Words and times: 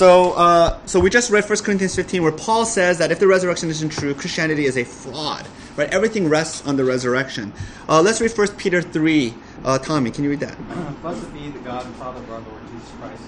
So, 0.00 0.32
uh, 0.32 0.78
so 0.86 0.98
we 0.98 1.10
just 1.10 1.30
read 1.30 1.46
1 1.46 1.58
Corinthians 1.58 1.94
15, 1.94 2.22
where 2.22 2.32
Paul 2.32 2.64
says 2.64 2.96
that 2.96 3.12
if 3.12 3.18
the 3.18 3.26
resurrection 3.26 3.68
isn't 3.68 3.90
true, 3.90 4.14
Christianity 4.14 4.64
is 4.64 4.78
a 4.78 4.84
fraud. 4.84 5.46
Right? 5.76 5.92
Everything 5.92 6.26
rests 6.26 6.66
on 6.66 6.78
the 6.78 6.86
resurrection. 6.86 7.52
Uh, 7.86 8.00
let's 8.00 8.18
read 8.18 8.32
1 8.32 8.48
Peter 8.56 8.80
3. 8.80 9.34
Uh, 9.62 9.76
Tommy, 9.76 10.10
can 10.10 10.24
you 10.24 10.30
read 10.30 10.40
that? 10.40 10.56
Blessed 11.02 11.30
be 11.34 11.50
the 11.50 11.58
God 11.58 11.84
and 11.84 11.94
Father 11.96 12.18
of 12.18 12.30
our 12.30 12.40
Lord 12.40 12.62
Jesus 12.72 12.90
Christ. 12.98 13.22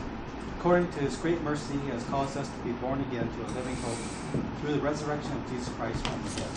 According 0.61 0.91
to 0.93 1.01
his 1.01 1.15
great 1.17 1.43
mercy, 1.43 1.77
he 1.85 1.91
has 1.91 2.03
caused 2.05 2.39
us 2.39 2.49
to 2.49 2.59
be 2.65 2.73
born 2.73 3.03
again 3.03 3.29
to 3.31 3.41
a 3.43 3.49
living 3.53 3.77
hope 3.77 3.99
through 4.63 4.73
the 4.73 4.81
resurrection 4.81 5.31
of 5.31 5.51
Jesus 5.51 5.69
Christ 5.75 6.03
from 6.07 6.23
the 6.23 6.41
dead. 6.41 6.49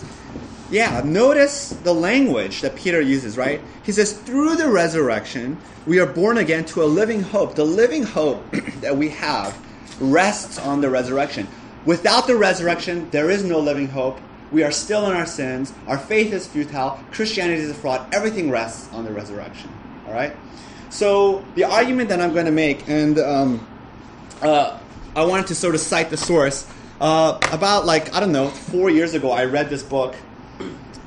Yeah, 0.70 1.02
notice 1.04 1.76
the 1.84 1.92
language 1.92 2.62
that 2.62 2.74
Peter 2.74 3.02
uses, 3.02 3.36
right? 3.36 3.60
He 3.82 3.92
says, 3.92 4.14
through 4.14 4.56
the 4.56 4.70
resurrection, 4.70 5.58
we 5.84 5.98
are 5.98 6.06
born 6.06 6.38
again 6.38 6.64
to 6.66 6.82
a 6.82 6.86
living 6.86 7.20
hope. 7.20 7.54
The 7.54 7.66
living 7.66 8.04
hope 8.04 8.50
that 8.80 8.96
we 8.96 9.10
have 9.10 9.54
rests 10.00 10.58
on 10.58 10.80
the 10.80 10.90
resurrection. 10.90 11.48
Without 11.84 12.26
the 12.26 12.36
resurrection, 12.36 13.08
there 13.10 13.30
is 13.30 13.44
no 13.44 13.60
living 13.60 13.88
hope. 13.88 14.18
We 14.50 14.62
are 14.62 14.70
still 14.70 15.10
in 15.10 15.16
our 15.16 15.26
sins. 15.26 15.72
Our 15.86 15.98
faith 15.98 16.32
is 16.32 16.46
futile. 16.46 17.00
Christianity 17.12 17.62
is 17.62 17.70
a 17.70 17.74
fraud. 17.74 18.12
Everything 18.14 18.50
rests 18.50 18.92
on 18.92 19.04
the 19.04 19.12
resurrection. 19.12 19.70
All 20.06 20.12
right? 20.12 20.34
So, 20.90 21.44
the 21.54 21.64
argument 21.64 22.08
that 22.10 22.20
I'm 22.20 22.32
going 22.32 22.46
to 22.46 22.52
make, 22.52 22.88
and 22.88 23.18
um, 23.18 23.66
uh, 24.42 24.78
I 25.14 25.24
wanted 25.24 25.48
to 25.48 25.54
sort 25.54 25.74
of 25.74 25.80
cite 25.80 26.10
the 26.10 26.16
source. 26.16 26.66
Uh, 27.00 27.38
about, 27.52 27.84
like, 27.84 28.14
I 28.14 28.20
don't 28.20 28.32
know, 28.32 28.48
four 28.48 28.88
years 28.88 29.14
ago, 29.14 29.30
I 29.30 29.44
read 29.44 29.68
this 29.68 29.82
book. 29.82 30.14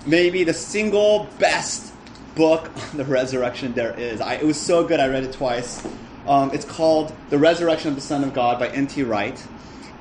Maybe 0.05 0.43
the 0.43 0.53
single 0.53 1.27
best 1.40 1.93
book 2.35 2.70
on 2.91 2.98
the 2.98 3.05
resurrection 3.05 3.73
there 3.73 3.98
is. 3.99 4.21
I, 4.21 4.35
it 4.35 4.45
was 4.45 4.59
so 4.59 4.85
good, 4.85 4.99
I 4.99 5.07
read 5.07 5.23
it 5.23 5.34
twice. 5.34 5.85
Um, 6.27 6.51
it's 6.53 6.65
called 6.65 7.13
The 7.29 7.37
Resurrection 7.37 7.89
of 7.89 7.95
the 7.95 8.01
Son 8.01 8.23
of 8.23 8.33
God 8.33 8.59
by 8.59 8.69
N.T. 8.69 9.03
Wright. 9.03 9.41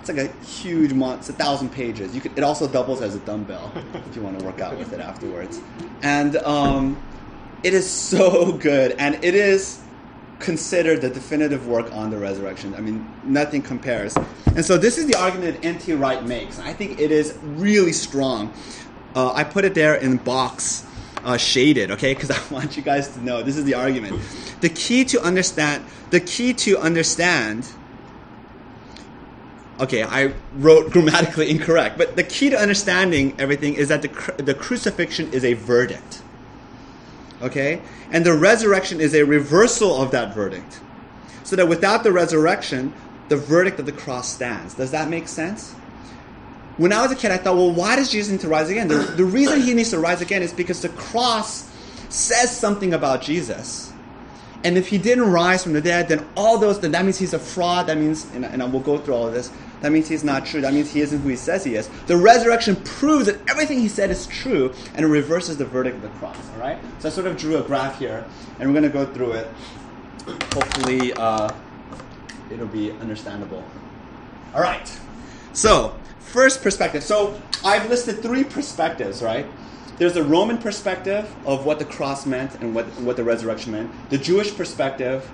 It's 0.01 0.09
like 0.09 0.19
a 0.19 0.45
huge 0.45 0.93
month. 0.93 1.21
It's 1.21 1.29
a 1.31 1.33
thousand 1.33 1.71
pages. 1.71 2.15
You 2.15 2.21
could, 2.21 2.37
it 2.37 2.45
also 2.45 2.69
doubles 2.69 3.03
as 3.03 3.15
a 3.15 3.19
dumbbell 3.21 3.73
if 4.09 4.17
you 4.17 4.23
want 4.23 4.39
to 4.39 4.45
work 4.45 4.61
out 4.61 4.77
with 4.79 4.93
it 4.93 5.01
afterwards. 5.01 5.61
And 6.03 6.37
um, 6.39 7.03
it 7.63 7.75
is 7.75 7.89
so 7.89 8.53
good, 8.59 8.93
and 8.93 9.23
it 9.25 9.35
is 9.35 9.81
considered 10.39 11.01
the 11.01 11.11
definitive 11.11 11.67
work 11.67 11.93
on 11.93 12.11
the 12.11 12.17
resurrection. 12.17 12.75
I 12.75 12.81
mean, 12.81 13.11
nothing 13.25 13.61
compares. 13.61 14.17
And 14.47 14.65
so 14.65 14.79
this 14.79 14.99
is 14.99 15.07
the 15.07 15.17
argument 15.17 15.61
that 15.61 15.67
N.T. 15.67 15.93
Wright 15.95 16.25
makes. 16.25 16.59
I 16.59 16.73
think 16.73 17.01
it 17.01 17.11
is 17.11 17.37
really 17.43 17.93
strong. 17.93 18.53
Uh, 19.15 19.33
I 19.33 19.45
put 19.45 19.65
it 19.65 19.75
there 19.75 19.97
in 19.97 20.17
box 20.19 20.87
uh, 21.25 21.37
shaded, 21.37 21.91
okay? 21.93 22.15
Because 22.15 22.31
I 22.51 22.53
want 22.53 22.77
you 22.77 22.83
guys 22.83 23.09
to 23.15 23.25
know 23.25 23.43
this 23.43 23.57
is 23.57 23.65
the 23.65 23.75
argument. 23.75 24.21
The 24.61 24.69
key 24.69 25.05
to 25.07 25.21
understand, 25.21 25.85
the 26.11 26.21
key 26.21 26.55
to 26.55 26.79
understand. 26.79 27.69
Okay, 29.81 30.03
I 30.03 30.33
wrote 30.55 30.91
grammatically 30.93 31.51
incorrect, 31.51 31.99
but 31.99 32.17
the 32.17 32.25
key 32.25 32.51
to 32.51 32.59
understanding 32.59 33.35
everything 33.39 33.75
is 33.75 33.89
that 33.89 34.03
the, 34.03 34.43
the 34.43 34.55
crucifixion 34.55 35.33
is 35.33 35.45
a 35.45 35.55
verdict. 35.55 36.23
Okay? 37.41 37.81
And 38.11 38.27
the 38.27 38.35
resurrection 38.35 39.01
is 39.01 39.15
a 39.15 39.25
reversal 39.25 40.01
of 40.03 40.11
that 40.11 40.35
verdict. 40.35 40.81
So 41.45 41.57
that 41.57 41.69
without 41.69 42.03
the 42.03 42.13
resurrection, 42.13 42.93
the 43.29 43.37
verdict 43.37 43.79
of 43.79 43.87
the 43.87 43.93
cross 43.93 44.33
stands. 44.33 44.75
Does 44.75 44.91
that 44.91 45.09
make 45.09 45.29
sense? 45.29 45.75
When 46.79 46.93
I 46.93 47.03
was 47.03 47.13
a 47.13 47.17
kid, 47.17 47.33
I 47.33 47.37
thought, 47.37 47.57
well, 47.57 47.73
why 47.73 47.97
does 47.97 48.11
Jesus 48.11 48.33
need 48.33 48.41
to 48.41 48.49
rise 48.49 48.71
again? 48.71 48.89
The, 48.89 48.99
the 48.99 49.25
reason 49.25 49.61
he 49.61 49.75
needs 49.75 49.91
to 49.91 49.99
rise 49.99 50.21
again 50.21 50.43
is 50.43 50.53
because 50.53 50.81
the 50.81 50.89
cross 50.91 51.69
says 52.09 52.57
something 52.57 52.95
about 52.95 53.21
Jesus. 53.21 53.93
And 54.65 54.77
if 54.77 54.89
he 54.89 54.99
didn't 54.99 55.31
rise 55.31 55.63
from 55.63 55.73
the 55.73 55.81
dead, 55.81 56.09
then 56.09 56.27
all 56.37 56.59
those, 56.59 56.81
then 56.81 56.93
that 56.93 57.05
means 57.05 57.19
he's 57.19 57.35
a 57.35 57.39
fraud. 57.39 57.89
That 57.89 57.99
means, 57.99 58.27
and, 58.33 58.45
and 58.45 58.73
we'll 58.73 58.83
go 58.83 58.99
through 58.99 59.15
all 59.15 59.27
of 59.27 59.35
this, 59.35 59.53
that 59.81 59.93
means 59.93 60.09
he's 60.09 60.25
not 60.25 60.47
true. 60.47 60.61
That 60.61 60.75
means 60.75 60.93
he 60.93 61.01
isn't 61.01 61.21
who 61.21 61.29
he 61.29 61.37
says 61.37 61.63
he 61.63 61.77
is. 61.77 61.89
The 62.07 62.17
resurrection 62.17 62.77
proves 62.77 63.27
that 63.27 63.39
everything 63.49 63.79
he 63.79 63.89
said 63.89 64.11
is 64.11 64.27
true, 64.27 64.73
and 64.95 65.05
it 65.05 65.09
reverses 65.09 65.57
the 65.57 65.65
verdict 65.65 65.97
of 65.97 66.03
the 66.03 66.09
cross. 66.19 66.37
All 66.55 66.61
right? 66.61 66.79
So 66.99 67.09
I 67.09 67.13
sort 67.13 67.27
of 67.27 67.37
drew 67.37 67.59
a 67.59 67.63
graph 67.63 67.99
here, 67.99 68.25
and 68.59 68.69
we're 68.69 68.81
going 68.81 68.91
to 68.91 68.97
go 68.99 69.07
through 69.13 69.33
it. 69.33 69.49
Hopefully, 70.53 71.13
uh, 71.15 71.53
it'll 72.51 72.67
be 72.67 72.91
understandable. 72.93 73.63
All 74.55 74.61
right. 74.61 75.01
So, 75.53 75.95
first 76.29 76.63
perspective. 76.63 77.03
So, 77.03 77.41
I've 77.65 77.89
listed 77.89 78.23
three 78.23 78.45
perspectives, 78.45 79.23
right? 79.23 79.47
There's 79.99 80.15
the 80.15 80.23
Roman 80.23 80.59
perspective 80.59 81.29
of 81.45 81.67
what 81.67 81.81
the 81.81 81.85
cross 81.85 82.25
meant 82.25 82.55
and 82.57 82.75
what, 82.75 82.87
what 83.01 83.17
the 83.17 83.25
resurrection 83.25 83.73
meant, 83.73 83.91
the 84.11 84.19
Jewish 84.19 84.57
perspective, 84.57 85.29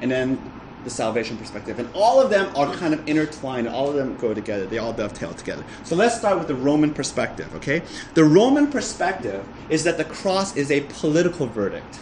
and 0.00 0.10
then 0.10 0.52
the 0.84 0.90
salvation 0.90 1.36
perspective. 1.36 1.78
And 1.78 1.88
all 1.94 2.20
of 2.20 2.30
them 2.30 2.54
are 2.56 2.72
kind 2.76 2.94
of 2.94 3.06
intertwined, 3.06 3.68
all 3.68 3.90
of 3.90 3.96
them 3.96 4.16
go 4.16 4.32
together, 4.32 4.66
they 4.66 4.78
all 4.78 4.92
dovetail 4.92 5.34
together. 5.34 5.64
So 5.84 5.96
let's 5.96 6.16
start 6.16 6.38
with 6.38 6.48
the 6.48 6.54
Roman 6.54 6.94
perspective, 6.94 7.54
okay? 7.56 7.82
The 8.14 8.24
Roman 8.24 8.70
perspective 8.70 9.44
is 9.68 9.84
that 9.84 9.98
the 9.98 10.04
cross 10.04 10.56
is 10.56 10.70
a 10.70 10.80
political 10.80 11.46
verdict, 11.46 11.98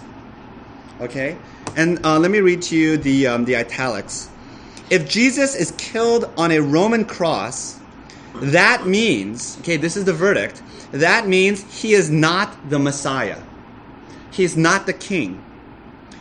okay? 1.01 1.37
And 1.77 2.05
uh, 2.05 2.19
let 2.21 2.31
me 2.31 2.41
read 2.41 2.63
to 2.63 2.77
you 2.77 2.97
the, 2.97 3.27
um, 3.27 3.45
the 3.47 3.57
italics. 3.57 4.29
If 4.91 5.09
Jesus 5.09 5.57
is 5.57 5.73
killed 5.79 6.31
on 6.37 6.53
a 6.53 6.61
Roman 6.61 7.07
cross, 7.07 7.81
that 8.37 8.87
means, 8.87 9.59
okay, 9.61 9.77
this 9.77 9.97
is 9.97 10.05
the 10.05 10.13
verdict, 10.13 10.63
that 10.93 11.27
means 11.27 11.81
he 11.81 11.95
is 11.95 12.11
not 12.11 12.69
the 12.69 12.79
Messiah. 12.79 13.41
He 14.31 14.45
is 14.45 14.57
not 14.57 14.87
the 14.87 14.93
king. 14.93 15.43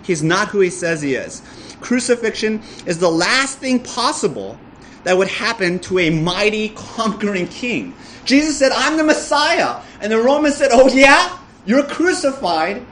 He's 0.03 0.21
not 0.21 0.49
who 0.49 0.59
he 0.59 0.69
says 0.69 1.01
he 1.01 1.15
is. 1.15 1.41
Crucifixion 1.81 2.61
is 2.85 2.99
the 2.99 3.09
last 3.09 3.57
thing 3.57 3.79
possible 3.79 4.57
that 5.03 5.17
would 5.17 5.27
happen 5.27 5.79
to 5.79 5.99
a 5.99 6.09
mighty 6.09 6.69
conquering 6.69 7.47
king. 7.47 7.95
Jesus 8.25 8.57
said, 8.57 8.71
I'm 8.71 8.97
the 8.97 9.03
Messiah. 9.03 9.81
And 9.99 10.11
the 10.11 10.21
Romans 10.21 10.55
said, 10.55 10.69
Oh, 10.71 10.87
yeah? 10.89 11.37
You're 11.65 11.83
crucified. 11.83 12.85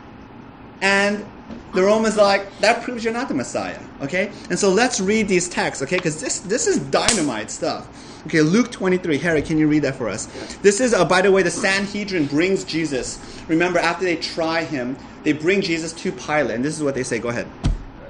And 0.81 1.25
the 1.73 1.83
Romans 1.83 2.17
are 2.17 2.23
like, 2.23 2.59
that 2.59 2.83
proves 2.83 3.03
you're 3.03 3.13
not 3.13 3.27
the 3.27 3.33
Messiah. 3.33 3.79
Okay? 4.01 4.31
And 4.49 4.57
so 4.57 4.69
let's 4.69 4.99
read 4.99 5.27
these 5.27 5.47
texts, 5.47 5.81
okay? 5.83 5.97
Because 5.97 6.19
this, 6.19 6.39
this 6.39 6.67
is 6.67 6.79
dynamite 6.79 7.49
stuff. 7.49 7.87
Okay, 8.27 8.41
Luke 8.41 8.71
23. 8.71 9.17
Harry, 9.17 9.41
can 9.41 9.57
you 9.57 9.67
read 9.67 9.81
that 9.81 9.95
for 9.95 10.07
us? 10.07 10.27
This 10.57 10.79
is, 10.79 10.93
uh, 10.93 11.03
by 11.03 11.21
the 11.21 11.31
way, 11.31 11.41
the 11.41 11.49
Sanhedrin 11.49 12.27
brings 12.27 12.63
Jesus. 12.63 13.19
Remember, 13.47 13.79
after 13.79 14.05
they 14.05 14.15
try 14.15 14.63
him, 14.63 14.95
they 15.23 15.33
bring 15.33 15.61
Jesus 15.61 15.91
to 15.93 16.11
Pilate. 16.11 16.55
And 16.55 16.63
this 16.63 16.77
is 16.77 16.83
what 16.83 16.93
they 16.93 17.03
say. 17.03 17.17
Go 17.17 17.29
ahead. 17.29 17.47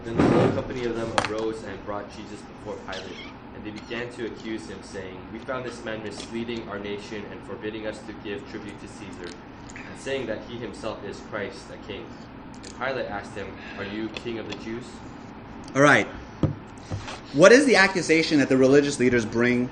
Then 0.03 0.17
the 0.17 0.23
whole 0.23 0.51
company 0.51 0.83
of 0.85 0.95
them 0.95 1.13
arose 1.29 1.63
and 1.63 1.85
brought 1.85 2.09
Jesus 2.15 2.41
before 2.41 2.75
Pilate. 2.91 3.27
And 3.55 3.63
they 3.63 3.71
began 3.71 4.11
to 4.13 4.25
accuse 4.25 4.67
him, 4.67 4.79
saying, 4.83 5.17
We 5.31 5.39
found 5.39 5.65
this 5.65 5.83
man 5.85 6.03
misleading 6.03 6.67
our 6.67 6.79
nation 6.79 7.23
and 7.31 7.41
forbidding 7.43 7.87
us 7.87 7.99
to 7.99 8.13
give 8.23 8.49
tribute 8.49 8.81
to 8.81 8.87
Caesar, 8.87 9.33
and 9.75 9.99
saying 9.99 10.25
that 10.25 10.41
he 10.49 10.57
himself 10.57 11.01
is 11.05 11.21
Christ, 11.29 11.69
the 11.69 11.77
king. 11.87 12.05
And 12.63 12.77
Pilate 12.77 13.05
asked 13.05 13.35
him, 13.35 13.47
Are 13.77 13.85
you 13.85 14.09
king 14.09 14.39
of 14.39 14.49
the 14.49 14.55
Jews? 14.55 14.85
All 15.73 15.81
right. 15.81 16.07
What 17.33 17.53
is 17.53 17.65
the 17.65 17.77
accusation 17.77 18.39
that 18.39 18.49
the 18.49 18.57
religious 18.57 18.99
leaders 18.99 19.25
bring 19.25 19.69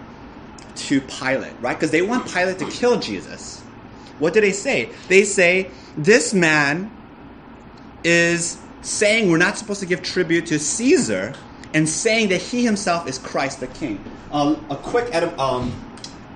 to 0.79 1.01
Pilate, 1.01 1.53
right? 1.61 1.75
Because 1.75 1.91
they 1.91 2.01
want 2.01 2.31
Pilate 2.31 2.59
to 2.59 2.69
kill 2.69 2.99
Jesus. 2.99 3.61
What 4.19 4.33
do 4.33 4.41
they 4.41 4.51
say? 4.51 4.89
They 5.07 5.23
say, 5.23 5.69
This 5.97 6.33
man 6.33 6.91
is 8.03 8.57
saying 8.81 9.29
we're 9.29 9.37
not 9.37 9.57
supposed 9.57 9.81
to 9.81 9.85
give 9.85 10.01
tribute 10.01 10.45
to 10.47 10.59
Caesar 10.59 11.33
and 11.73 11.87
saying 11.87 12.29
that 12.29 12.41
he 12.41 12.63
himself 12.63 13.07
is 13.07 13.17
Christ 13.17 13.59
the 13.59 13.67
King. 13.67 14.03
Um, 14.31 14.65
a 14.69 14.75
quick, 14.75 15.13
um, 15.13 15.73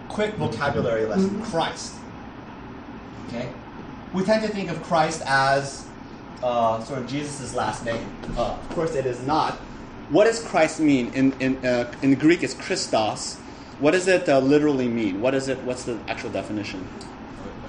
quick 0.09 0.35
vocabulary 0.35 1.05
lesson 1.05 1.41
Christ. 1.43 1.93
Okay? 3.27 3.49
We 4.13 4.23
tend 4.23 4.43
to 4.43 4.49
think 4.49 4.69
of 4.69 4.81
Christ 4.83 5.23
as 5.25 5.87
uh, 6.43 6.83
sort 6.83 6.99
of 6.99 7.07
Jesus' 7.07 7.55
last 7.55 7.85
name. 7.85 8.05
Uh, 8.37 8.51
of 8.51 8.69
course, 8.69 8.95
it 8.95 9.05
is 9.05 9.21
not. 9.25 9.53
What 10.09 10.25
does 10.25 10.43
Christ 10.43 10.79
mean? 10.79 11.11
In, 11.13 11.33
in, 11.39 11.65
uh, 11.65 11.91
in 12.01 12.15
Greek, 12.15 12.43
it's 12.43 12.53
Christos. 12.53 13.37
What 13.79 13.91
does 13.91 14.07
it 14.07 14.29
uh, 14.29 14.39
literally 14.39 14.87
mean? 14.87 15.21
What 15.21 15.33
is 15.33 15.47
it? 15.47 15.59
What's 15.63 15.83
the 15.83 15.99
actual 16.07 16.29
definition? 16.29 16.87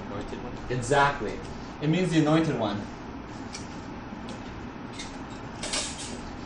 Anointed 0.09 0.43
one? 0.43 0.53
Exactly. 0.69 1.33
It 1.81 1.89
means 1.89 2.11
the 2.11 2.19
anointed 2.19 2.59
one. 2.59 2.81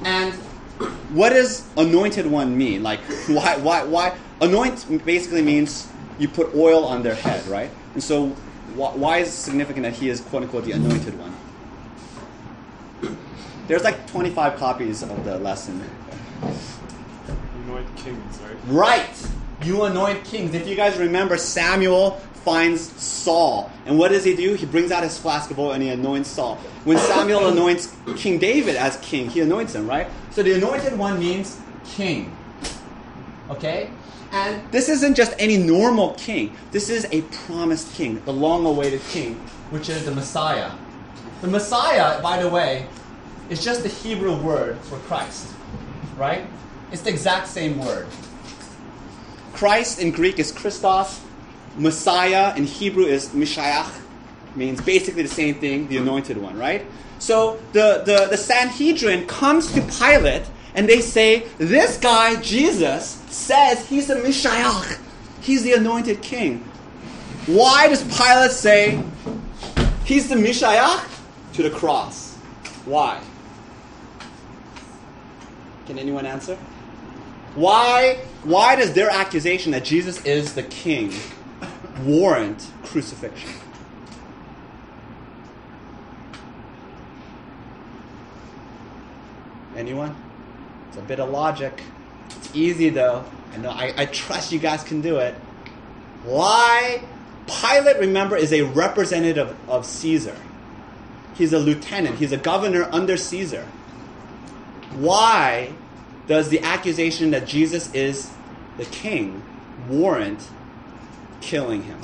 And 0.03 0.33
what 1.13 1.29
does 1.31 1.67
anointed 1.77 2.25
one 2.25 2.57
mean? 2.57 2.83
Like, 2.83 3.01
why, 3.27 3.57
why, 3.57 3.83
why? 3.83 4.17
Anoint 4.41 5.05
basically 5.05 5.41
means 5.41 5.87
you 6.17 6.27
put 6.27 6.53
oil 6.55 6.85
on 6.85 7.03
their 7.03 7.15
head, 7.15 7.45
right? 7.47 7.69
And 7.93 8.03
so, 8.03 8.29
why, 8.75 8.91
why 8.91 9.17
is 9.19 9.27
it 9.27 9.31
significant 9.31 9.83
that 9.83 9.93
he 9.93 10.09
is 10.09 10.21
quote 10.21 10.43
unquote 10.43 10.65
the 10.65 10.71
anointed 10.71 11.17
one? 11.19 11.35
There's 13.67 13.83
like 13.83 14.07
25 14.07 14.57
copies 14.57 15.03
of 15.03 15.23
the 15.25 15.37
lesson. 15.37 15.83
Anoint 17.65 17.95
kings, 17.97 18.39
right? 18.39 18.57
Right. 18.65 19.18
You 19.69 19.83
anoint 19.83 20.25
kings. 20.25 20.55
If 20.55 20.67
you 20.67 20.75
guys 20.75 20.97
remember, 20.97 21.37
Samuel 21.37 22.19
finds 22.43 22.81
Saul. 22.99 23.71
And 23.85 23.99
what 23.99 24.09
does 24.09 24.23
he 24.23 24.35
do? 24.35 24.55
He 24.55 24.65
brings 24.65 24.91
out 24.91 25.03
his 25.03 25.15
flask 25.15 25.51
of 25.51 25.59
oil 25.59 25.73
and 25.73 25.83
he 25.83 25.89
anoints 25.89 26.27
Saul. 26.27 26.55
When 26.85 26.97
Samuel 26.97 27.49
anoints 27.49 27.95
King 28.17 28.39
David 28.39 28.75
as 28.75 28.97
king, 28.97 29.29
he 29.29 29.41
anoints 29.41 29.75
him, 29.75 29.87
right? 29.87 30.07
So 30.31 30.41
the 30.41 30.53
anointed 30.53 30.97
one 30.97 31.19
means 31.19 31.61
king. 31.85 32.35
Okay? 33.51 33.91
And 34.31 34.59
this 34.71 34.89
isn't 34.89 35.13
just 35.13 35.35
any 35.37 35.57
normal 35.57 36.15
king. 36.15 36.57
This 36.71 36.89
is 36.89 37.07
a 37.11 37.21
promised 37.45 37.93
king, 37.93 38.23
the 38.25 38.33
long 38.33 38.65
awaited 38.65 39.01
king, 39.09 39.35
which 39.69 39.87
is 39.87 40.03
the 40.03 40.11
Messiah. 40.11 40.71
The 41.41 41.47
Messiah, 41.47 42.19
by 42.23 42.41
the 42.41 42.49
way, 42.49 42.87
is 43.51 43.63
just 43.63 43.83
the 43.83 43.89
Hebrew 43.89 44.35
word 44.35 44.79
for 44.79 44.97
Christ, 45.01 45.47
right? 46.17 46.47
It's 46.91 47.03
the 47.03 47.11
exact 47.11 47.47
same 47.47 47.77
word. 47.77 48.07
Christ 49.53 49.99
in 49.99 50.11
Greek 50.11 50.39
is 50.39 50.51
Christos, 50.51 51.21
Messiah 51.77 52.55
in 52.55 52.65
Hebrew 52.65 53.05
is 53.05 53.29
Mashiach, 53.29 53.91
means 54.55 54.81
basically 54.81 55.23
the 55.23 55.29
same 55.29 55.55
thing, 55.55 55.87
the 55.87 55.97
anointed 55.97 56.37
one, 56.37 56.57
right? 56.57 56.85
So 57.19 57.59
the, 57.73 58.03
the, 58.05 58.27
the 58.29 58.37
Sanhedrin 58.37 59.27
comes 59.27 59.71
to 59.73 59.81
Pilate 59.81 60.43
and 60.73 60.87
they 60.87 61.01
say, 61.01 61.47
This 61.57 61.97
guy, 61.97 62.39
Jesus, 62.41 63.21
says 63.29 63.87
he's 63.87 64.09
a 64.09 64.15
Mashiach, 64.15 64.99
he's 65.41 65.63
the 65.63 65.73
anointed 65.73 66.21
king. 66.21 66.59
Why 67.45 67.87
does 67.87 68.03
Pilate 68.03 68.51
say 68.51 69.03
he's 70.05 70.29
the 70.29 70.35
Mashiach? 70.35 71.07
To 71.53 71.63
the 71.63 71.69
cross. 71.69 72.35
Why? 72.85 73.19
Can 75.87 75.97
anyone 75.97 76.25
answer? 76.25 76.55
Why, 77.55 78.19
why 78.43 78.75
does 78.75 78.93
their 78.93 79.09
accusation 79.09 79.71
that 79.73 79.83
Jesus 79.83 80.23
is 80.25 80.53
the 80.53 80.63
king 80.63 81.13
warrant 82.03 82.71
crucifixion? 82.83 83.51
Anyone? 89.75 90.15
It's 90.89 90.97
a 90.97 91.01
bit 91.01 91.19
of 91.19 91.29
logic. 91.29 91.83
It's 92.29 92.55
easy 92.55 92.89
though. 92.89 93.23
I 93.53 93.57
know 93.57 93.69
I, 93.69 93.93
I 93.97 94.05
trust 94.05 94.51
you 94.51 94.59
guys 94.59 94.83
can 94.83 95.01
do 95.01 95.17
it. 95.17 95.35
Why? 96.23 97.01
Pilate, 97.47 97.97
remember, 97.99 98.37
is 98.37 98.53
a 98.53 98.61
representative 98.61 99.55
of 99.67 99.85
Caesar. 99.85 100.35
He's 101.35 101.53
a 101.53 101.59
lieutenant, 101.59 102.17
he's 102.17 102.31
a 102.31 102.37
governor 102.37 102.89
under 102.91 103.17
Caesar. 103.17 103.65
Why 104.95 105.71
does 106.29 106.49
the 106.49 106.61
accusation 106.61 107.31
that 107.31 107.47
Jesus 107.47 107.91
is 107.93 108.29
the 108.77 108.85
king 108.85 109.43
warrant 109.89 110.47
killing 111.41 111.81
him? 111.83 111.99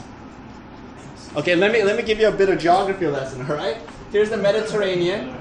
Okay, 1.35 1.55
let 1.55 1.71
me 1.71 1.83
let 1.83 1.95
me 1.95 2.01
give 2.01 2.19
you 2.19 2.27
a 2.27 2.31
bit 2.31 2.49
of 2.49 2.57
geography 2.57 3.05
lesson, 3.05 3.41
all 3.49 3.55
right? 3.55 3.77
Here's 4.11 4.31
the 4.31 4.37
Mediterranean. 4.37 5.37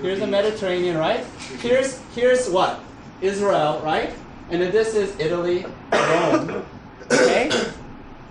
Here's 0.00 0.20
the 0.20 0.26
Mediterranean, 0.26 0.96
right? 0.96 1.24
Here's 1.60 1.98
here's 2.14 2.48
what? 2.48 2.80
Israel, 3.20 3.82
right? 3.84 4.14
And 4.50 4.62
then 4.62 4.72
this 4.72 4.94
is 4.94 5.18
Italy, 5.20 5.66
Rome. 5.92 6.64
Okay? 7.12 7.50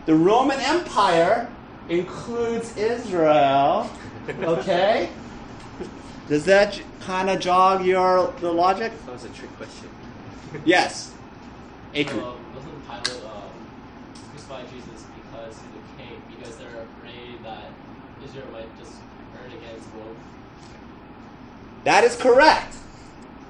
The 0.08 0.16
Roman 0.16 0.60
Empire 0.60 1.50
includes 1.88 2.76
Israel. 2.78 3.90
Okay? 4.42 5.10
Does 6.28 6.46
that 6.46 6.82
kind 7.02 7.30
of 7.30 7.40
jog 7.40 7.86
your 7.86 8.34
the 8.40 8.52
logic? 8.52 8.92
That 9.06 9.14
was 9.14 9.26
a 9.26 9.30
trick 9.30 9.52
question. 9.58 9.90
Yes. 10.66 11.14
Aikman. 11.94 12.24
Uh, 12.24 12.36
wasn't 12.56 12.88
Pilate 12.88 13.24
um, 13.24 13.50
crucify 14.32 14.62
Jesus 14.64 15.06
because 15.16 15.56
he's 15.56 15.66
a 15.66 15.98
king? 15.98 16.22
Because 16.36 16.56
they're 16.58 16.68
afraid 16.68 17.44
that 17.44 17.72
Israel 18.24 18.48
might 18.52 18.80
just 18.80 18.94
turn 19.34 19.52
against 19.52 19.88
Rome? 19.96 20.16
That 21.84 22.04
is 22.04 22.16
correct. 22.16 22.76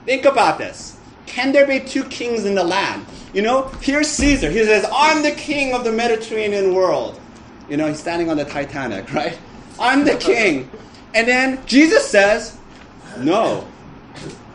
Think 0.05 0.25
about 0.25 0.57
this. 0.57 0.97
Can 1.25 1.51
there 1.51 1.65
be 1.65 1.79
two 1.79 2.03
kings 2.05 2.45
in 2.45 2.55
the 2.55 2.63
land? 2.63 3.05
You 3.33 3.41
know, 3.41 3.69
here's 3.81 4.07
Caesar. 4.09 4.49
He 4.49 4.63
says, 4.63 4.85
I'm 4.93 5.23
the 5.23 5.31
king 5.31 5.73
of 5.73 5.83
the 5.83 5.91
Mediterranean 5.91 6.73
world. 6.73 7.19
You 7.69 7.77
know, 7.77 7.87
he's 7.87 7.99
standing 7.99 8.29
on 8.29 8.37
the 8.37 8.45
Titanic, 8.45 9.11
right? 9.13 9.37
I'm 9.79 10.03
the 10.05 10.15
king. 10.15 10.69
And 11.15 11.27
then 11.27 11.65
Jesus 11.65 12.07
says, 12.07 12.57
No, 13.19 13.67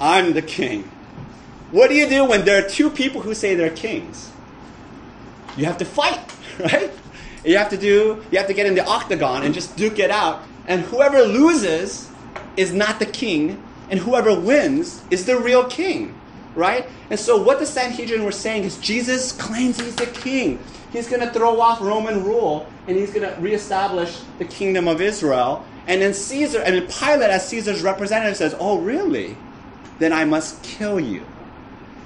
I'm 0.00 0.32
the 0.32 0.42
king. 0.42 0.90
What 1.70 1.88
do 1.88 1.94
you 1.94 2.08
do 2.08 2.24
when 2.24 2.44
there 2.44 2.64
are 2.64 2.68
two 2.68 2.90
people 2.90 3.20
who 3.20 3.34
say 3.34 3.54
they're 3.54 3.70
kings? 3.70 4.30
You 5.56 5.66
have 5.66 5.78
to 5.78 5.84
fight, 5.84 6.20
right? 6.58 6.90
You 7.44 7.58
have 7.58 7.70
to 7.70 7.76
do, 7.76 8.24
you 8.30 8.38
have 8.38 8.46
to 8.46 8.54
get 8.54 8.66
in 8.66 8.74
the 8.74 8.86
octagon 8.86 9.42
and 9.42 9.54
just 9.54 9.76
duke 9.76 9.98
it 9.98 10.10
out. 10.10 10.42
And 10.66 10.82
whoever 10.82 11.22
loses 11.22 12.10
is 12.56 12.72
not 12.72 12.98
the 12.98 13.06
king, 13.06 13.62
and 13.90 14.00
whoever 14.00 14.38
wins 14.38 15.02
is 15.10 15.24
the 15.24 15.38
real 15.38 15.64
king, 15.64 16.14
right? 16.54 16.86
And 17.10 17.18
so 17.18 17.40
what 17.40 17.58
the 17.58 17.66
Sanhedrin 17.66 18.24
were 18.24 18.32
saying 18.32 18.64
is 18.64 18.76
Jesus 18.78 19.32
claims 19.32 19.80
he's 19.80 19.96
the 19.96 20.06
king. 20.06 20.58
He's 20.92 21.08
going 21.08 21.20
to 21.20 21.30
throw 21.30 21.60
off 21.60 21.80
Roman 21.80 22.24
rule 22.24 22.66
and 22.86 22.96
he's 22.96 23.12
going 23.12 23.28
to 23.28 23.40
reestablish 23.40 24.20
the 24.38 24.44
kingdom 24.44 24.88
of 24.88 25.00
Israel. 25.00 25.64
And 25.88 26.00
then 26.02 26.14
Caesar, 26.14 26.60
and 26.60 26.76
then 26.76 26.86
Pilate, 26.86 27.30
as 27.30 27.48
Caesar's 27.48 27.82
representative, 27.82 28.36
says, 28.36 28.54
"Oh, 28.60 28.78
really? 28.78 29.36
Then 29.98 30.12
I 30.12 30.24
must 30.24 30.62
kill 30.62 31.00
you." 31.00 31.24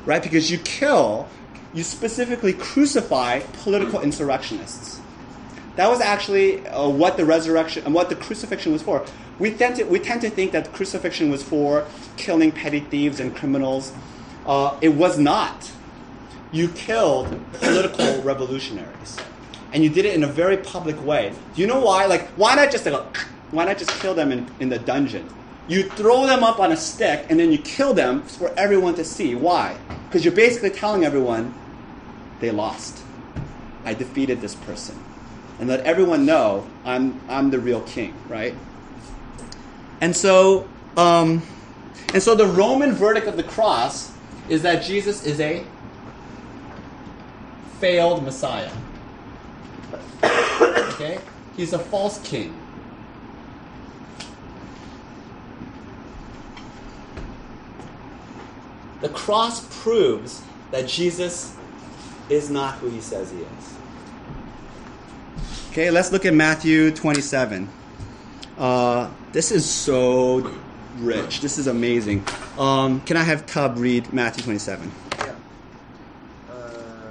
right? 0.07 0.23
Because 0.23 0.51
you 0.51 0.59
kill, 0.59 1.29
you 1.75 1.83
specifically 1.83 2.53
crucify 2.53 3.41
political 3.63 4.01
insurrectionists. 4.01 5.01
That 5.77 5.89
was 5.89 6.01
actually 6.01 6.67
uh, 6.67 6.89
what 6.89 7.17
the 7.17 7.25
resurrection 7.25 7.85
and 7.85 7.95
what 7.95 8.09
the 8.09 8.17
crucifixion 8.17 8.73
was 8.73 8.83
for. 8.83 9.05
We 9.39 9.53
tend 9.53 9.77
to 9.77 9.85
we 9.85 9.99
tend 9.99 10.21
to 10.21 10.31
think 10.31 10.53
that 10.53 10.73
crucifixion 10.73 11.31
was 11.31 11.43
for 11.43 11.87
killing 12.17 12.53
petty 12.53 12.81
thieves 12.81 13.21
and 13.21 13.35
criminals. 13.35 13.93
Uh, 14.45 14.77
it 14.83 14.91
was 14.91 15.19
not. 15.19 15.71
You 16.51 16.69
killed 16.69 17.41
political 17.55 18.21
revolutionaries, 18.23 19.17
and 19.73 19.83
you 19.83 19.89
did 19.89 20.05
it 20.05 20.15
in 20.15 20.23
a 20.23 20.27
very 20.27 20.59
public 20.59 21.03
way. 21.03 21.33
Do 21.55 21.63
you 21.63 21.67
know 21.67 21.81
why? 21.81 22.05
Like, 22.05 22.29
why 22.31 22.55
not 22.55 22.71
just 22.71 22.85
like, 22.85 23.17
why 23.53 23.67
not 23.67 23.79
just 23.79 23.91
kill 24.01 24.15
them 24.15 24.33
in, 24.33 24.51
in 24.59 24.69
the 24.71 24.79
dungeon? 24.79 25.29
You 25.69 25.85
throw 25.85 26.27
them 26.27 26.43
up 26.43 26.59
on 26.59 26.73
a 26.73 26.77
stick 26.77 27.27
and 27.29 27.39
then 27.39 27.53
you 27.53 27.59
kill 27.59 27.95
them 27.95 28.23
for 28.23 28.53
everyone 28.59 28.95
to 28.97 29.05
see. 29.05 29.35
Why? 29.35 29.77
Because 30.09 30.25
you're 30.25 30.35
basically 30.35 30.71
telling 30.71 31.05
everyone 31.05 31.55
they 32.41 32.51
lost. 32.51 33.05
I 33.85 33.95
defeated 33.95 34.41
this 34.41 34.55
person. 34.55 34.97
And 35.61 35.69
let 35.69 35.81
everyone 35.81 36.27
know 36.27 36.67
I'm, 36.85 37.21
I'm 37.29 37.51
the 37.51 37.61
real 37.61 37.83
king, 37.83 38.15
right? 38.29 38.55
And 40.01 40.17
so, 40.17 40.67
um, 40.97 41.43
and 42.13 42.23
so 42.23 42.35
the 42.35 42.47
Roman 42.47 42.93
verdict 42.93 43.29
of 43.29 43.37
the 43.37 43.45
cross 43.45 44.13
is 44.49 44.63
that 44.63 44.83
Jesus 44.83 45.25
is 45.25 45.39
a 45.41 45.65
failed 47.79 48.25
Messiah. 48.25 48.73
Okay? 50.93 51.19
He's 51.57 51.73
a 51.73 51.79
false 51.79 52.21
king. 52.21 52.62
The 59.03 59.09
cross 59.11 59.83
proves 59.83 60.43
that 60.71 60.87
Jesus 60.89 61.55
is 62.31 62.51
not 62.51 62.75
who 62.77 62.89
he 62.89 63.01
says 63.01 63.31
he 63.31 63.39
is. 63.39 63.75
Okay, 65.71 65.91
let's 65.91 66.13
look 66.13 66.25
at 66.25 66.35
Matthew 66.35 66.93
27. 66.93 67.69
Uh, 68.59 69.11
this 69.33 69.51
is 69.51 69.69
so 69.69 70.55
rich. 70.99 71.41
This 71.41 71.59
is 71.59 71.67
amazing. 71.67 72.25
Um, 72.59 73.01
can 73.01 73.17
I 73.17 73.23
have 73.25 73.45
Tub 73.47 73.77
read 73.77 74.13
Matthew 74.13 74.45
27? 74.45 74.91
Yeah. 75.19 75.35
Uh, 76.49 76.53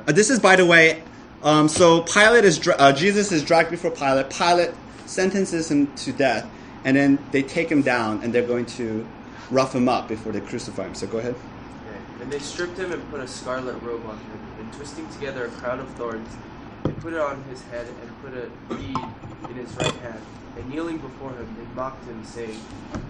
Uh, 0.07 0.11
this 0.13 0.29
is, 0.29 0.39
by 0.39 0.55
the 0.55 0.65
way, 0.65 1.03
um, 1.43 1.67
so 1.67 2.01
Pilate 2.03 2.45
is 2.45 2.57
dra- 2.57 2.75
uh, 2.75 2.93
Jesus 2.93 3.31
is 3.31 3.43
dragged 3.43 3.69
before 3.69 3.91
Pilate. 3.91 4.29
Pilate 4.29 4.71
sentences 5.07 5.69
him 5.69 5.93
to 5.97 6.13
death, 6.13 6.47
and 6.85 6.95
then 6.95 7.19
they 7.31 7.43
take 7.43 7.69
him 7.69 7.81
down, 7.81 8.21
and 8.23 8.31
they're 8.31 8.47
going 8.47 8.65
to 8.77 9.05
rough 9.49 9.75
him 9.75 9.89
up 9.89 10.07
before 10.07 10.31
they 10.31 10.39
crucify 10.39 10.85
him. 10.85 10.95
So 10.95 11.07
go 11.07 11.17
ahead. 11.17 11.35
And 12.21 12.31
they 12.31 12.39
stripped 12.39 12.77
him 12.77 12.91
and 12.91 13.09
put 13.11 13.19
a 13.19 13.27
scarlet 13.27 13.81
robe 13.81 14.05
on 14.05 14.17
him, 14.17 14.39
and 14.59 14.73
twisting 14.73 15.09
together 15.09 15.45
a 15.45 15.49
crown 15.49 15.79
of 15.79 15.89
thorns, 15.95 16.29
they 16.83 16.93
put 16.93 17.13
it 17.13 17.19
on 17.19 17.43
his 17.45 17.61
head 17.63 17.87
and 17.87 18.21
put 18.21 18.33
a 18.33 18.49
reed 18.73 19.49
in 19.49 19.55
his 19.55 19.75
right 19.75 19.95
hand. 19.95 20.21
And 20.57 20.69
kneeling 20.69 20.99
before 20.99 21.31
him, 21.31 21.55
they 21.57 21.75
mocked 21.75 22.05
him, 22.05 22.23
saying, 22.23 22.59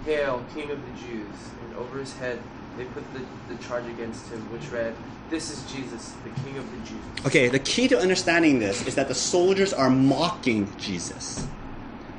Hail, 0.06 0.44
King 0.53 0.72
of 0.72 0.80
the 0.82 1.08
Jews! 1.08 1.36
And 1.65 1.75
over 1.75 2.00
his 2.00 2.15
head 2.18 2.39
they 2.77 2.86
put 2.86 3.03
the, 3.13 3.22
the 3.53 3.62
charge 3.63 3.86
against 3.88 4.27
him, 4.30 4.39
which 4.51 4.70
read, 4.70 4.96
This 5.30 5.51
is 5.51 5.70
Jesus, 5.72 6.13
the 6.24 6.30
King 6.41 6.58
of 6.58 6.72
the 6.72 6.77
Jews. 6.77 7.25
Okay, 7.25 7.50
the 7.50 7.60
key 7.60 7.88
to 7.89 8.00
understanding 8.00 8.60
this 8.60 8.88
is 8.88 8.96
that 8.96 9.08
the 9.08 9.15
soldiers 9.15 9.74
are 9.74 9.89
mocking 9.89 10.72
Jesus. 10.77 11.46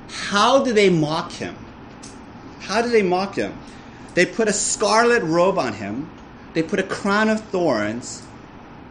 How 0.09 0.63
do 0.63 0.73
they 0.73 0.91
mock 0.91 1.33
him? 1.33 1.57
How 2.61 2.83
do 2.83 2.91
they 2.91 3.03
mock 3.03 3.35
him? 3.35 3.59
They 4.15 4.27
put 4.27 4.49
a 4.49 4.53
scarlet 4.53 5.23
robe 5.23 5.59
on 5.59 5.73
him, 5.73 6.11
they 6.55 6.63
put 6.63 6.79
a 6.79 6.83
crown 6.83 7.29
of 7.29 7.41
thorns, 7.41 8.23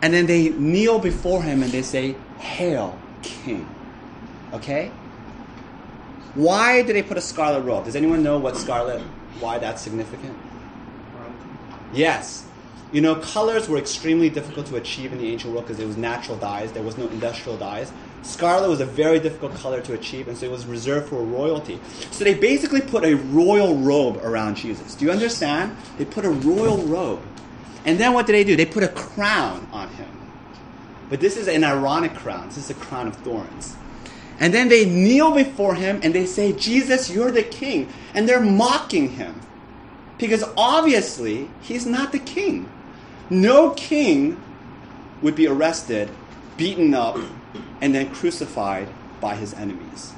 and 0.01 0.13
then 0.13 0.25
they 0.25 0.49
kneel 0.49 0.99
before 0.99 1.43
him 1.43 1.61
and 1.61 1.71
they 1.71 1.81
say, 1.81 2.15
Hail, 2.39 2.97
King. 3.21 3.67
Okay? 4.53 4.91
Why 6.33 6.81
did 6.81 6.95
they 6.95 7.03
put 7.03 7.17
a 7.17 7.21
scarlet 7.21 7.61
robe? 7.61 7.85
Does 7.85 7.95
anyone 7.95 8.23
know 8.23 8.37
what 8.37 8.57
scarlet, 8.57 9.01
why 9.39 9.59
that's 9.59 9.81
significant? 9.81 10.37
Yes. 11.93 12.45
You 12.91 13.01
know, 13.01 13.15
colors 13.15 13.69
were 13.69 13.77
extremely 13.77 14.29
difficult 14.29 14.65
to 14.67 14.75
achieve 14.77 15.13
in 15.13 15.19
the 15.19 15.29
ancient 15.29 15.53
world 15.53 15.65
because 15.65 15.79
it 15.79 15.87
was 15.87 15.97
natural 15.97 16.37
dyes. 16.37 16.71
There 16.71 16.83
was 16.83 16.97
no 16.97 17.07
industrial 17.07 17.57
dyes. 17.57 17.91
Scarlet 18.21 18.69
was 18.69 18.81
a 18.81 18.85
very 18.85 19.19
difficult 19.19 19.55
color 19.55 19.81
to 19.81 19.93
achieve, 19.93 20.27
and 20.27 20.37
so 20.37 20.45
it 20.45 20.51
was 20.51 20.65
reserved 20.65 21.09
for 21.09 21.23
royalty. 21.23 21.79
So 22.11 22.23
they 22.23 22.33
basically 22.33 22.81
put 22.81 23.03
a 23.03 23.15
royal 23.15 23.77
robe 23.77 24.17
around 24.17 24.55
Jesus. 24.55 24.95
Do 24.95 25.05
you 25.05 25.11
understand? 25.11 25.75
They 25.97 26.05
put 26.05 26.25
a 26.25 26.29
royal 26.29 26.77
robe. 26.83 27.21
And 27.85 27.99
then 27.99 28.13
what 28.13 28.27
did 28.27 28.33
they 28.33 28.43
do? 28.43 28.55
They 28.55 28.65
put 28.65 28.83
a 28.83 28.87
crown 28.87 29.67
on 29.71 29.89
him. 29.89 30.07
But 31.09 31.19
this 31.19 31.35
is 31.35 31.47
an 31.47 31.63
ironic 31.63 32.13
crown. 32.15 32.47
This 32.47 32.57
is 32.57 32.69
a 32.69 32.73
crown 32.75 33.07
of 33.07 33.15
thorns. 33.17 33.75
And 34.39 34.53
then 34.53 34.69
they 34.69 34.85
kneel 34.85 35.33
before 35.33 35.75
him 35.75 35.99
and 36.03 36.15
they 36.15 36.25
say, 36.25 36.53
Jesus, 36.53 37.09
you're 37.09 37.31
the 37.31 37.43
king. 37.43 37.89
And 38.13 38.27
they're 38.27 38.39
mocking 38.39 39.09
him. 39.09 39.39
Because 40.17 40.43
obviously, 40.55 41.49
he's 41.61 41.85
not 41.85 42.11
the 42.11 42.19
king. 42.19 42.69
No 43.29 43.71
king 43.71 44.41
would 45.21 45.35
be 45.35 45.47
arrested, 45.47 46.09
beaten 46.57 46.93
up, 46.93 47.17
and 47.81 47.93
then 47.93 48.09
crucified 48.13 48.87
by 49.19 49.35
his 49.35 49.53
enemies. 49.53 50.13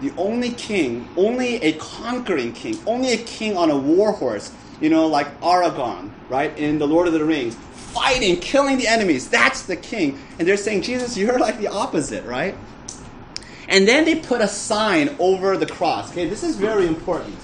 The 0.00 0.12
only 0.16 0.50
king, 0.50 1.08
only 1.16 1.56
a 1.56 1.72
conquering 1.74 2.52
king, 2.52 2.78
only 2.86 3.12
a 3.12 3.18
king 3.18 3.56
on 3.56 3.70
a 3.70 3.76
war 3.76 4.12
horse, 4.12 4.52
you 4.80 4.90
know, 4.90 5.06
like 5.06 5.40
Aragorn, 5.40 6.10
right, 6.28 6.56
in 6.58 6.78
The 6.78 6.86
Lord 6.86 7.06
of 7.06 7.12
the 7.12 7.24
Rings, 7.24 7.54
fighting, 7.54 8.38
killing 8.40 8.78
the 8.78 8.86
enemies. 8.86 9.28
That's 9.28 9.62
the 9.62 9.76
king. 9.76 10.18
And 10.38 10.46
they're 10.46 10.56
saying, 10.56 10.82
Jesus, 10.82 11.16
you're 11.16 11.38
like 11.38 11.58
the 11.58 11.68
opposite, 11.68 12.24
right? 12.24 12.54
And 13.68 13.86
then 13.86 14.04
they 14.04 14.16
put 14.16 14.40
a 14.40 14.48
sign 14.48 15.14
over 15.18 15.56
the 15.56 15.66
cross. 15.66 16.10
Okay, 16.10 16.28
this 16.28 16.42
is 16.42 16.56
very 16.56 16.86
important. 16.86 17.36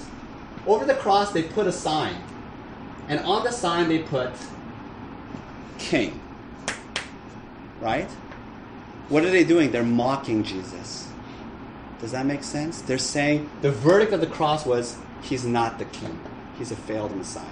Over 0.65 0.85
the 0.85 0.95
cross, 0.95 1.31
they 1.31 1.43
put 1.43 1.67
a 1.67 1.71
sign. 1.71 2.15
And 3.07 3.21
on 3.21 3.43
the 3.43 3.51
sign, 3.51 3.87
they 3.87 3.99
put 3.99 4.31
king. 5.77 6.19
Right? 7.79 8.09
What 9.09 9.23
are 9.23 9.29
they 9.29 9.45
doing? 9.45 9.71
They're 9.71 9.83
mocking 9.83 10.43
Jesus. 10.43 11.07
Does 11.99 12.11
that 12.11 12.25
make 12.25 12.43
sense? 12.43 12.81
They're 12.81 12.97
saying 12.97 13.49
the 13.61 13.71
verdict 13.71 14.11
of 14.11 14.19
the 14.19 14.27
cross 14.27 14.65
was 14.65 14.97
he's 15.21 15.45
not 15.45 15.79
the 15.79 15.85
king, 15.85 16.19
he's 16.57 16.71
a 16.71 16.75
failed 16.75 17.15
Messiah. 17.15 17.45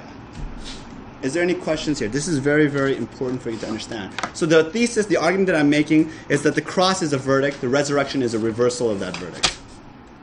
Is 1.22 1.34
there 1.34 1.42
any 1.42 1.56
questions 1.56 2.00
here? 2.00 2.08
This 2.08 2.28
is 2.28 2.38
very, 2.38 2.68
very 2.68 2.96
important 2.96 3.42
for 3.42 3.50
you 3.50 3.58
to 3.58 3.68
understand. 3.68 4.14
So, 4.34 4.46
the 4.46 4.66
thesis, 4.66 5.08
the 5.08 5.18
argument 5.18 5.48
that 5.48 5.56
I'm 5.56 5.70
making 5.70 6.12
is 6.30 6.44
that 6.44 6.56
the 6.56 6.62
cross 6.62 7.02
is 7.02 7.14
a 7.14 7.18
verdict, 7.18 7.62
the 7.62 7.70
resurrection 7.70 8.22
is 8.22 8.34
a 8.34 8.40
reversal 8.40 8.92
of 8.92 9.00
that 9.00 9.18
verdict. 9.18 9.58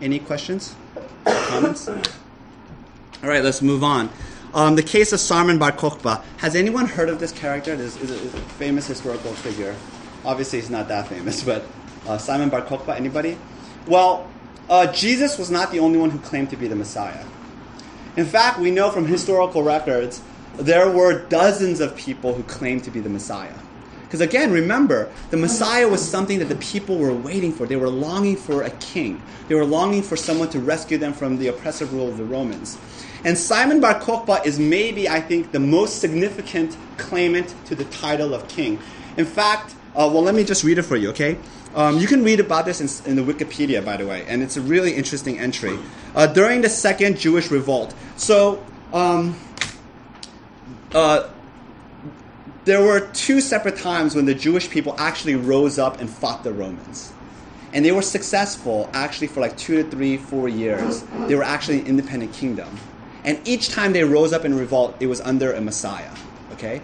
Any 0.00 0.18
questions? 0.18 0.76
Comments? 1.24 1.88
All 1.88 3.28
right, 3.28 3.42
let's 3.42 3.62
move 3.62 3.82
on. 3.82 4.10
Um, 4.54 4.76
the 4.76 4.82
case 4.82 5.12
of 5.12 5.20
Simon 5.20 5.58
Bar 5.58 5.72
Kokhba. 5.72 6.22
Has 6.36 6.54
anyone 6.54 6.86
heard 6.86 7.08
of 7.08 7.18
this 7.18 7.32
character? 7.32 7.74
This 7.74 7.96
is 8.00 8.10
a, 8.10 8.36
a 8.36 8.40
famous 8.40 8.86
historical 8.86 9.32
figure. 9.32 9.74
Obviously, 10.24 10.60
he's 10.60 10.70
not 10.70 10.88
that 10.88 11.08
famous, 11.08 11.42
but 11.44 11.64
uh, 12.06 12.18
Simon 12.18 12.48
Bar 12.48 12.62
Kokhba, 12.62 12.94
anybody? 12.94 13.38
Well, 13.86 14.30
uh, 14.68 14.92
Jesus 14.92 15.38
was 15.38 15.50
not 15.50 15.72
the 15.72 15.78
only 15.78 15.98
one 15.98 16.10
who 16.10 16.18
claimed 16.18 16.50
to 16.50 16.56
be 16.56 16.68
the 16.68 16.76
Messiah. 16.76 17.24
In 18.16 18.26
fact, 18.26 18.58
we 18.58 18.70
know 18.70 18.90
from 18.90 19.06
historical 19.06 19.62
records 19.62 20.20
there 20.56 20.90
were 20.90 21.26
dozens 21.28 21.80
of 21.80 21.96
people 21.96 22.34
who 22.34 22.42
claimed 22.42 22.84
to 22.84 22.90
be 22.90 23.00
the 23.00 23.08
Messiah. 23.08 23.54
Because 24.02 24.20
again, 24.20 24.52
remember, 24.52 25.10
the 25.30 25.38
Messiah 25.38 25.88
was 25.88 26.06
something 26.06 26.38
that 26.40 26.50
the 26.50 26.56
people 26.56 26.98
were 26.98 27.14
waiting 27.14 27.50
for. 27.50 27.66
They 27.66 27.76
were 27.76 27.88
longing 27.88 28.36
for 28.36 28.62
a 28.62 28.70
king. 28.72 29.22
They 29.48 29.54
were 29.54 29.64
longing 29.64 30.02
for 30.02 30.16
someone 30.16 30.50
to 30.50 30.60
rescue 30.60 30.98
them 30.98 31.14
from 31.14 31.38
the 31.38 31.48
oppressive 31.48 31.94
rule 31.94 32.08
of 32.08 32.18
the 32.18 32.24
Romans. 32.24 32.76
And 33.24 33.38
Simon 33.38 33.80
Bar 33.80 34.00
Kokhba 34.00 34.44
is 34.44 34.58
maybe, 34.58 35.08
I 35.08 35.22
think, 35.22 35.52
the 35.52 35.60
most 35.60 36.00
significant 36.00 36.76
claimant 36.98 37.54
to 37.64 37.74
the 37.74 37.84
title 37.86 38.34
of 38.34 38.46
king. 38.48 38.78
In 39.16 39.24
fact, 39.24 39.74
uh, 39.94 40.10
well, 40.12 40.22
let 40.22 40.34
me 40.34 40.44
just 40.44 40.62
read 40.62 40.76
it 40.76 40.82
for 40.82 40.96
you, 40.96 41.08
okay? 41.10 41.38
Um, 41.74 41.98
you 41.98 42.06
can 42.06 42.22
read 42.22 42.38
about 42.38 42.66
this 42.66 42.80
in, 42.80 43.10
in, 43.10 43.16
the 43.16 43.32
Wikipedia, 43.32 43.82
by 43.82 43.96
the 43.96 44.06
way, 44.06 44.26
and 44.26 44.42
it's 44.42 44.58
a 44.58 44.60
really 44.60 44.92
interesting 44.92 45.38
entry. 45.38 45.78
Uh, 46.14 46.26
during 46.26 46.60
the 46.60 46.68
Second 46.68 47.18
Jewish 47.18 47.50
Revolt. 47.50 47.94
So, 48.16 48.62
um, 48.92 49.38
uh, 50.94 51.28
there 52.64 52.82
were 52.82 53.00
two 53.12 53.40
separate 53.40 53.76
times 53.76 54.14
when 54.14 54.26
the 54.26 54.34
Jewish 54.34 54.70
people 54.70 54.94
actually 54.98 55.34
rose 55.34 55.78
up 55.78 56.00
and 56.00 56.08
fought 56.08 56.44
the 56.44 56.52
Romans. 56.52 57.12
And 57.72 57.84
they 57.84 57.92
were 57.92 58.02
successful 58.02 58.88
actually 58.92 59.28
for 59.28 59.40
like 59.40 59.56
two 59.56 59.82
to 59.82 59.90
three, 59.90 60.18
four 60.18 60.48
years. 60.48 61.04
They 61.26 61.34
were 61.34 61.42
actually 61.42 61.80
an 61.80 61.86
independent 61.86 62.34
kingdom. 62.34 62.78
And 63.24 63.40
each 63.48 63.70
time 63.70 63.92
they 63.92 64.04
rose 64.04 64.32
up 64.32 64.44
in 64.44 64.56
revolt, 64.56 64.96
it 65.00 65.06
was 65.06 65.20
under 65.22 65.52
a 65.52 65.60
Messiah. 65.60 66.10
Okay? 66.52 66.82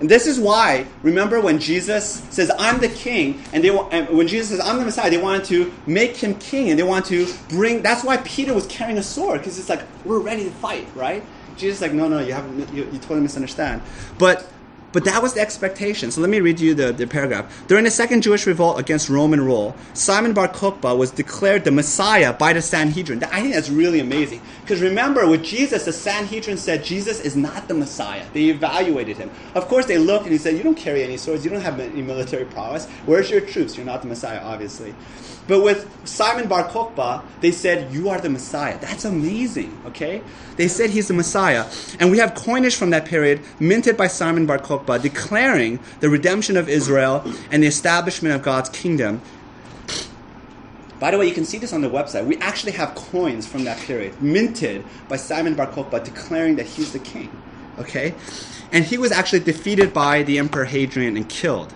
And 0.00 0.10
this 0.10 0.26
is 0.26 0.38
why, 0.38 0.86
remember 1.02 1.40
when 1.40 1.58
Jesus 1.58 2.22
says, 2.30 2.50
I'm 2.58 2.80
the 2.80 2.88
king, 2.88 3.42
and, 3.52 3.64
they, 3.64 3.70
and 3.70 4.08
when 4.10 4.28
Jesus 4.28 4.50
says, 4.50 4.60
I'm 4.60 4.78
the 4.78 4.84
Messiah, 4.84 5.08
they 5.10 5.16
wanted 5.16 5.44
to 5.46 5.72
make 5.86 6.16
him 6.16 6.34
king, 6.34 6.68
and 6.68 6.78
they 6.78 6.82
want 6.82 7.06
to 7.06 7.26
bring, 7.48 7.82
that's 7.82 8.04
why 8.04 8.18
Peter 8.18 8.52
was 8.52 8.66
carrying 8.66 8.98
a 8.98 9.02
sword, 9.02 9.40
because 9.40 9.58
it's 9.58 9.70
like, 9.70 9.82
we're 10.04 10.18
ready 10.18 10.44
to 10.44 10.50
fight, 10.50 10.86
right? 10.94 11.24
Jesus 11.56 11.76
is 11.78 11.82
like, 11.82 11.92
no, 11.92 12.08
no, 12.08 12.18
you 12.18 12.34
haven't, 12.34 12.72
you, 12.74 12.84
you 12.84 12.98
totally 12.98 13.20
misunderstand. 13.20 13.80
But 14.18 14.46
but 14.96 15.04
that 15.04 15.22
was 15.22 15.34
the 15.34 15.40
expectation. 15.42 16.10
So 16.10 16.22
let 16.22 16.30
me 16.30 16.40
read 16.40 16.58
you 16.58 16.72
the, 16.72 16.90
the 16.90 17.06
paragraph. 17.06 17.66
During 17.66 17.84
the 17.84 17.90
second 17.90 18.22
Jewish 18.22 18.46
revolt 18.46 18.80
against 18.80 19.10
Roman 19.10 19.42
rule, 19.42 19.76
Simon 19.92 20.32
Bar 20.32 20.48
Kokhba 20.48 20.96
was 20.96 21.10
declared 21.10 21.64
the 21.64 21.70
Messiah 21.70 22.32
by 22.32 22.54
the 22.54 22.62
Sanhedrin. 22.62 23.22
I 23.24 23.42
think 23.42 23.52
that's 23.52 23.68
really 23.68 24.00
amazing. 24.00 24.40
Because 24.62 24.80
remember, 24.80 25.28
with 25.28 25.44
Jesus, 25.44 25.84
the 25.84 25.92
Sanhedrin 25.92 26.56
said 26.56 26.82
Jesus 26.82 27.20
is 27.20 27.36
not 27.36 27.68
the 27.68 27.74
Messiah. 27.74 28.24
They 28.32 28.44
evaluated 28.44 29.18
him. 29.18 29.30
Of 29.54 29.68
course, 29.68 29.84
they 29.84 29.98
looked 29.98 30.24
and 30.24 30.32
he 30.32 30.38
said, 30.38 30.56
You 30.56 30.62
don't 30.62 30.78
carry 30.78 31.02
any 31.02 31.18
swords, 31.18 31.44
you 31.44 31.50
don't 31.50 31.60
have 31.60 31.78
any 31.78 32.00
military 32.00 32.46
prowess. 32.46 32.86
Where's 33.04 33.30
your 33.30 33.42
troops? 33.42 33.76
You're 33.76 33.84
not 33.84 34.00
the 34.00 34.08
Messiah, 34.08 34.40
obviously. 34.42 34.94
But 35.48 35.62
with 35.62 35.88
Simon 36.06 36.48
Bar 36.48 36.68
Kokhba, 36.68 37.22
they 37.40 37.52
said, 37.52 37.92
You 37.92 38.08
are 38.08 38.20
the 38.20 38.28
Messiah. 38.28 38.78
That's 38.80 39.04
amazing, 39.04 39.78
okay? 39.86 40.22
They 40.56 40.68
said 40.68 40.90
he's 40.90 41.08
the 41.08 41.14
Messiah. 41.14 41.66
And 42.00 42.10
we 42.10 42.18
have 42.18 42.34
coinage 42.34 42.74
from 42.74 42.90
that 42.90 43.04
period 43.04 43.40
minted 43.60 43.96
by 43.96 44.08
Simon 44.08 44.46
Bar 44.46 44.58
Kokhba 44.58 45.00
declaring 45.00 45.78
the 46.00 46.10
redemption 46.10 46.56
of 46.56 46.68
Israel 46.68 47.22
and 47.50 47.62
the 47.62 47.66
establishment 47.66 48.34
of 48.34 48.42
God's 48.42 48.68
kingdom. 48.70 49.20
By 50.98 51.10
the 51.10 51.18
way, 51.18 51.26
you 51.28 51.34
can 51.34 51.44
see 51.44 51.58
this 51.58 51.72
on 51.72 51.82
the 51.82 51.90
website. 51.90 52.26
We 52.26 52.38
actually 52.38 52.72
have 52.72 52.94
coins 52.94 53.46
from 53.46 53.64
that 53.64 53.78
period 53.78 54.20
minted 54.20 54.84
by 55.08 55.16
Simon 55.16 55.54
Bar 55.54 55.68
Kokhba 55.68 56.02
declaring 56.02 56.56
that 56.56 56.66
he's 56.66 56.92
the 56.92 56.98
king, 56.98 57.30
okay? 57.78 58.14
And 58.72 58.84
he 58.84 58.98
was 58.98 59.12
actually 59.12 59.40
defeated 59.40 59.92
by 59.92 60.24
the 60.24 60.38
Emperor 60.38 60.64
Hadrian 60.64 61.16
and 61.16 61.28
killed. 61.28 61.72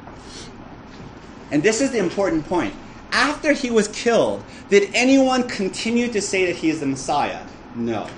And 1.52 1.62
this 1.62 1.80
is 1.80 1.90
the 1.90 1.98
important 1.98 2.46
point 2.46 2.74
after 3.12 3.52
he 3.52 3.70
was 3.70 3.88
killed, 3.88 4.44
did 4.68 4.90
anyone 4.94 5.48
continue 5.48 6.08
to 6.08 6.20
say 6.20 6.46
that 6.46 6.56
he 6.56 6.70
is 6.70 6.80
the 6.80 6.86
Messiah? 6.86 7.44
No. 7.74 8.08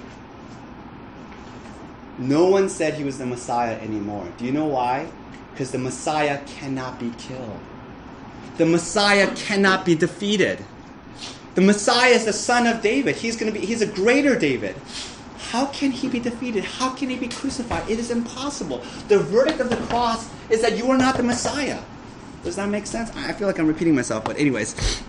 No 2.18 2.46
one 2.46 2.68
said 2.68 2.94
he 2.94 3.04
was 3.04 3.18
the 3.18 3.26
Messiah 3.26 3.76
anymore. 3.80 4.28
Do 4.38 4.44
you 4.44 4.52
know 4.52 4.66
why? 4.66 5.10
Because 5.52 5.70
the 5.70 5.78
Messiah 5.78 6.40
cannot 6.46 6.98
be 7.00 7.10
killed. 7.18 7.58
The 8.58 8.66
Messiah 8.66 9.34
cannot 9.34 9.84
be 9.84 9.94
defeated. 9.94 10.64
The 11.54 11.62
Messiah 11.62 12.10
is 12.10 12.24
the 12.24 12.32
son 12.32 12.66
of 12.66 12.82
David. 12.82 13.16
He's 13.16 13.36
going 13.36 13.52
to 13.52 13.58
be 13.58 13.64
he's 13.64 13.82
a 13.82 13.86
greater 13.86 14.38
David. 14.38 14.76
How 15.50 15.66
can 15.66 15.90
he 15.90 16.08
be 16.08 16.18
defeated? 16.18 16.64
How 16.64 16.94
can 16.94 17.10
he 17.10 17.16
be 17.16 17.28
crucified? 17.28 17.88
It 17.88 17.98
is 17.98 18.10
impossible. 18.10 18.82
The 19.08 19.18
verdict 19.18 19.60
of 19.60 19.68
the 19.68 19.76
cross 19.76 20.30
is 20.48 20.62
that 20.62 20.78
you 20.78 20.90
are 20.90 20.96
not 20.96 21.16
the 21.16 21.22
Messiah. 21.22 21.80
Does 22.42 22.56
that 22.56 22.68
make 22.68 22.86
sense? 22.86 23.10
I 23.16 23.32
feel 23.32 23.46
like 23.46 23.58
I'm 23.58 23.68
repeating 23.68 23.94
myself, 23.94 24.24
but 24.24 24.38
anyways, 24.38 25.02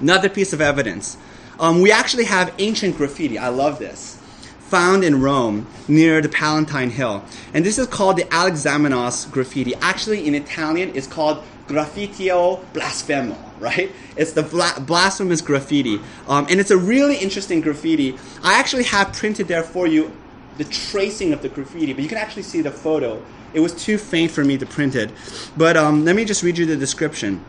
another 0.00 0.28
piece 0.28 0.52
of 0.52 0.60
evidence. 0.60 1.16
Um, 1.58 1.80
we 1.80 1.90
actually 1.90 2.24
have 2.24 2.54
ancient 2.58 2.96
graffiti. 2.96 3.38
I 3.38 3.48
love 3.48 3.78
this. 3.78 4.20
Found 4.68 5.04
in 5.04 5.20
Rome 5.20 5.66
near 5.88 6.20
the 6.20 6.28
Palatine 6.28 6.90
Hill. 6.90 7.24
And 7.54 7.64
this 7.64 7.78
is 7.78 7.86
called 7.86 8.16
the 8.16 8.24
Alexamenos 8.24 9.30
graffiti. 9.30 9.74
Actually, 9.76 10.26
in 10.26 10.34
Italian, 10.34 10.92
it's 10.94 11.06
called 11.06 11.42
graffitio 11.66 12.64
blasfemo, 12.72 13.36
right? 13.58 13.90
It's 14.16 14.32
the 14.32 14.42
bla- 14.42 14.80
blasphemous 14.80 15.40
graffiti. 15.40 16.00
Um, 16.28 16.46
and 16.48 16.60
it's 16.60 16.70
a 16.70 16.76
really 16.76 17.16
interesting 17.16 17.60
graffiti. 17.60 18.18
I 18.42 18.58
actually 18.58 18.84
have 18.84 19.12
printed 19.12 19.48
there 19.48 19.62
for 19.62 19.86
you 19.86 20.12
the 20.58 20.64
tracing 20.64 21.32
of 21.32 21.42
the 21.42 21.48
graffiti, 21.48 21.92
but 21.92 22.02
you 22.02 22.08
can 22.08 22.18
actually 22.18 22.42
see 22.42 22.60
the 22.60 22.70
photo 22.70 23.22
it 23.54 23.60
was 23.60 23.74
too 23.74 23.98
faint 23.98 24.30
for 24.30 24.44
me 24.44 24.58
to 24.58 24.66
print 24.66 24.94
it. 24.94 25.10
But 25.56 25.76
um, 25.76 26.04
let 26.04 26.16
me 26.16 26.24
just 26.24 26.42
read 26.42 26.58
you 26.58 26.66
the 26.66 26.76
description. 26.76 27.44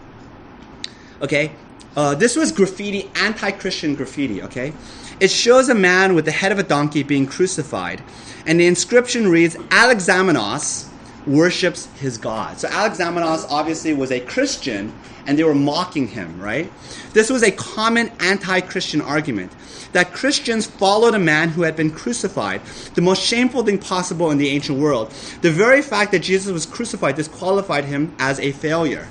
Okay, 1.21 1.51
uh, 1.95 2.15
this 2.15 2.35
was 2.35 2.51
graffiti, 2.51 3.09
anti-Christian 3.15 3.95
graffiti. 3.95 4.41
Okay, 4.43 4.73
it 5.19 5.31
shows 5.31 5.69
a 5.69 5.75
man 5.75 6.15
with 6.15 6.25
the 6.25 6.31
head 6.31 6.51
of 6.51 6.59
a 6.59 6.63
donkey 6.63 7.03
being 7.03 7.25
crucified, 7.25 8.01
and 8.45 8.59
the 8.59 8.67
inscription 8.67 9.27
reads 9.29 9.55
"Alexamenos, 9.55 10.89
worships 11.27 11.87
his 11.99 12.17
God. 12.17 12.57
So 12.59 12.69
Alexamenos 12.69 13.45
obviously 13.49 13.93
was 13.93 14.11
a 14.11 14.19
Christian 14.21 14.93
and 15.27 15.37
they 15.37 15.43
were 15.43 15.53
mocking 15.53 16.07
him, 16.07 16.39
right? 16.39 16.71
This 17.17 17.31
was 17.31 17.41
a 17.41 17.51
common 17.51 18.11
anti 18.19 18.61
Christian 18.61 19.01
argument 19.01 19.51
that 19.91 20.13
Christians 20.13 20.67
followed 20.67 21.15
a 21.15 21.19
man 21.19 21.49
who 21.49 21.63
had 21.63 21.75
been 21.75 21.89
crucified, 21.89 22.61
the 22.93 23.01
most 23.01 23.23
shameful 23.23 23.63
thing 23.63 23.79
possible 23.79 24.29
in 24.29 24.37
the 24.37 24.49
ancient 24.49 24.77
world. 24.77 25.09
The 25.41 25.49
very 25.49 25.81
fact 25.81 26.11
that 26.11 26.19
Jesus 26.19 26.51
was 26.51 26.67
crucified 26.67 27.15
disqualified 27.15 27.85
him 27.85 28.15
as 28.19 28.39
a 28.39 28.51
failure, 28.51 29.07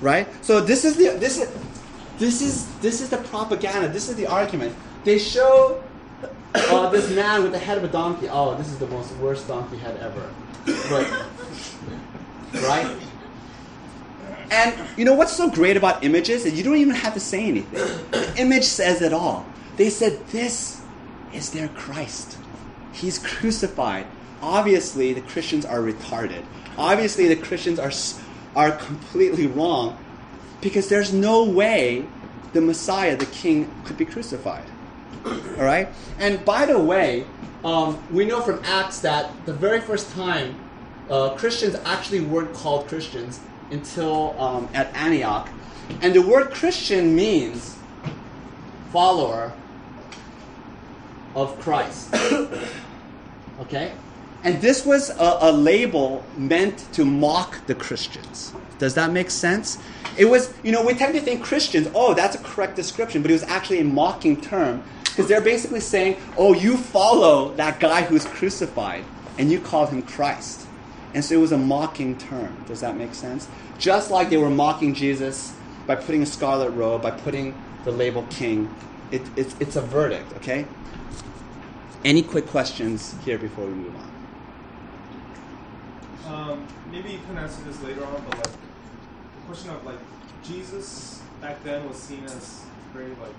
right? 0.00 0.26
So 0.42 0.60
this 0.60 0.84
is 0.84 0.96
the 0.96 1.16
this 1.16 1.38
is 1.38 1.48
this 2.18 2.42
is 2.42 2.66
this 2.80 3.00
is 3.00 3.10
the 3.10 3.18
propaganda. 3.18 3.86
This 3.86 4.08
is 4.08 4.16
the 4.16 4.26
argument. 4.26 4.74
They 5.04 5.20
show 5.20 5.80
uh, 6.56 6.90
this 6.90 7.08
man 7.14 7.44
with 7.44 7.52
the 7.52 7.60
head 7.60 7.78
of 7.78 7.84
a 7.84 7.88
donkey. 7.88 8.26
Oh, 8.28 8.56
this 8.56 8.66
is 8.66 8.78
the 8.78 8.88
most 8.88 9.14
worst 9.18 9.46
donkey 9.46 9.76
head 9.76 9.96
ever. 9.98 10.28
But 10.90 11.06
right? 12.64 12.96
And 14.50 14.74
you 14.96 15.04
know 15.04 15.14
what's 15.14 15.36
so 15.36 15.50
great 15.50 15.76
about 15.76 16.04
images 16.04 16.44
is 16.44 16.54
you 16.54 16.64
don't 16.64 16.76
even 16.76 16.94
have 16.94 17.14
to 17.14 17.20
say 17.20 17.46
anything. 17.46 18.10
The 18.10 18.34
image 18.36 18.64
says 18.64 19.02
it 19.02 19.12
all. 19.12 19.46
They 19.76 19.90
said 19.90 20.26
this 20.28 20.82
is 21.32 21.50
their 21.50 21.68
Christ. 21.68 22.38
He's 22.92 23.18
crucified. 23.18 24.06
Obviously, 24.40 25.12
the 25.12 25.20
Christians 25.22 25.64
are 25.64 25.80
retarded. 25.80 26.44
Obviously, 26.76 27.28
the 27.28 27.36
Christians 27.36 27.78
are 27.78 27.92
are 28.56 28.70
completely 28.72 29.46
wrong 29.48 29.98
because 30.60 30.88
there's 30.88 31.12
no 31.12 31.44
way 31.44 32.06
the 32.52 32.60
Messiah, 32.60 33.16
the 33.16 33.26
King, 33.26 33.70
could 33.84 33.96
be 33.96 34.04
crucified. 34.04 34.64
All 35.24 35.64
right. 35.64 35.88
And 36.18 36.44
by 36.44 36.66
the 36.66 36.78
way, 36.78 37.26
um, 37.64 38.02
we 38.12 38.24
know 38.24 38.40
from 38.40 38.60
Acts 38.64 39.00
that 39.00 39.30
the 39.46 39.52
very 39.52 39.80
first 39.80 40.10
time 40.12 40.54
uh, 41.10 41.30
Christians 41.30 41.74
actually 41.84 42.20
weren't 42.20 42.54
called 42.54 42.86
Christians 42.86 43.40
until 43.74 44.40
um, 44.40 44.68
at 44.72 44.94
Antioch, 44.94 45.48
and 46.00 46.14
the 46.14 46.22
word 46.22 46.50
Christian 46.50 47.14
means 47.14 47.76
follower 48.92 49.52
of 51.34 51.58
Christ. 51.60 52.14
okay? 53.60 53.92
And 54.44 54.60
this 54.60 54.86
was 54.86 55.10
a, 55.10 55.38
a 55.40 55.52
label 55.52 56.22
meant 56.36 56.86
to 56.92 57.04
mock 57.04 57.66
the 57.66 57.74
Christians. 57.74 58.54
Does 58.78 58.94
that 58.94 59.10
make 59.10 59.30
sense? 59.30 59.78
It 60.16 60.26
was, 60.26 60.54
you 60.62 60.70
know, 60.70 60.84
we 60.84 60.94
tend 60.94 61.14
to 61.14 61.20
think 61.20 61.42
Christians, 61.42 61.88
oh, 61.94 62.14
that's 62.14 62.36
a 62.36 62.38
correct 62.38 62.76
description, 62.76 63.22
but 63.22 63.30
it 63.30 63.34
was 63.34 63.42
actually 63.44 63.80
a 63.80 63.84
mocking 63.84 64.40
term 64.40 64.82
because 65.04 65.28
they're 65.28 65.40
basically 65.40 65.80
saying, 65.80 66.16
oh, 66.36 66.54
you 66.54 66.76
follow 66.76 67.54
that 67.54 67.80
guy 67.80 68.02
who's 68.02 68.24
crucified 68.26 69.04
and 69.38 69.50
you 69.50 69.60
call 69.60 69.86
him 69.86 70.02
Christ. 70.02 70.63
And 71.14 71.24
so 71.24 71.34
it 71.36 71.38
was 71.38 71.52
a 71.52 71.58
mocking 71.58 72.18
term. 72.18 72.64
Does 72.66 72.80
that 72.80 72.96
make 72.96 73.14
sense? 73.14 73.48
Just 73.78 74.10
like 74.10 74.30
they 74.30 74.36
were 74.36 74.50
mocking 74.50 74.94
Jesus 74.94 75.54
by 75.86 75.94
putting 75.94 76.22
a 76.22 76.26
scarlet 76.26 76.70
robe, 76.70 77.02
by 77.02 77.12
putting 77.12 77.54
the 77.84 77.92
label 77.92 78.24
king, 78.30 78.74
it, 79.10 79.22
it's, 79.36 79.54
it's 79.60 79.76
a 79.76 79.80
verdict, 79.80 80.32
okay? 80.36 80.66
Any 82.04 82.22
quick 82.22 82.46
questions 82.46 83.14
here 83.24 83.38
before 83.38 83.66
we 83.66 83.74
move 83.74 83.94
on? 83.96 84.10
Um, 86.26 86.66
maybe 86.90 87.12
you 87.12 87.20
can 87.26 87.38
answer 87.38 87.62
this 87.62 87.80
later 87.82 88.04
on, 88.04 88.24
but 88.28 88.38
like 88.38 88.52
the 88.52 89.46
question 89.46 89.70
of 89.70 89.84
like 89.84 89.98
Jesus 90.42 91.22
back 91.40 91.62
then 91.62 91.86
was 91.88 91.96
seen 91.96 92.24
as 92.24 92.64
very 92.92 93.08
like 93.08 93.34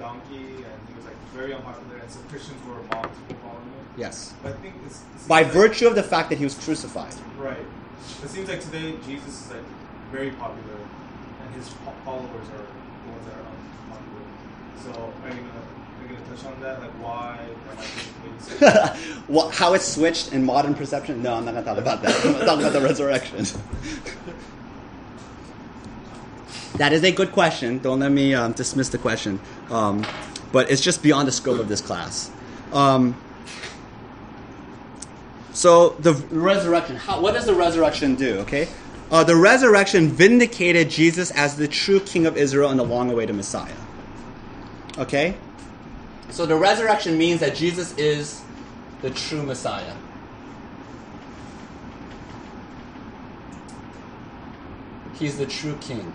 donkey, 0.00 0.64
and 0.66 0.78
he 0.88 0.92
was 0.96 1.04
like 1.04 1.16
very 1.36 1.52
unpopular, 1.54 1.96
and 2.02 2.10
so 2.10 2.18
Christians 2.28 2.58
were 2.66 2.80
mocked 2.90 3.14
for 3.28 3.34
following 3.44 3.70
him. 3.76 3.86
Yes. 3.96 4.34
But 4.42 4.54
I 4.54 4.56
think 4.56 4.74
it's, 4.86 5.00
it 5.00 5.28
By 5.28 5.42
like- 5.42 5.52
virtue 5.52 5.86
of 5.86 5.94
the 5.94 6.02
fact 6.02 6.30
that 6.30 6.38
he 6.38 6.44
was 6.44 6.54
crucified. 6.58 7.14
right? 7.38 7.66
It 8.24 8.28
seems 8.30 8.48
like 8.48 8.60
today 8.60 8.96
Jesus 9.06 9.44
is 9.46 9.50
like 9.52 9.62
very 10.10 10.30
popular, 10.32 10.78
and 11.42 11.54
his 11.54 11.68
followers 12.04 12.46
are 12.56 12.64
the 12.64 13.10
ones 13.12 13.24
that 13.28 13.36
are 13.36 13.46
unpopular. 13.92 14.24
So 14.84 14.90
are 15.22 15.28
you 15.28 15.42
gonna 15.46 15.64
are 15.68 16.02
you 16.02 16.08
gonna 16.16 16.26
touch 16.34 16.44
on 16.46 16.60
that? 16.62 16.80
Like 16.80 16.90
why 17.04 17.38
that 17.68 17.76
might 17.76 17.86
be 17.94 18.58
the 18.58 18.66
case? 18.96 19.06
what, 19.28 19.54
how 19.54 19.74
it's 19.74 19.84
switched 19.86 20.32
in 20.32 20.44
modern 20.44 20.74
perception? 20.74 21.22
No, 21.22 21.34
I'm 21.34 21.44
not 21.44 21.52
going 21.52 21.64
to 21.64 21.70
talk 21.70 21.78
about 21.78 22.02
that. 22.02 22.14
I'm 22.24 22.34
to 22.34 22.44
talk 22.46 22.58
about 22.58 22.72
the 22.72 22.80
resurrection. 22.80 23.44
that 26.80 26.94
is 26.94 27.04
a 27.04 27.12
good 27.12 27.30
question. 27.32 27.78
Don't 27.78 28.00
let 28.00 28.10
me 28.10 28.32
um, 28.32 28.52
dismiss 28.52 28.88
the 28.88 28.96
question. 28.96 29.38
Um, 29.68 30.02
but 30.50 30.70
it's 30.70 30.80
just 30.80 31.02
beyond 31.02 31.28
the 31.28 31.32
scope 31.32 31.60
of 31.60 31.68
this 31.68 31.82
class. 31.82 32.30
Um, 32.72 33.14
so 35.52 35.90
the 36.00 36.14
resurrection. 36.30 36.96
How, 36.96 37.20
what 37.20 37.34
does 37.34 37.44
the 37.44 37.52
resurrection 37.52 38.14
do? 38.14 38.38
Okay, 38.38 38.66
uh, 39.10 39.22
the 39.22 39.36
resurrection 39.36 40.08
vindicated 40.08 40.88
Jesus 40.88 41.30
as 41.32 41.54
the 41.54 41.68
true 41.68 42.00
King 42.00 42.24
of 42.24 42.38
Israel 42.38 42.70
and 42.70 42.80
the 42.80 42.84
long-awaited 42.84 43.36
Messiah. 43.36 43.76
Okay, 44.96 45.36
so 46.30 46.46
the 46.46 46.56
resurrection 46.56 47.18
means 47.18 47.40
that 47.40 47.54
Jesus 47.54 47.94
is 47.98 48.40
the 49.02 49.10
true 49.10 49.42
Messiah. 49.42 49.94
He's 55.18 55.36
the 55.36 55.44
true 55.44 55.76
King. 55.82 56.10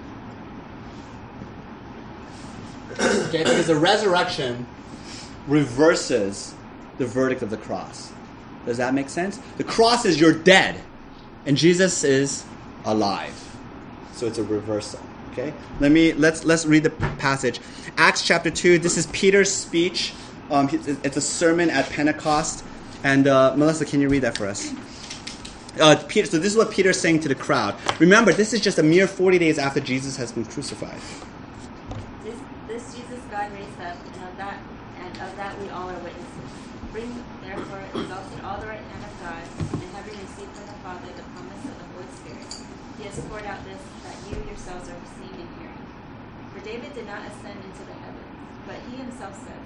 okay, 3.28 3.44
because 3.44 3.68
the 3.68 3.76
resurrection 3.76 4.66
reverses 5.48 6.54
the 6.98 7.06
verdict 7.06 7.42
of 7.42 7.50
the 7.50 7.58
cross. 7.58 8.12
Does 8.66 8.78
that 8.78 8.94
make 8.94 9.10
sense? 9.10 9.40
The 9.58 9.64
cross 9.64 10.06
is 10.06 10.20
you're 10.20 10.34
dead, 10.34 10.82
and 11.46 11.56
Jesus 11.56 12.04
is 12.04 12.46
alive. 12.86 13.34
So 14.14 14.28
it's 14.28 14.38
a 14.38 14.44
reversal. 14.44 15.00
Okay? 15.32 15.54
Let 15.80 15.92
me 15.92 16.14
let's 16.14 16.46
let's 16.46 16.66
read 16.66 16.84
the 16.84 16.90
passage. 16.90 17.60
Acts 17.98 18.26
chapter 18.26 18.50
two. 18.50 18.80
This 18.80 18.98
is 18.98 19.08
Peter's 19.08 19.54
speech. 19.54 20.14
Um, 20.50 20.70
it's 20.72 21.18
a 21.18 21.22
sermon 21.22 21.70
at 21.70 21.90
Pentecost. 21.90 22.64
And 23.04 23.28
uh, 23.28 23.56
Melissa, 23.56 23.86
can 23.86 24.00
you 24.02 24.10
read 24.10 24.24
that 24.24 24.38
for 24.38 24.48
us? 24.48 24.74
Uh, 25.80 26.02
Peter, 26.08 26.28
so 26.28 26.40
this 26.40 26.54
is 26.54 26.58
what 26.58 26.72
Peter's 26.72 27.00
saying 27.00 27.20
to 27.20 27.28
the 27.28 27.36
crowd. 27.36 27.76
Remember, 28.00 28.32
this 28.32 28.54
is 28.54 28.62
just 28.62 28.80
a 28.80 28.84
mere 28.84 29.08
40 29.08 29.38
days 29.38 29.60
after 29.60 29.82
Jesus 29.82 30.16
has 30.16 30.32
been 30.32 30.46
crucified. 30.46 31.00
This, 32.24 32.36
this 32.68 32.96
Jesus 32.96 33.20
God 33.30 33.52
raised 33.52 33.80
up, 33.82 33.98
and 34.06 34.16
of 34.26 34.38
that 34.38 34.60
and 34.98 35.55
all 35.70 35.90
are 35.90 36.02
witnesses. 36.02 36.52
Bring 36.92 37.12
therefore 37.42 37.84
exalted 37.94 38.40
all 38.44 38.58
the 38.62 38.68
right 38.68 38.82
hand 38.82 39.04
of 39.04 39.14
God, 39.22 39.44
and 39.82 39.90
having 39.96 40.18
received 40.20 40.54
from 40.54 40.68
the 40.68 40.80
Father 40.86 41.10
the 41.12 41.28
promise 41.34 41.64
of 41.66 41.76
the 41.80 41.88
Holy 41.94 42.10
Spirit, 42.20 42.50
He 42.98 43.04
has 43.10 43.20
poured 43.28 43.46
out 43.46 43.64
this 43.66 43.82
that 44.06 44.18
you 44.30 44.38
yourselves 44.46 44.90
are 44.90 45.02
seeing 45.18 45.36
and 45.36 45.52
hearing. 45.60 45.86
For 46.56 46.64
David 46.64 46.96
did 46.96 47.08
not 47.08 47.28
ascend 47.28 47.60
into 47.64 47.84
the 47.84 47.98
heavens, 48.00 48.32
but 48.66 48.80
he 48.90 48.98
himself 48.98 49.36
says, 49.36 49.66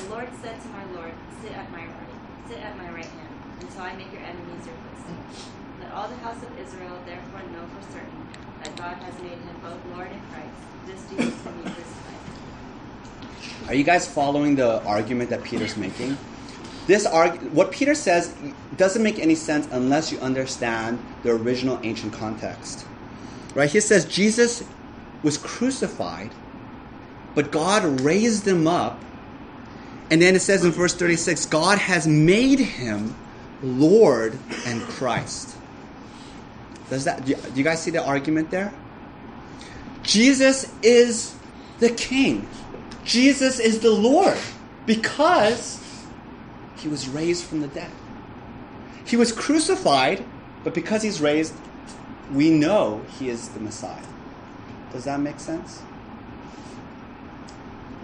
The 0.00 0.08
Lord 0.08 0.30
said 0.40 0.56
to 0.62 0.68
my 0.70 0.84
Lord, 0.94 1.12
Sit 1.42 1.52
at 1.52 1.70
my 1.70 1.84
right, 1.84 2.16
sit 2.46 2.58
at 2.62 2.78
my 2.78 2.88
right 2.90 3.04
hand, 3.04 3.34
until 3.60 3.82
I 3.82 3.94
make 3.94 4.12
your 4.12 4.22
enemies 4.22 4.64
your 4.64 4.78
footstool. 4.86 5.50
Let 5.82 5.92
all 5.92 6.08
the 6.08 6.22
house 6.22 6.42
of 6.42 6.50
Israel 6.58 6.98
therefore 7.04 7.42
know 7.52 7.66
for 7.66 7.82
certain 7.92 8.28
that 8.62 8.76
God 8.76 8.96
has 9.02 9.14
made 9.20 9.38
him 9.38 9.56
both 9.62 9.78
Lord 9.94 10.10
and 10.10 10.22
Christ, 10.32 10.58
this 10.86 11.02
Jesus 11.10 11.42
whom 11.44 11.58
you 11.58 11.64
crucified. 11.64 12.07
Are 13.66 13.74
you 13.74 13.84
guys 13.84 14.06
following 14.06 14.56
the 14.56 14.82
argument 14.84 15.30
that 15.30 15.42
Peter's 15.42 15.76
making? 15.76 16.16
This 16.86 17.04
arg- 17.04 17.42
what 17.52 17.70
Peter 17.70 17.94
says 17.94 18.34
doesn't 18.76 19.02
make 19.02 19.18
any 19.18 19.34
sense 19.34 19.68
unless 19.70 20.10
you 20.10 20.18
understand 20.20 20.98
the 21.22 21.30
original 21.30 21.78
ancient 21.82 22.14
context. 22.14 22.86
Right? 23.54 23.70
He 23.70 23.80
says 23.80 24.06
Jesus 24.06 24.64
was 25.22 25.36
crucified, 25.36 26.30
but 27.34 27.50
God 27.50 28.00
raised 28.00 28.46
him 28.46 28.66
up. 28.66 29.02
And 30.10 30.22
then 30.22 30.34
it 30.34 30.40
says 30.40 30.64
in 30.64 30.70
verse 30.70 30.94
36 30.94 31.44
God 31.46 31.78
has 31.78 32.06
made 32.06 32.58
him 32.58 33.14
Lord 33.62 34.38
and 34.64 34.80
Christ. 34.82 35.56
Does 36.88 37.04
that 37.04 37.24
do 37.24 37.32
you, 37.32 37.36
do 37.36 37.52
you 37.54 37.64
guys 37.64 37.82
see 37.82 37.90
the 37.90 38.02
argument 38.02 38.50
there? 38.50 38.72
Jesus 40.02 40.74
is 40.82 41.36
the 41.80 41.90
king. 41.90 42.48
Jesus 43.08 43.58
is 43.58 43.80
the 43.80 43.90
Lord 43.90 44.36
because 44.84 45.82
he 46.76 46.88
was 46.88 47.08
raised 47.08 47.42
from 47.42 47.62
the 47.62 47.68
dead. 47.68 47.90
He 49.06 49.16
was 49.16 49.32
crucified, 49.32 50.22
but 50.62 50.74
because 50.74 51.02
he's 51.02 51.18
raised, 51.18 51.54
we 52.34 52.50
know 52.50 53.00
he 53.18 53.30
is 53.30 53.48
the 53.48 53.60
Messiah. 53.60 54.04
Does 54.92 55.04
that 55.04 55.20
make 55.20 55.40
sense? 55.40 55.80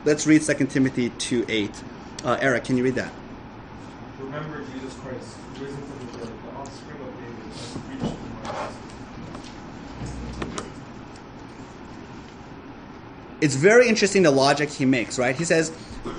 Let's 0.06 0.26
read 0.26 0.40
2 0.40 0.54
Timothy 0.68 1.10
2 1.10 1.44
8. 1.50 1.82
Uh, 2.24 2.38
Eric, 2.40 2.64
can 2.64 2.78
you 2.78 2.84
read 2.84 2.94
that? 2.94 3.12
Remember 4.18 4.64
Jesus 4.72 4.94
Christ, 4.94 5.36
risen 5.60 5.76
from 5.76 6.06
the 6.06 6.18
dead, 6.18 6.28
the 6.28 6.58
offspring 6.58 7.00
of 7.02 7.12
David, 7.20 7.52
as 7.52 7.76
preached 7.86 8.04
in 8.04 8.34
my 8.36 8.42
gospel. 8.42 8.84
It's 13.44 13.56
very 13.56 13.88
interesting 13.88 14.22
the 14.22 14.30
logic 14.30 14.70
he 14.70 14.86
makes, 14.86 15.18
right? 15.18 15.36
He 15.36 15.44
says, 15.44 15.70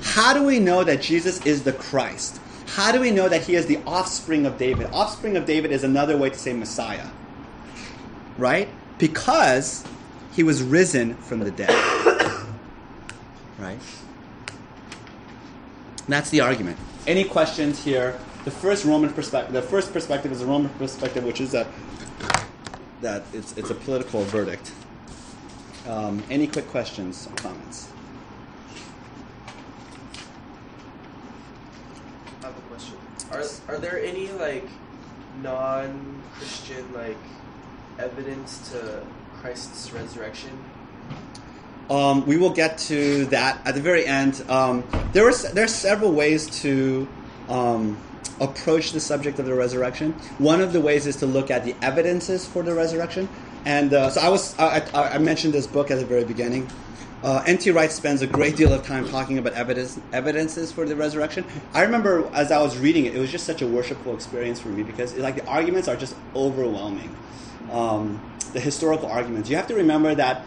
How 0.04 0.32
do 0.32 0.44
we 0.44 0.60
know 0.60 0.84
that 0.84 1.02
Jesus 1.02 1.44
is 1.44 1.64
the 1.64 1.74
Christ? 1.74 2.40
How 2.68 2.92
do 2.92 3.00
we 3.00 3.10
know 3.10 3.28
that 3.28 3.42
he 3.42 3.56
is 3.56 3.66
the 3.66 3.80
offspring 3.88 4.46
of 4.46 4.60
David? 4.60 4.90
Offspring 4.94 5.36
of 5.36 5.48
David 5.48 5.72
is 5.72 5.84
another 5.84 6.18
way 6.18 6.30
to 6.30 6.38
say 6.38 6.54
Messiah. 6.54 7.08
Right? 8.38 8.70
Because 9.00 9.84
he 10.34 10.44
was 10.44 10.62
risen 10.62 11.16
from 11.16 11.40
the 11.40 11.50
dead. 11.50 11.70
right? 13.58 13.80
That's 16.08 16.30
the 16.30 16.42
argument. 16.42 16.78
Any 17.08 17.24
questions 17.24 17.84
here? 17.84 18.20
The 18.44 18.52
first 18.52 18.86
Roman 18.86 19.12
perspective, 19.12 19.52
the 19.52 19.64
first 19.64 19.92
perspective 19.92 20.32
is 20.32 20.44
a 20.44 20.46
Roman 20.46 20.70
perspective, 20.78 21.24
which 21.24 21.42
is 21.42 21.52
that 21.54 21.66
that 23.02 23.24
it's, 23.34 23.58
it's 23.58 23.72
a 23.72 23.76
political 23.76 24.24
verdict. 24.26 24.72
Um, 25.88 26.24
any 26.32 26.48
quick 26.48 26.68
questions 26.70 27.28
or 27.28 27.36
comments? 27.36 27.90
I 32.42 32.48
have 32.48 32.58
a 32.58 32.62
question. 32.62 32.96
Are 33.32 33.44
are 33.68 33.78
there 33.78 34.04
any 34.04 34.32
like 34.32 34.68
non-Christian 35.44 36.92
like 36.94 37.18
evidence 38.00 38.72
to 38.72 39.04
Christ's 39.42 39.92
resurrection? 39.92 40.52
Um, 41.90 42.26
we 42.26 42.38
will 42.38 42.50
get 42.50 42.80
to 42.90 43.26
that 43.26 43.62
at 43.66 43.76
the 43.76 43.82
very 43.82 44.08
end. 44.08 44.44
Um, 44.50 44.84
there 45.14 45.28
are 45.28 45.34
there 45.54 45.66
are 45.66 45.68
several 45.68 46.14
ways 46.14 46.48
to 46.62 47.08
um, 47.48 47.96
approach 48.40 48.92
the 48.92 49.00
subject 49.00 49.38
of 49.38 49.46
the 49.46 49.54
resurrection. 49.54 50.14
One 50.40 50.62
of 50.62 50.74
the 50.74 50.82
ways 50.82 51.06
is 51.06 51.16
to 51.18 51.28
look 51.28 51.52
at 51.52 51.64
the 51.64 51.76
evidences 51.84 52.46
for 52.46 52.64
the 52.64 52.74
resurrection. 52.74 53.30
And 53.66 53.94
uh, 53.94 54.10
so 54.12 54.22
I 54.22 54.30
was 54.30 54.58
I, 54.60 54.88
I, 54.94 55.18
mentioned 55.18 55.54
this 55.54 55.66
book 55.66 55.90
at 55.90 55.98
the 55.98 56.06
very 56.06 56.24
beginning. 56.24 56.70
Uh, 57.24 57.44
N.T. 57.48 57.72
Wright 57.72 57.92
spends 57.92 58.22
a 58.22 58.28
great 58.28 58.56
deal 58.56 58.72
of 58.72 58.86
time 58.86 59.10
talking 59.10 59.40
about 59.40 59.54
evidence, 59.54 60.00
evidences 60.14 60.72
for 60.72 60.86
the 60.86 60.96
resurrection. 60.96 61.44
I 61.74 61.82
remember 61.82 62.30
as 62.34 62.52
I 62.52 62.62
was 62.62 62.78
reading 62.78 63.06
it, 63.06 63.16
it 63.16 63.20
was 63.20 63.32
just 63.32 63.46
such 63.46 63.64
a 63.64 63.68
worshipful 63.68 64.14
experience 64.14 64.60
for 64.60 64.70
me 64.70 64.84
because 64.84 65.16
like 65.16 65.38
the 65.38 65.46
arguments 65.48 65.88
are 65.88 65.96
just 65.96 66.16
overwhelming. 66.36 67.16
Um, 67.72 68.22
the 68.56 68.60
historical 68.62 69.10
arguments. 69.10 69.50
You 69.50 69.58
have 69.58 69.68
to 69.68 69.76
remember 69.76 70.16
that 70.16 70.44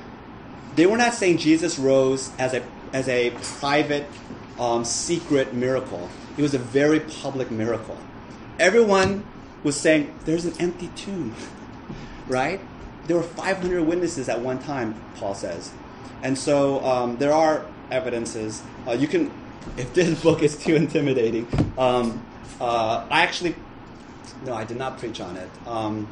they 0.76 0.86
were 0.86 0.96
not 0.96 1.14
saying 1.14 1.38
Jesus 1.38 1.78
rose 1.78 2.30
as 2.38 2.54
a 2.54 2.62
as 2.92 3.08
a 3.08 3.30
private, 3.60 4.06
um, 4.58 4.84
secret 4.84 5.52
miracle. 5.52 6.08
It 6.36 6.42
was 6.42 6.54
a 6.54 6.58
very 6.58 7.00
public 7.00 7.50
miracle. 7.50 7.98
Everyone 8.58 9.24
was 9.62 9.76
saying, 9.76 10.14
"There's 10.24 10.46
an 10.46 10.54
empty 10.58 10.88
tomb," 10.96 11.34
right? 12.28 12.60
There 13.08 13.16
were 13.16 13.22
500 13.24 13.82
witnesses 13.82 14.28
at 14.28 14.40
one 14.40 14.60
time. 14.60 14.94
Paul 15.16 15.34
says, 15.34 15.72
and 16.22 16.38
so 16.38 16.84
um, 16.84 17.16
there 17.16 17.32
are 17.32 17.66
evidences. 17.90 18.62
Uh, 18.86 18.92
you 18.92 19.08
can, 19.08 19.32
if 19.76 19.92
this 19.94 20.22
book 20.22 20.42
is 20.42 20.56
too 20.56 20.76
intimidating, 20.76 21.48
um, 21.76 22.24
uh, 22.60 23.06
I 23.10 23.22
actually, 23.22 23.56
no, 24.44 24.54
I 24.54 24.64
did 24.64 24.76
not 24.76 24.98
preach 24.98 25.20
on 25.20 25.36
it. 25.36 25.48
Um, 25.66 26.06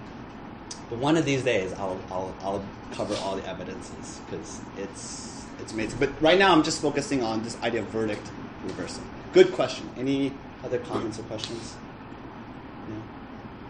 but 0.90 0.98
one 0.98 1.16
of 1.16 1.24
these 1.24 1.42
days, 1.44 1.72
I'll, 1.74 2.00
I'll, 2.10 2.34
I'll 2.40 2.64
cover 2.92 3.14
all 3.16 3.36
the 3.36 3.48
evidences 3.48 4.20
because 4.26 4.60
it's 4.76 5.36
it's 5.60 5.72
amazing. 5.72 5.98
But 5.98 6.10
right 6.20 6.38
now, 6.38 6.52
I'm 6.52 6.62
just 6.62 6.82
focusing 6.82 7.22
on 7.22 7.42
this 7.42 7.60
idea 7.62 7.80
of 7.80 7.86
verdict 7.88 8.30
reversal. 8.64 9.02
Good 9.32 9.52
question. 9.52 9.88
Any 9.96 10.32
other 10.64 10.78
comments 10.80 11.18
or 11.18 11.22
questions? 11.24 11.74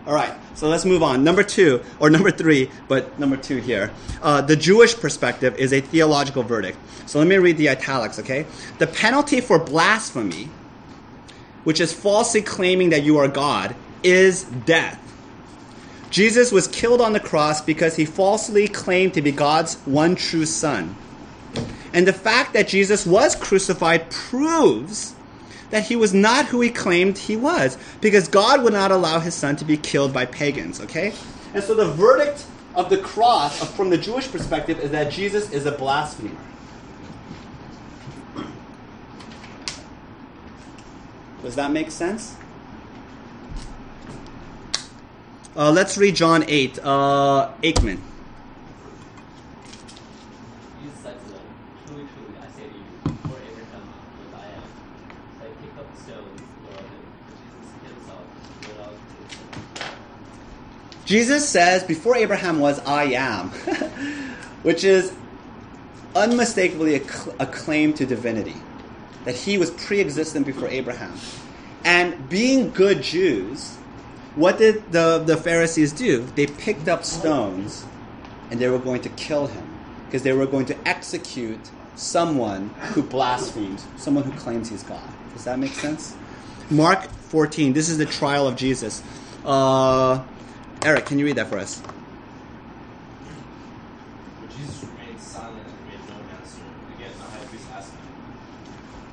All 0.06 0.14
right, 0.14 0.32
so 0.54 0.68
let's 0.68 0.84
move 0.84 1.02
on. 1.02 1.24
Number 1.24 1.42
two, 1.42 1.82
or 1.98 2.10
number 2.10 2.30
three, 2.30 2.70
but 2.86 3.18
number 3.18 3.36
two 3.36 3.56
here. 3.56 3.90
Uh, 4.22 4.40
the 4.40 4.54
Jewish 4.54 4.96
perspective 4.96 5.56
is 5.56 5.72
a 5.72 5.80
theological 5.80 6.44
verdict. 6.44 6.78
So 7.06 7.18
let 7.18 7.26
me 7.26 7.36
read 7.38 7.56
the 7.56 7.68
italics, 7.68 8.20
okay? 8.20 8.46
The 8.78 8.86
penalty 8.86 9.40
for 9.40 9.58
blasphemy, 9.58 10.48
which 11.64 11.80
is 11.80 11.92
falsely 11.92 12.40
claiming 12.40 12.90
that 12.90 13.02
you 13.02 13.18
are 13.18 13.26
God, 13.26 13.74
is 14.04 14.44
death. 14.44 15.02
Jesus 16.10 16.52
was 16.52 16.68
killed 16.68 17.00
on 17.00 17.12
the 17.12 17.20
cross 17.20 17.60
because 17.60 17.96
he 17.96 18.04
falsely 18.04 18.68
claimed 18.68 19.14
to 19.14 19.22
be 19.22 19.32
God's 19.32 19.74
one 19.86 20.14
true 20.14 20.46
Son. 20.46 20.94
And 21.92 22.06
the 22.06 22.12
fact 22.12 22.52
that 22.52 22.68
Jesus 22.68 23.04
was 23.04 23.34
crucified 23.34 24.08
proves 24.10 25.16
that 25.70 25.86
he 25.86 25.96
was 25.96 26.14
not 26.14 26.46
who 26.46 26.60
he 26.60 26.70
claimed 26.70 27.18
he 27.18 27.36
was, 27.36 27.78
because 28.00 28.28
God 28.28 28.62
would 28.62 28.72
not 28.72 28.90
allow 28.90 29.20
his 29.20 29.34
son 29.34 29.56
to 29.56 29.64
be 29.64 29.76
killed 29.76 30.12
by 30.12 30.26
pagans, 30.26 30.80
okay? 30.80 31.12
And 31.54 31.62
so 31.62 31.74
the 31.74 31.90
verdict 31.92 32.46
of 32.74 32.90
the 32.90 32.98
cross, 32.98 33.58
from 33.74 33.90
the 33.90 33.98
Jewish 33.98 34.30
perspective, 34.30 34.78
is 34.78 34.90
that 34.90 35.12
Jesus 35.12 35.50
is 35.50 35.66
a 35.66 35.72
blasphemer. 35.72 36.36
Does 41.42 41.54
that 41.54 41.70
make 41.70 41.90
sense? 41.90 42.36
Uh, 45.56 45.70
let's 45.70 45.96
read 45.96 46.14
John 46.14 46.44
8. 46.46 46.80
Uh, 46.82 47.50
Aikman. 47.62 47.98
Jesus 50.82 51.00
said 51.02 51.16
to 51.18 51.30
them, 51.30 51.40
Truly, 51.86 52.04
truly, 52.12 52.36
I 52.42 52.48
say 52.50 52.68
to 52.68 52.74
you, 52.74 52.84
before 53.04 53.38
Abraham 53.38 53.88
was 54.20 54.34
I 54.34 54.44
am. 54.52 54.68
They 55.40 55.48
picked 55.62 55.78
up 55.78 55.88
the 55.94 56.02
stones 56.02 56.28
and 56.28 56.48
threw 56.60 56.74
at 56.74 56.80
him. 56.82 57.02
But 57.24 57.36
Jesus 57.40 57.68
himself 57.88 58.26
went 58.66 58.80
out 58.84 58.98
to 58.98 59.16
them. 59.38 59.96
Jesus 61.06 61.48
says, 61.48 61.84
Before 61.84 62.16
Abraham 62.16 62.58
was, 62.58 62.80
I 62.80 63.04
am, 63.04 63.50
which 64.62 64.84
is 64.84 65.14
unmistakably 66.14 66.96
a, 66.96 67.04
cl- 67.04 67.34
a 67.38 67.46
claim 67.46 67.94
to 67.94 68.04
divinity, 68.04 68.56
that 69.24 69.36
he 69.36 69.56
was 69.56 69.70
pre 69.70 70.00
existent 70.00 70.44
before 70.44 70.68
Abraham. 70.68 71.14
And 71.84 72.28
being 72.28 72.70
good 72.70 73.02
Jews, 73.02 73.76
what 74.34 74.58
did 74.58 74.90
the, 74.90 75.22
the 75.24 75.36
Pharisees 75.36 75.92
do? 75.92 76.24
They 76.34 76.48
picked 76.48 76.88
up 76.88 77.04
stones 77.04 77.86
and 78.50 78.60
they 78.60 78.68
were 78.68 78.80
going 78.80 79.02
to 79.02 79.08
kill 79.10 79.46
him 79.46 79.64
because 80.06 80.24
they 80.24 80.32
were 80.32 80.46
going 80.46 80.66
to 80.66 80.88
execute 80.88 81.60
someone 81.94 82.70
who 82.92 83.02
blasphemes, 83.02 83.86
someone 83.96 84.24
who 84.24 84.32
claims 84.32 84.68
he's 84.68 84.82
God. 84.82 85.08
Does 85.32 85.44
that 85.44 85.58
make 85.58 85.72
sense? 85.72 86.16
Mark 86.68 87.08
14, 87.08 87.72
this 87.72 87.88
is 87.88 87.98
the 87.98 88.06
trial 88.06 88.48
of 88.48 88.56
Jesus. 88.56 89.02
Uh, 89.44 90.22
Eric, 90.86 91.04
can 91.06 91.18
you 91.18 91.24
read 91.24 91.34
that 91.34 91.48
for 91.48 91.58
us? 91.58 91.82
But 94.40 94.50
Jesus 94.50 94.84
remained 94.84 95.20
silent 95.20 95.66
and 95.66 95.90
made 95.90 95.98
no 96.08 96.14
answer. 96.38 96.60
Again, 96.94 97.10
the 97.18 97.24
high 97.24 97.44
priest 97.46 97.66
asked 97.74 97.90
him, 97.90 97.98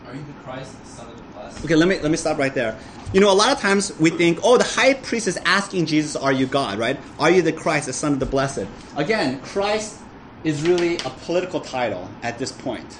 Are 0.07 0.13
you 0.13 0.23
the 0.23 0.33
Christ, 0.43 0.79
the 0.79 0.88
Son 0.88 1.09
of 1.09 1.17
the 1.17 1.23
Blessed? 1.23 1.65
Okay, 1.65 1.75
let 1.75 1.88
me 1.88 1.97
let 1.99 2.12
me 2.12 2.17
stop 2.17 2.38
right 2.38 2.53
there. 2.53 2.77
You 3.12 3.21
know, 3.21 3.31
a 3.31 3.33
lot 3.33 3.51
of 3.51 3.59
times 3.59 3.91
we 3.99 4.12
think, 4.12 4.38
oh, 4.43 4.59
the 4.59 4.63
high 4.63 4.93
priest 4.93 5.27
is 5.27 5.38
asking 5.45 5.88
Jesus, 5.88 6.15
"Are 6.15 6.31
you 6.31 6.45
God?" 6.45 6.77
Right? 6.77 6.99
Are 7.17 7.31
you 7.31 7.41
the 7.41 7.51
Christ, 7.51 7.88
the 7.88 7.93
Son 7.93 8.13
of 8.13 8.19
the 8.19 8.27
Blessed? 8.27 8.67
Again, 8.95 9.39
Christ 9.41 9.97
is 10.43 10.62
really 10.62 10.97
a 10.97 11.09
political 11.25 11.59
title 11.59 12.07
at 12.21 12.38
this 12.38 12.51
point. 12.51 12.88
point, 12.88 12.99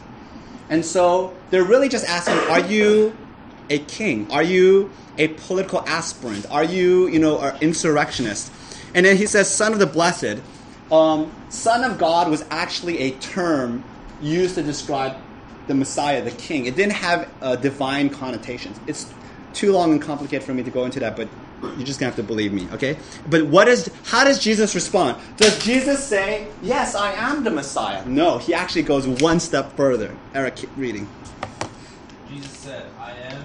and 0.71 0.83
so 0.83 1.31
they're 1.51 1.63
really 1.63 1.89
just 1.89 2.05
asking, 2.09 2.39
"Are 2.49 2.62
you 2.62 3.15
a 3.69 3.77
king? 3.77 4.25
Are 4.31 4.41
you 4.41 4.89
a 5.19 5.27
political 5.27 5.83
aspirant? 5.86 6.47
Are 6.49 6.63
you, 6.63 7.07
you 7.07 7.19
know, 7.19 7.39
an 7.39 7.55
insurrectionist?" 7.62 8.49
And 8.93 9.06
then 9.06 9.17
he 9.17 9.25
says, 9.25 9.53
"Son 9.53 9.73
of 9.73 9.79
the 9.79 9.88
Blessed." 9.88 10.41
Um, 10.91 11.32
Son 11.49 11.84
of 11.84 11.97
God 11.97 12.29
was 12.29 12.43
actually 12.51 12.99
a 12.99 13.12
term 13.12 13.84
used 14.21 14.56
to 14.56 14.63
describe 14.63 15.15
the 15.67 15.73
Messiah, 15.73 16.21
the 16.21 16.32
King. 16.32 16.65
It 16.65 16.75
didn't 16.75 16.93
have 16.93 17.29
uh, 17.41 17.56
divine 17.56 18.10
connotations. 18.10 18.79
It's 18.86 19.12
too 19.53 19.71
long 19.71 19.91
and 19.91 20.01
complicated 20.01 20.43
for 20.43 20.53
me 20.53 20.63
to 20.63 20.71
go 20.71 20.86
into 20.86 20.99
that, 20.99 21.15
but 21.15 21.27
you're 21.62 21.86
just 21.86 21.99
gonna 21.99 22.10
have 22.10 22.17
to 22.17 22.23
believe 22.23 22.51
me, 22.51 22.67
okay? 22.73 22.97
But 23.29 23.47
what 23.47 23.67
is? 23.67 23.89
How 24.03 24.23
does 24.23 24.39
Jesus 24.39 24.75
respond? 24.75 25.17
Does 25.38 25.58
Jesus 25.63 26.03
say, 26.03 26.47
"Yes, 26.62 26.93
I 26.93 27.13
am 27.13 27.43
the 27.43 27.51
Messiah"? 27.51 28.06
No, 28.06 28.38
he 28.38 28.53
actually 28.53 28.84
goes 28.84 29.08
one 29.08 29.39
step 29.39 29.75
further. 29.77 30.15
Eric, 30.36 30.58
keep 30.58 30.69
reading. 30.75 31.08
Jesus 32.29 32.51
said, 32.51 32.86
I 32.99 33.12
am, 33.12 33.43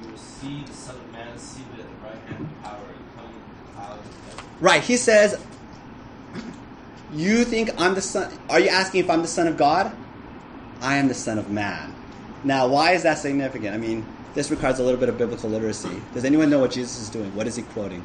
you 0.00 0.10
will 0.10 0.18
see 0.18 0.62
the 0.66 0.72
Son 0.72 0.94
of 0.94 1.10
Man 1.12 1.38
seated 1.38 1.80
at 1.80 1.86
the 1.88 2.06
right 2.06 2.20
hand 2.28 2.42
of 2.44 2.62
power 2.62 2.84
and 2.94 3.16
coming 3.16 3.32
with 3.34 3.66
the 3.66 3.72
clouds 3.74 4.06
of 4.06 4.14
heaven. 4.28 4.45
Right. 4.60 4.82
He 4.82 4.96
says, 4.96 5.38
"You 7.12 7.44
think 7.44 7.70
I'm 7.78 7.94
the 7.94 8.02
son? 8.02 8.32
Are 8.48 8.60
you 8.60 8.68
asking 8.68 9.00
if 9.00 9.10
I'm 9.10 9.22
the 9.22 9.28
son 9.28 9.46
of 9.46 9.56
God? 9.56 9.92
I 10.80 10.96
am 10.96 11.08
the 11.08 11.14
son 11.14 11.38
of 11.38 11.50
man." 11.50 11.94
Now, 12.44 12.68
why 12.68 12.92
is 12.92 13.02
that 13.02 13.18
significant? 13.18 13.74
I 13.74 13.78
mean, 13.78 14.04
this 14.34 14.50
requires 14.50 14.78
a 14.78 14.82
little 14.82 15.00
bit 15.00 15.08
of 15.08 15.18
biblical 15.18 15.50
literacy. 15.50 16.02
Does 16.14 16.24
anyone 16.24 16.50
know 16.50 16.60
what 16.60 16.70
Jesus 16.70 17.00
is 17.00 17.08
doing? 17.08 17.34
What 17.34 17.46
is 17.46 17.56
he 17.56 17.62
quoting? 17.62 18.04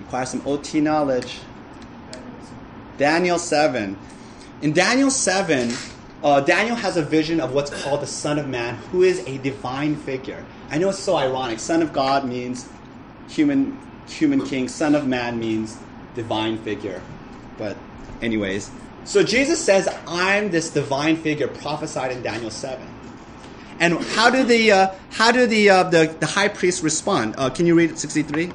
Requires 0.00 0.30
some 0.30 0.42
OT 0.46 0.80
knowledge. 0.80 1.40
Daniel 2.96 3.38
7. 3.38 3.96
In 4.62 4.72
Daniel 4.72 5.10
7, 5.10 5.72
uh, 6.22 6.40
Daniel 6.40 6.76
has 6.76 6.96
a 6.96 7.02
vision 7.02 7.40
of 7.40 7.52
what's 7.52 7.70
called 7.82 8.00
the 8.00 8.06
Son 8.06 8.38
of 8.38 8.48
Man, 8.48 8.76
who 8.92 9.02
is 9.02 9.26
a 9.26 9.38
divine 9.38 9.96
figure. 9.96 10.44
I 10.70 10.78
know 10.78 10.88
it's 10.88 11.00
so 11.00 11.16
ironic. 11.16 11.58
Son 11.58 11.82
of 11.82 11.92
God 11.92 12.24
means 12.24 12.68
human, 13.28 13.76
human 14.08 14.44
king. 14.44 14.68
Son 14.68 14.94
of 14.94 15.06
Man 15.06 15.38
means 15.38 15.76
divine 16.14 16.58
figure. 16.58 17.02
But, 17.58 17.76
anyways. 18.22 18.70
So 19.04 19.22
Jesus 19.22 19.62
says, 19.62 19.88
I'm 20.06 20.50
this 20.50 20.70
divine 20.70 21.16
figure 21.16 21.48
prophesied 21.48 22.12
in 22.12 22.22
Daniel 22.22 22.50
7. 22.50 22.88
And 23.80 23.98
how 23.98 24.30
do 24.30 24.44
the 24.44 24.70
uh, 24.70 24.94
how 25.10 25.32
do 25.32 25.46
the, 25.46 25.68
uh, 25.68 25.82
the 25.84 26.14
the 26.20 26.26
high 26.26 26.48
priest 26.48 26.82
respond? 26.82 27.34
Uh, 27.36 27.50
can 27.50 27.66
you 27.66 27.74
read 27.74 27.98
63? 27.98 28.46
The 28.46 28.52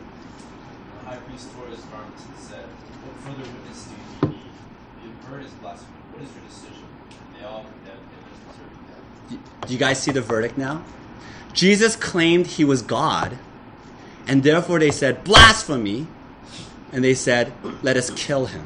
high 1.06 1.18
priest 1.18 1.52
tore 1.54 1.68
his 1.68 1.80
garments 1.82 2.24
and 2.26 2.38
said, 2.40 2.64
What 2.64 3.36
further 3.36 3.50
witness 3.52 3.84
do 3.84 4.28
you 4.28 4.34
need? 4.34 4.42
You 5.04 5.10
have 5.10 5.24
heard 5.26 5.44
his 5.44 5.52
blasphemy. 5.54 5.98
What 6.14 6.24
is 6.24 6.30
your 6.34 6.46
decision? 6.48 6.88
They 7.38 7.46
all 7.46 7.66
condemned 7.66 8.00
him 8.00 8.22
as 8.32 8.40
deserving 8.56 9.40
death. 9.60 9.68
Do 9.68 9.74
you 9.74 9.80
guys 9.80 10.02
see 10.02 10.12
the 10.12 10.22
verdict 10.22 10.58
now? 10.58 10.84
Jesus 11.52 11.98
claimed 11.98 12.48
he 12.48 12.64
was 12.64 12.82
God, 12.82 13.38
and 14.30 14.44
therefore 14.44 14.80
they 14.80 14.92
said, 14.92 15.24
blasphemy, 15.26 16.08
and 16.94 17.04
they 17.04 17.14
said, 17.14 17.52
let 17.84 17.98
us 17.98 18.10
kill 18.12 18.46
him. 18.46 18.66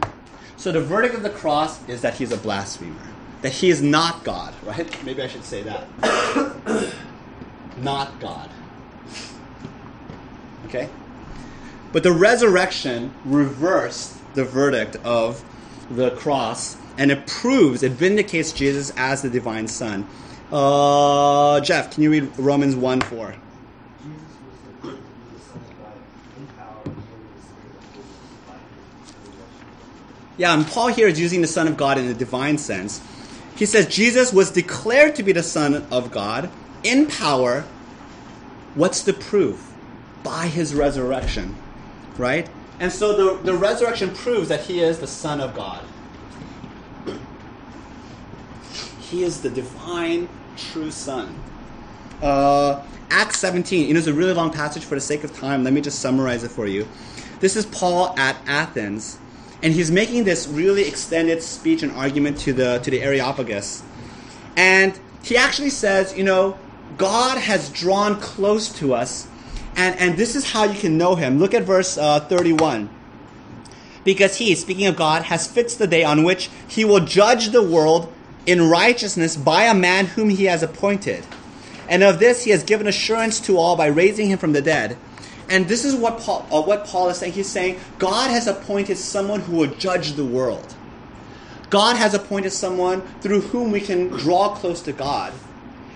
So 0.57 0.71
the 0.71 0.81
verdict 0.81 1.15
of 1.15 1.23
the 1.23 1.29
cross 1.31 1.87
is 1.89 2.01
that 2.01 2.15
he's 2.15 2.31
a 2.31 2.37
blasphemer, 2.37 3.07
that 3.41 3.51
he 3.51 3.69
is 3.71 3.81
not 3.81 4.23
God, 4.23 4.53
right? 4.63 5.03
Maybe 5.03 5.23
I 5.23 5.27
should 5.27 5.43
say 5.43 5.63
that. 5.63 6.93
not 7.77 8.19
God. 8.19 8.49
Okay? 10.67 10.89
But 11.91 12.03
the 12.03 12.11
resurrection 12.11 13.13
reversed 13.25 14.17
the 14.33 14.43
verdict 14.43 14.95
of 15.03 15.43
the 15.89 16.11
cross, 16.11 16.77
and 16.97 17.11
it 17.11 17.27
proves, 17.27 17.83
it 17.83 17.91
vindicates 17.93 18.51
Jesus 18.51 18.91
as 18.97 19.21
the 19.21 19.29
divine 19.29 19.67
Son. 19.67 20.07
Uh, 20.51 21.59
Jeff, 21.61 21.91
can 21.91 22.03
you 22.03 22.11
read 22.11 22.37
Romans 22.37 22.75
1 22.75 23.01
4? 23.01 23.35
Jesus 24.03 24.21
was 24.45 24.59
the, 24.81 24.87
the 24.91 25.39
Son 25.39 25.57
of 25.57 25.77
God 25.81 25.97
in 26.37 26.47
power 26.57 26.81
and 26.85 26.95
the 26.95 27.41
Spirit 27.41 27.75
of 27.77 27.83
holiness 27.93 28.29
by 28.47 28.53
his 28.53 29.13
resurrection. 29.25 29.67
Yeah, 30.37 30.53
and 30.53 30.65
Paul 30.65 30.87
here 30.87 31.07
is 31.07 31.19
using 31.19 31.41
the 31.41 31.47
Son 31.47 31.67
of 31.67 31.77
God 31.77 31.97
in 31.97 32.07
a 32.07 32.13
divine 32.13 32.57
sense. 32.57 33.01
He 33.55 33.65
says 33.65 33.87
Jesus 33.87 34.33
was 34.33 34.51
declared 34.51 35.15
to 35.15 35.23
be 35.23 35.31
the 35.31 35.43
Son 35.43 35.85
of 35.91 36.11
God 36.11 36.49
in 36.83 37.07
power. 37.07 37.61
What's 38.73 39.03
the 39.03 39.13
proof? 39.13 39.73
By 40.23 40.47
his 40.47 40.73
resurrection, 40.73 41.55
right? 42.17 42.49
And 42.79 42.91
so 42.91 43.35
the, 43.35 43.43
the 43.43 43.53
resurrection 43.53 44.13
proves 44.15 44.49
that 44.49 44.61
he 44.61 44.79
is 44.79 44.99
the 44.99 45.07
Son 45.07 45.39
of 45.39 45.53
God. 45.53 45.83
He 48.99 49.23
is 49.23 49.41
the 49.41 49.49
divine, 49.51 50.27
true 50.57 50.89
Son. 50.89 51.35
Uh, 52.19 52.81
Acts 53.11 53.37
17, 53.37 53.87
you 53.87 53.93
know, 53.93 53.99
it's 53.99 54.07
a 54.07 54.13
really 54.13 54.33
long 54.33 54.51
passage 54.51 54.85
for 54.85 54.95
the 54.95 55.01
sake 55.01 55.23
of 55.23 55.37
time. 55.37 55.63
Let 55.63 55.71
me 55.71 55.81
just 55.81 55.99
summarize 55.99 56.43
it 56.43 56.49
for 56.49 56.65
you. 56.65 56.87
This 57.39 57.55
is 57.55 57.67
Paul 57.67 58.17
at 58.17 58.37
Athens, 58.47 59.19
and 59.63 59.73
he's 59.73 59.89
making 59.89 60.25
this 60.25 60.47
really 60.47 60.87
extended 60.87 61.41
speech 61.41 61.81
and 61.81 61.91
argument 61.93 62.37
to 62.39 62.53
the, 62.53 62.79
to 62.79 62.91
the 62.91 63.01
Areopagus. 63.01 63.81
And 64.57 64.99
he 65.23 65.37
actually 65.37 65.69
says, 65.69 66.15
you 66.15 66.23
know, 66.23 66.57
God 66.97 67.37
has 67.37 67.69
drawn 67.69 68.19
close 68.19 68.71
to 68.79 68.93
us, 68.93 69.27
and, 69.75 69.97
and 69.97 70.17
this 70.17 70.35
is 70.35 70.51
how 70.51 70.65
you 70.65 70.77
can 70.77 70.97
know 70.97 71.15
him. 71.15 71.39
Look 71.39 71.53
at 71.53 71.63
verse 71.63 71.97
uh, 71.97 72.19
31 72.19 72.89
because 74.03 74.35
he, 74.35 74.53
speaking 74.55 74.87
of 74.87 74.97
God, 74.97 75.23
has 75.23 75.47
fixed 75.47 75.79
the 75.79 75.87
day 75.87 76.03
on 76.03 76.23
which 76.23 76.49
he 76.67 76.83
will 76.83 76.99
judge 76.99 77.49
the 77.49 77.63
world 77.63 78.11
in 78.45 78.69
righteousness 78.69 79.37
by 79.37 79.63
a 79.63 79.73
man 79.73 80.07
whom 80.07 80.29
he 80.29 80.43
has 80.45 80.61
appointed. 80.61 81.25
And 81.87 82.03
of 82.03 82.19
this 82.19 82.43
he 82.43 82.51
has 82.51 82.63
given 82.63 82.87
assurance 82.87 83.39
to 83.41 83.57
all 83.57 83.75
by 83.75 83.87
raising 83.87 84.29
him 84.29 84.37
from 84.37 84.51
the 84.51 84.61
dead. 84.61 84.97
And 85.49 85.67
this 85.67 85.85
is 85.85 85.95
what 85.95 86.19
Paul, 86.19 86.47
uh, 86.51 86.61
what 86.61 86.85
Paul 86.85 87.09
is 87.09 87.17
saying. 87.17 87.33
He's 87.33 87.49
saying 87.49 87.79
God 87.99 88.29
has 88.29 88.47
appointed 88.47 88.97
someone 88.97 89.41
who 89.41 89.57
will 89.57 89.75
judge 89.75 90.13
the 90.13 90.25
world. 90.25 90.75
God 91.69 91.97
has 91.97 92.13
appointed 92.13 92.51
someone 92.51 93.01
through 93.21 93.41
whom 93.41 93.71
we 93.71 93.81
can 93.81 94.07
draw 94.07 94.55
close 94.55 94.81
to 94.83 94.93
God. 94.93 95.33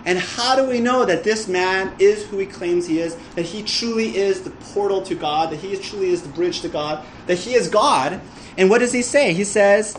And 0.05 0.17
how 0.17 0.55
do 0.55 0.63
we 0.63 0.79
know 0.79 1.05
that 1.05 1.23
this 1.23 1.47
man 1.47 1.93
is 1.99 2.25
who 2.25 2.37
he 2.37 2.45
claims 2.45 2.87
he 2.87 2.99
is? 2.99 3.17
That 3.35 3.43
he 3.43 3.61
truly 3.61 4.15
is 4.15 4.41
the 4.41 4.51
portal 4.51 5.01
to 5.03 5.15
God, 5.15 5.51
that 5.51 5.57
he 5.57 5.75
truly 5.77 6.09
is 6.09 6.21
the 6.21 6.29
bridge 6.29 6.61
to 6.61 6.69
God, 6.69 7.05
that 7.27 7.35
he 7.35 7.55
is 7.55 7.67
God? 7.67 8.21
And 8.57 8.69
what 8.69 8.79
does 8.79 8.93
he 8.93 9.01
say? 9.01 9.33
He 9.33 9.43
says, 9.43 9.97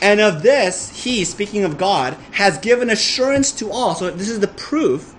and 0.00 0.20
of 0.20 0.42
this, 0.42 0.90
he, 1.04 1.24
speaking 1.24 1.64
of 1.64 1.78
God, 1.78 2.14
has 2.32 2.58
given 2.58 2.90
assurance 2.90 3.50
to 3.52 3.70
all. 3.70 3.94
So 3.94 4.10
this 4.10 4.28
is 4.28 4.40
the 4.40 4.48
proof 4.48 5.14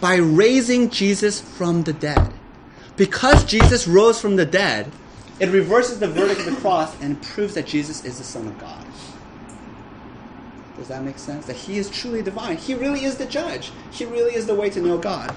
by 0.00 0.16
raising 0.16 0.90
Jesus 0.90 1.40
from 1.40 1.84
the 1.84 1.92
dead. 1.92 2.32
Because 2.96 3.44
Jesus 3.44 3.88
rose 3.88 4.20
from 4.20 4.36
the 4.36 4.46
dead, 4.46 4.90
it 5.40 5.48
reverses 5.48 5.98
the 5.98 6.08
verdict 6.08 6.40
of 6.40 6.46
the 6.46 6.60
cross 6.60 7.00
and 7.02 7.20
proves 7.22 7.54
that 7.54 7.66
Jesus 7.66 8.04
is 8.04 8.18
the 8.18 8.24
Son 8.24 8.46
of 8.46 8.58
God. 8.58 8.86
Does 10.76 10.88
that 10.88 11.02
make 11.02 11.18
sense? 11.18 11.46
That 11.46 11.56
he 11.56 11.78
is 11.78 11.88
truly 11.90 12.22
divine. 12.22 12.56
He 12.56 12.74
really 12.74 13.04
is 13.04 13.16
the 13.16 13.26
judge. 13.26 13.72
He 13.90 14.04
really 14.04 14.34
is 14.34 14.46
the 14.46 14.54
way 14.54 14.70
to 14.70 14.80
know 14.80 14.98
God. 14.98 15.34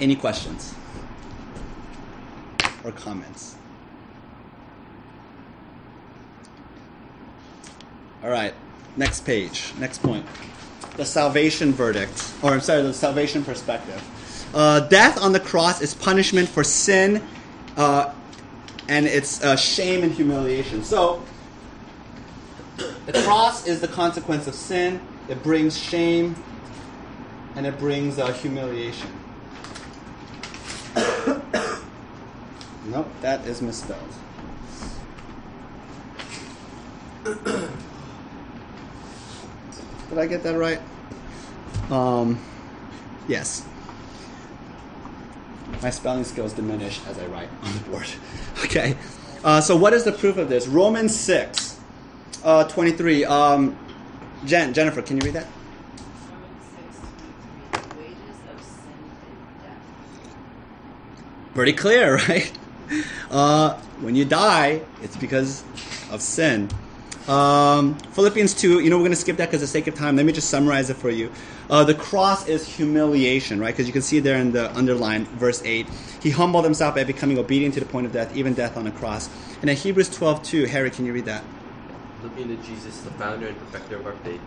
Any 0.00 0.16
questions 0.16 0.74
or 2.84 2.92
comments? 2.92 3.56
All 8.22 8.30
right, 8.30 8.54
next 8.96 9.24
page, 9.24 9.72
next 9.78 10.02
point. 10.02 10.24
The 10.96 11.04
salvation 11.04 11.72
verdict, 11.72 12.32
or 12.42 12.52
I'm 12.52 12.60
sorry, 12.60 12.82
the 12.82 12.94
salvation 12.94 13.44
perspective. 13.44 14.02
Uh, 14.54 14.80
death 14.80 15.20
on 15.20 15.32
the 15.32 15.40
cross 15.40 15.80
is 15.80 15.94
punishment 15.94 16.48
for 16.48 16.62
sin, 16.62 17.22
uh, 17.76 18.12
and 18.88 19.06
it's 19.06 19.42
uh, 19.42 19.56
shame 19.56 20.02
and 20.02 20.12
humiliation. 20.12 20.84
So, 20.84 21.22
the 23.06 23.12
cross 23.24 23.66
is 23.66 23.80
the 23.80 23.88
consequence 23.88 24.46
of 24.46 24.54
sin. 24.54 25.00
It 25.28 25.42
brings 25.42 25.78
shame, 25.78 26.36
and 27.56 27.66
it 27.66 27.78
brings 27.78 28.18
uh, 28.18 28.32
humiliation. 28.34 29.08
nope, 32.86 33.08
that 33.22 33.46
is 33.46 33.62
misspelled. 33.62 33.98
Did 37.24 37.38
I 40.18 40.26
get 40.26 40.42
that 40.42 40.58
right? 40.58 40.80
Um, 41.90 42.38
yes. 43.28 43.66
My 45.82 45.90
spelling 45.90 46.24
skills 46.24 46.52
diminish 46.52 47.00
as 47.08 47.18
I 47.18 47.26
write 47.26 47.48
on 47.62 47.72
the 47.72 47.80
board. 47.90 48.06
Okay. 48.64 48.96
Uh, 49.44 49.60
so, 49.60 49.76
what 49.76 49.92
is 49.92 50.04
the 50.04 50.12
proof 50.12 50.36
of 50.36 50.48
this? 50.48 50.68
Romans 50.68 51.14
6, 51.18 51.80
uh, 52.44 52.64
23. 52.64 53.24
Um, 53.24 53.76
Jen, 54.44 54.72
Jennifer, 54.72 55.02
can 55.02 55.16
you 55.16 55.22
read 55.24 55.34
that? 55.34 55.46
Pretty 61.54 61.72
clear, 61.72 62.16
right? 62.28 62.52
Uh, 63.30 63.74
when 64.00 64.14
you 64.14 64.24
die, 64.24 64.80
it's 65.02 65.16
because 65.16 65.64
of 66.10 66.22
sin. 66.22 66.68
Um, 67.28 67.94
Philippians 68.12 68.54
2, 68.54 68.80
you 68.80 68.90
know, 68.90 68.96
we're 68.96 69.02
going 69.02 69.12
to 69.12 69.16
skip 69.16 69.36
that 69.36 69.46
because 69.46 69.62
of 69.62 69.68
the 69.68 69.72
sake 69.72 69.86
of 69.86 69.94
time. 69.94 70.16
Let 70.16 70.26
me 70.26 70.32
just 70.32 70.50
summarize 70.50 70.90
it 70.90 70.96
for 70.96 71.10
you. 71.10 71.30
Uh, 71.70 71.84
the 71.84 71.94
cross 71.94 72.48
is 72.48 72.66
humiliation, 72.66 73.60
right? 73.60 73.72
Because 73.72 73.86
you 73.86 73.92
can 73.92 74.02
see 74.02 74.18
there 74.18 74.38
in 74.38 74.52
the 74.52 74.74
underline, 74.76 75.26
verse 75.26 75.62
8. 75.64 75.86
He 76.20 76.30
humbled 76.30 76.64
himself 76.64 76.96
by 76.96 77.04
becoming 77.04 77.38
obedient 77.38 77.74
to 77.74 77.80
the 77.80 77.86
point 77.86 78.06
of 78.06 78.12
death, 78.12 78.36
even 78.36 78.54
death 78.54 78.76
on 78.76 78.86
a 78.86 78.90
cross. 78.90 79.28
And 79.60 79.70
in 79.70 79.76
Hebrews 79.76 80.10
12, 80.10 80.42
2, 80.42 80.64
Harry, 80.66 80.90
can 80.90 81.06
you 81.06 81.12
read 81.12 81.26
that? 81.26 81.44
Looking 82.24 82.48
to 82.48 82.56
Jesus, 82.64 83.00
the 83.02 83.10
founder 83.12 83.46
and 83.46 83.58
perfecter 83.58 83.96
of 83.96 84.06
our 84.06 84.16
faith, 84.16 84.40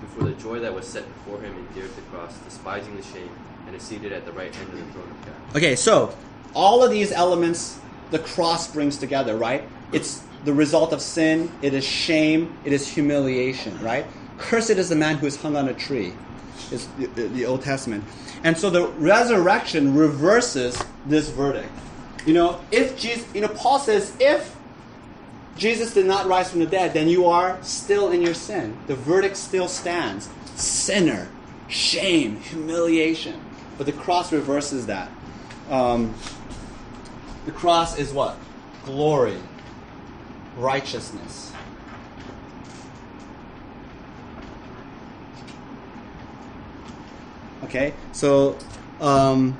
who 0.00 0.06
for 0.06 0.24
the 0.24 0.34
joy 0.40 0.60
that 0.60 0.72
was 0.72 0.86
set 0.86 1.04
before 1.14 1.40
him 1.40 1.54
endured 1.56 1.94
the 1.96 2.02
cross, 2.02 2.38
despising 2.38 2.96
the 2.96 3.02
shame, 3.02 3.30
and 3.66 3.74
is 3.74 3.82
seated 3.82 4.12
at 4.12 4.24
the 4.24 4.32
right 4.32 4.54
hand 4.54 4.72
of 4.72 4.78
the 4.78 4.92
throne 4.92 5.10
of 5.10 5.26
God. 5.26 5.56
Okay, 5.56 5.74
so 5.74 6.14
all 6.54 6.84
of 6.84 6.90
these 6.90 7.12
elements 7.12 7.80
the 8.10 8.18
cross 8.18 8.72
brings 8.72 8.96
together, 8.96 9.36
right? 9.36 9.62
It's 9.92 10.22
the 10.44 10.52
result 10.52 10.92
of 10.92 11.02
sin, 11.02 11.50
it 11.62 11.74
is 11.74 11.84
shame, 11.84 12.56
it 12.64 12.72
is 12.72 12.88
humiliation, 12.88 13.78
right? 13.80 14.06
Cursed 14.38 14.70
is 14.70 14.88
the 14.88 14.96
man 14.96 15.18
who 15.18 15.26
is 15.26 15.40
hung 15.40 15.56
on 15.56 15.68
a 15.68 15.74
tree, 15.74 16.14
is 16.70 16.88
the, 16.98 17.06
the, 17.06 17.44
Old 17.44 17.62
Testament. 17.62 18.04
And 18.42 18.56
so 18.56 18.70
the 18.70 18.88
resurrection 18.88 19.94
reverses 19.94 20.82
this 21.06 21.28
verdict. 21.28 21.70
You 22.26 22.34
know, 22.34 22.60
if 22.70 22.98
Jesus, 22.98 23.26
you 23.34 23.42
know, 23.42 23.48
Paul 23.48 23.78
says, 23.78 24.14
if 24.18 24.56
Jesus 25.56 25.92
did 25.92 26.06
not 26.06 26.26
rise 26.26 26.50
from 26.50 26.60
the 26.60 26.66
dead, 26.66 26.94
then 26.94 27.08
you 27.08 27.26
are 27.26 27.58
still 27.62 28.10
in 28.10 28.22
your 28.22 28.34
sin. 28.34 28.78
The 28.86 28.96
verdict 28.96 29.36
still 29.36 29.68
stands. 29.68 30.28
Sinner, 30.56 31.28
shame, 31.68 32.40
humiliation. 32.40 33.38
But 33.76 33.84
the 33.86 33.92
cross 33.92 34.32
reverses 34.32 34.86
that. 34.86 35.10
Um, 35.68 36.14
the 37.44 37.52
cross 37.52 37.98
is 37.98 38.12
what? 38.12 38.36
Glory, 38.84 39.36
righteousness. 40.60 41.52
Okay, 47.64 47.92
so 48.12 48.56
um, 49.00 49.58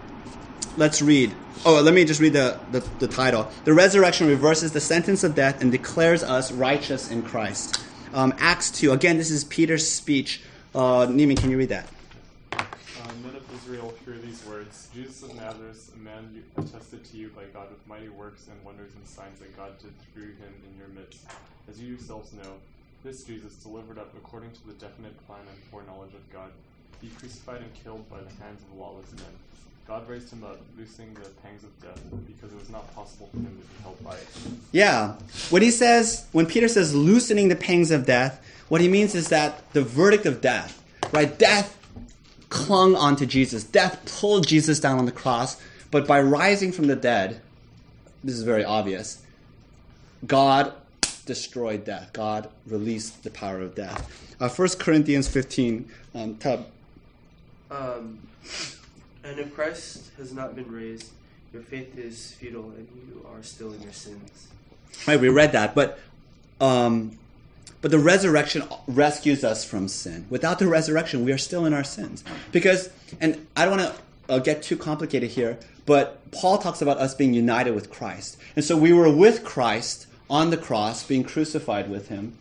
let's 0.77 1.01
read. 1.03 1.35
Oh, 1.65 1.81
let 1.81 1.93
me 1.95 2.05
just 2.05 2.21
read 2.21 2.33
the, 2.33 2.59
the, 2.73 2.81
the 2.99 3.07
title. 3.07 3.51
The 3.65 3.73
resurrection 3.75 4.27
reverses 4.27 4.73
the 4.73 4.81
sentence 4.81 5.25
of 5.25 5.35
death 5.35 5.61
and 5.61 5.71
declares 5.71 6.23
us 6.23 6.51
righteous 6.51 7.11
in 7.11 7.23
Christ. 7.23 7.85
Um, 8.15 8.35
Acts 8.39 8.71
2. 8.71 8.93
Again, 8.93 9.19
this 9.19 9.31
is 9.31 9.45
Peter's 9.45 9.89
speech 9.89 10.43
Uh, 10.75 11.07
Neiman, 11.07 11.37
can 11.37 11.51
you 11.51 11.59
read 11.59 11.71
that? 11.71 11.89
Uh, 12.53 12.63
men 13.25 13.35
of 13.35 13.43
Israel, 13.55 13.93
hear 14.11 14.19
these 14.23 14.45
words. 14.45 14.89
Jesus 14.93 15.23
of 15.23 15.37
Nazareth, 15.37 15.93
a 15.95 15.99
man 15.99 16.43
attested 16.57 17.05
to 17.05 17.17
you 17.17 17.29
by 17.29 17.45
God 17.55 17.71
with 17.71 17.87
mighty 17.87 18.09
works 18.09 18.49
and 18.49 18.65
wonders 18.65 18.91
and 18.97 19.07
signs 19.07 19.39
that 19.39 19.57
God 19.57 19.79
did 19.79 19.93
through 20.13 20.35
him 20.35 20.53
in 20.67 20.79
your 20.79 20.89
midst. 20.89 21.27
As 21.71 21.81
you 21.81 21.91
yourselves 21.91 22.33
know, 22.33 22.55
this 23.05 23.23
Jesus, 23.23 23.55
delivered 23.55 23.99
up 23.99 24.13
according 24.17 24.51
to 24.51 24.67
the 24.67 24.73
definite 24.73 25.15
plan 25.27 25.41
and 25.41 25.59
foreknowledge 25.71 26.15
of 26.15 26.33
God, 26.33 26.51
he 27.01 27.09
crucified 27.09 27.61
and 27.61 27.73
killed 27.85 28.09
by 28.11 28.19
the 28.19 28.43
hands 28.43 28.61
of 28.63 28.79
lawless 28.79 29.11
men. 29.13 29.33
God 29.87 30.09
raised 30.09 30.33
him 30.33 30.43
up, 30.43 30.59
loosing 30.77 31.15
the 31.15 31.29
pangs 31.43 31.63
of 31.63 31.81
death, 31.81 32.01
because 32.27 32.53
it 32.53 32.59
was 32.59 32.71
not 32.71 32.93
possible 32.95 33.29
for 33.31 33.39
him 33.39 33.47
to 33.47 33.51
be 33.51 33.83
held 33.83 34.03
by 34.05 34.15
it. 34.15 34.29
Yeah. 34.73 35.15
When 35.51 35.63
he 35.63 35.71
says, 35.71 36.27
when 36.33 36.47
Peter 36.47 36.69
says 36.69 36.95
loosening 36.95 37.49
the 37.49 37.57
pangs 37.57 37.93
of 37.93 38.07
death, 38.07 38.45
what 38.69 38.81
he 38.81 38.89
means 38.89 39.15
is 39.15 39.29
that 39.29 39.73
the 39.73 39.83
verdict 39.83 40.27
of 40.27 40.41
death, 40.41 40.83
right? 41.13 41.37
Death 41.39 41.77
clung 42.51 42.95
onto 42.95 43.25
Jesus. 43.25 43.65
Death 43.65 44.19
pulled 44.21 44.47
Jesus 44.47 44.79
down 44.79 44.99
on 44.99 45.07
the 45.07 45.13
cross. 45.13 45.61
But 45.91 46.07
by 46.07 46.21
rising 46.21 46.71
from 46.71 46.87
the 46.87 46.97
dead, 46.97 47.41
this 48.23 48.37
is 48.37 48.43
very 48.43 48.65
obvious, 48.65 49.23
God 50.27 50.73
destroyed 51.27 51.85
death. 51.85 52.13
God 52.13 52.49
released 52.67 53.25
the 53.25 53.31
power 53.31 53.61
of 53.61 53.75
death. 53.75 54.35
Uh, 54.41 54.49
1 54.49 54.69
Corinthians 54.79 55.29
15, 55.29 55.89
um, 56.15 56.37
Tub. 56.37 56.67
Um, 57.71 58.21
and 59.25 59.39
if 59.39 59.55
Christ 59.55 60.11
has 60.17 60.33
not 60.33 60.55
been 60.55 60.71
raised, 60.71 61.11
your 61.53 61.63
faith 61.63 61.99
is 61.99 62.33
futile 62.33 62.71
and 62.71 62.89
you 62.95 63.27
are 63.33 63.43
still 63.43 63.73
in 63.73 63.81
your 63.83 63.93
sins. 63.93 64.49
Right, 65.07 65.21
we 65.21 65.29
read 65.29 65.53
that, 65.53 65.75
but 65.75 65.99
um, 66.61 67.19
but 67.81 67.91
the 67.91 67.99
resurrection 67.99 68.63
rescues 68.87 69.45
us 69.45 69.65
from 69.65 69.89
sin. 69.89 70.27
Without 70.31 70.59
the 70.59 70.67
resurrection, 70.67 71.25
we 71.25 71.33
are 71.33 71.39
still 71.39 71.65
in 71.65 71.73
our 71.75 71.85
sins. 71.85 72.23
Because, 72.53 72.91
and 73.21 73.47
I 73.57 73.65
don't 73.65 73.79
want 73.79 73.95
to 73.95 74.35
uh, 74.35 74.39
get 74.39 74.63
too 74.63 74.77
complicated 74.77 75.31
here, 75.31 75.59
but 75.87 76.31
Paul 76.31 76.59
talks 76.59 76.83
about 76.83 76.99
us 76.99 77.15
being 77.15 77.35
united 77.35 77.75
with 77.75 77.91
Christ, 77.91 78.37
and 78.55 78.65
so 78.65 78.77
we 78.77 78.93
were 78.93 79.13
with 79.13 79.45
Christ 79.45 80.07
on 80.29 80.51
the 80.51 80.57
cross, 80.57 81.03
being 81.03 81.25
crucified 81.25 81.91
with 81.91 82.09
Him. 82.09 82.37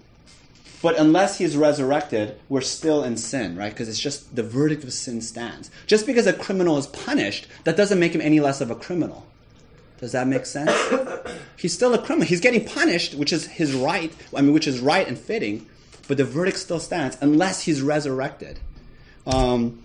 But 0.81 0.97
unless 0.97 1.37
he's 1.37 1.57
resurrected, 1.57 2.37
we're 2.47 2.61
still 2.61 3.03
in 3.03 3.17
sin, 3.17 3.57
right? 3.57 3.71
Because 3.71 3.89
it's 3.89 3.99
just 3.99 4.35
the 4.35 4.43
verdict 4.43 4.83
of 4.83 4.93
sin 4.93 5.21
stands. 5.21 5.69
Just 5.87 6.05
because 6.05 6.25
a 6.25 6.33
criminal 6.33 6.77
is 6.77 6.87
punished, 6.87 7.47
that 7.65 7.75
doesn't 7.75 7.99
make 7.99 8.15
him 8.15 8.21
any 8.21 8.39
less 8.39 8.61
of 8.61 8.71
a 8.71 8.75
criminal. 8.75 9.25
Does 9.99 10.13
that 10.13 10.27
make 10.27 10.45
sense? 10.45 10.71
he's 11.57 11.73
still 11.73 11.93
a 11.93 11.97
criminal. 12.01 12.27
He's 12.27 12.39
getting 12.39 12.65
punished, 12.65 13.15
which 13.15 13.33
is 13.33 13.45
his 13.45 13.73
right. 13.73 14.13
I 14.35 14.41
mean, 14.41 14.53
which 14.53 14.67
is 14.67 14.79
right 14.79 15.07
and 15.07 15.17
fitting. 15.17 15.67
But 16.07 16.17
the 16.17 16.25
verdict 16.25 16.57
still 16.57 16.79
stands 16.79 17.17
unless 17.21 17.63
he's 17.63 17.81
resurrected. 17.81 18.59
Um, 19.27 19.83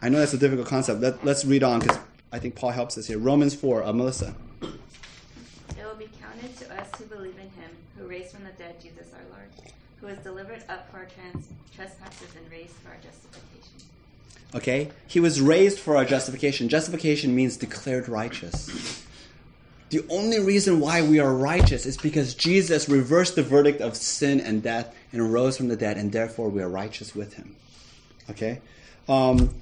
I 0.00 0.08
know 0.08 0.18
that's 0.18 0.32
a 0.32 0.38
difficult 0.38 0.66
concept. 0.66 1.00
Let, 1.00 1.24
us 1.24 1.44
read 1.44 1.62
on 1.62 1.80
because 1.80 1.98
I 2.32 2.40
think 2.40 2.56
Paul 2.56 2.70
helps 2.70 2.98
us 2.98 3.06
here. 3.06 3.18
Romans 3.18 3.54
four, 3.54 3.84
uh, 3.84 3.92
Melissa. 3.92 4.34
It 4.62 5.84
will 5.84 5.94
be 5.94 6.08
counted 6.20 6.56
to 6.58 6.80
us 6.80 6.88
who 6.98 7.04
believe 7.04 7.36
in 7.36 7.50
him, 7.50 7.70
who 7.96 8.08
raised 8.08 8.32
from 8.34 8.42
the 8.42 8.50
dead 8.52 8.80
Jesus 8.82 9.12
our 9.14 9.36
Lord, 9.36 9.48
who 10.00 10.06
was 10.08 10.18
delivered 10.18 10.64
up 10.68 10.90
for 10.90 10.98
our 10.98 11.06
trans- 11.06 11.46
trespasses 11.74 12.34
and 12.36 12.50
raised 12.50 12.72
for 12.72 12.88
our 12.88 12.96
justification. 12.96 13.52
Okay? 14.54 14.90
He 15.06 15.20
was 15.20 15.40
raised 15.40 15.78
for 15.78 15.96
our 15.96 16.04
justification. 16.04 16.68
Justification 16.68 17.34
means 17.34 17.56
declared 17.56 18.08
righteous. 18.08 19.01
The 19.92 20.02
only 20.08 20.40
reason 20.40 20.80
why 20.80 21.02
we 21.02 21.20
are 21.20 21.30
righteous 21.30 21.84
is 21.84 21.98
because 21.98 22.34
Jesus 22.34 22.88
reversed 22.88 23.34
the 23.34 23.42
verdict 23.42 23.82
of 23.82 23.94
sin 23.94 24.40
and 24.40 24.62
death 24.62 24.96
and 25.12 25.30
rose 25.30 25.58
from 25.58 25.68
the 25.68 25.76
dead, 25.76 25.98
and 25.98 26.10
therefore 26.10 26.48
we 26.48 26.62
are 26.62 26.68
righteous 26.68 27.14
with 27.14 27.34
him. 27.34 27.54
Okay? 28.30 28.62
Um, 29.06 29.54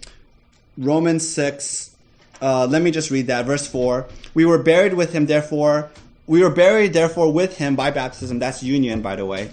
Romans 0.79 1.29
6, 1.29 1.97
uh, 2.40 2.69
let 2.71 2.81
me 2.81 2.93
just 2.93 3.11
read 3.11 3.27
that. 3.27 3.45
Verse 3.45 3.66
4. 3.66 4.07
We 4.33 4.45
were 4.45 4.62
buried 4.62 4.95
with 4.95 5.12
him, 5.12 5.27
therefore, 5.27 5.90
we 6.29 6.45
were 6.45 6.51
buried, 6.51 6.93
therefore, 6.93 7.33
with 7.33 7.57
him 7.57 7.75
by 7.75 7.90
baptism. 7.90 8.38
That's 8.38 8.62
union, 8.62 9.03
by 9.03 9.16
the 9.16 9.27
way, 9.27 9.51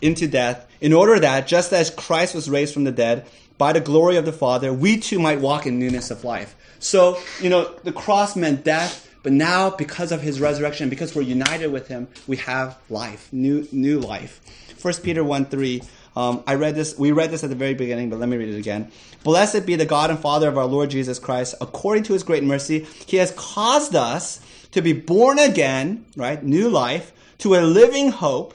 into 0.00 0.28
death, 0.28 0.64
in 0.80 0.92
order 0.92 1.18
that, 1.18 1.48
just 1.48 1.72
as 1.72 1.90
Christ 1.90 2.36
was 2.36 2.48
raised 2.48 2.72
from 2.72 2.84
the 2.84 2.92
dead 2.92 3.26
by 3.58 3.72
the 3.72 3.80
glory 3.80 4.14
of 4.14 4.26
the 4.26 4.32
Father, 4.32 4.72
we 4.72 4.96
too 4.96 5.18
might 5.18 5.40
walk 5.40 5.66
in 5.66 5.80
newness 5.80 6.08
of 6.12 6.22
life. 6.22 6.54
So, 6.78 7.18
you 7.40 7.50
know, 7.50 7.74
the 7.82 7.90
cross 7.90 8.36
meant 8.36 8.62
death, 8.62 9.09
but 9.22 9.32
now, 9.32 9.70
because 9.70 10.12
of 10.12 10.22
his 10.22 10.40
resurrection, 10.40 10.88
because 10.88 11.14
we're 11.14 11.22
united 11.22 11.68
with 11.68 11.88
him, 11.88 12.08
we 12.26 12.38
have 12.38 12.78
life, 12.88 13.28
new, 13.32 13.68
new 13.70 14.00
life. 14.00 14.40
1 14.80 14.94
Peter 15.02 15.22
1 15.22 15.46
3. 15.46 15.82
Um, 16.16 16.42
I 16.46 16.54
read 16.54 16.74
this, 16.74 16.98
we 16.98 17.12
read 17.12 17.30
this 17.30 17.44
at 17.44 17.50
the 17.50 17.56
very 17.56 17.74
beginning, 17.74 18.10
but 18.10 18.18
let 18.18 18.28
me 18.28 18.36
read 18.36 18.48
it 18.48 18.58
again. 18.58 18.90
Blessed 19.22 19.66
be 19.66 19.76
the 19.76 19.86
God 19.86 20.10
and 20.10 20.18
Father 20.18 20.48
of 20.48 20.58
our 20.58 20.64
Lord 20.64 20.90
Jesus 20.90 21.18
Christ. 21.18 21.54
According 21.60 22.04
to 22.04 22.14
his 22.14 22.22
great 22.22 22.42
mercy, 22.42 22.86
he 23.06 23.18
has 23.18 23.32
caused 23.32 23.94
us 23.94 24.40
to 24.72 24.82
be 24.82 24.92
born 24.92 25.38
again, 25.38 26.04
right? 26.16 26.42
New 26.42 26.68
life, 26.68 27.12
to 27.38 27.54
a 27.54 27.60
living 27.60 28.10
hope 28.10 28.54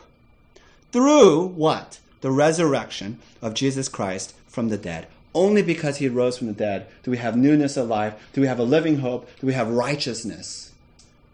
through 0.91 1.45
what? 1.47 1.99
The 2.21 2.32
resurrection 2.32 3.19
of 3.41 3.54
Jesus 3.54 3.88
Christ 3.88 4.36
from 4.47 4.69
the 4.69 4.78
dead. 4.78 5.08
Only 5.35 5.61
because 5.61 5.97
he 5.97 6.07
rose 6.07 6.37
from 6.37 6.47
the 6.47 6.53
dead 6.53 6.87
do 7.03 7.11
we 7.11 7.17
have 7.17 7.35
newness 7.35 7.75
of 7.75 7.89
life, 7.89 8.15
do 8.33 8.39
we 8.39 8.47
have 8.47 8.57
a 8.57 8.63
living 8.63 8.99
hope, 8.99 9.29
do 9.39 9.45
we 9.45 9.53
have 9.53 9.69
righteousness. 9.69 10.71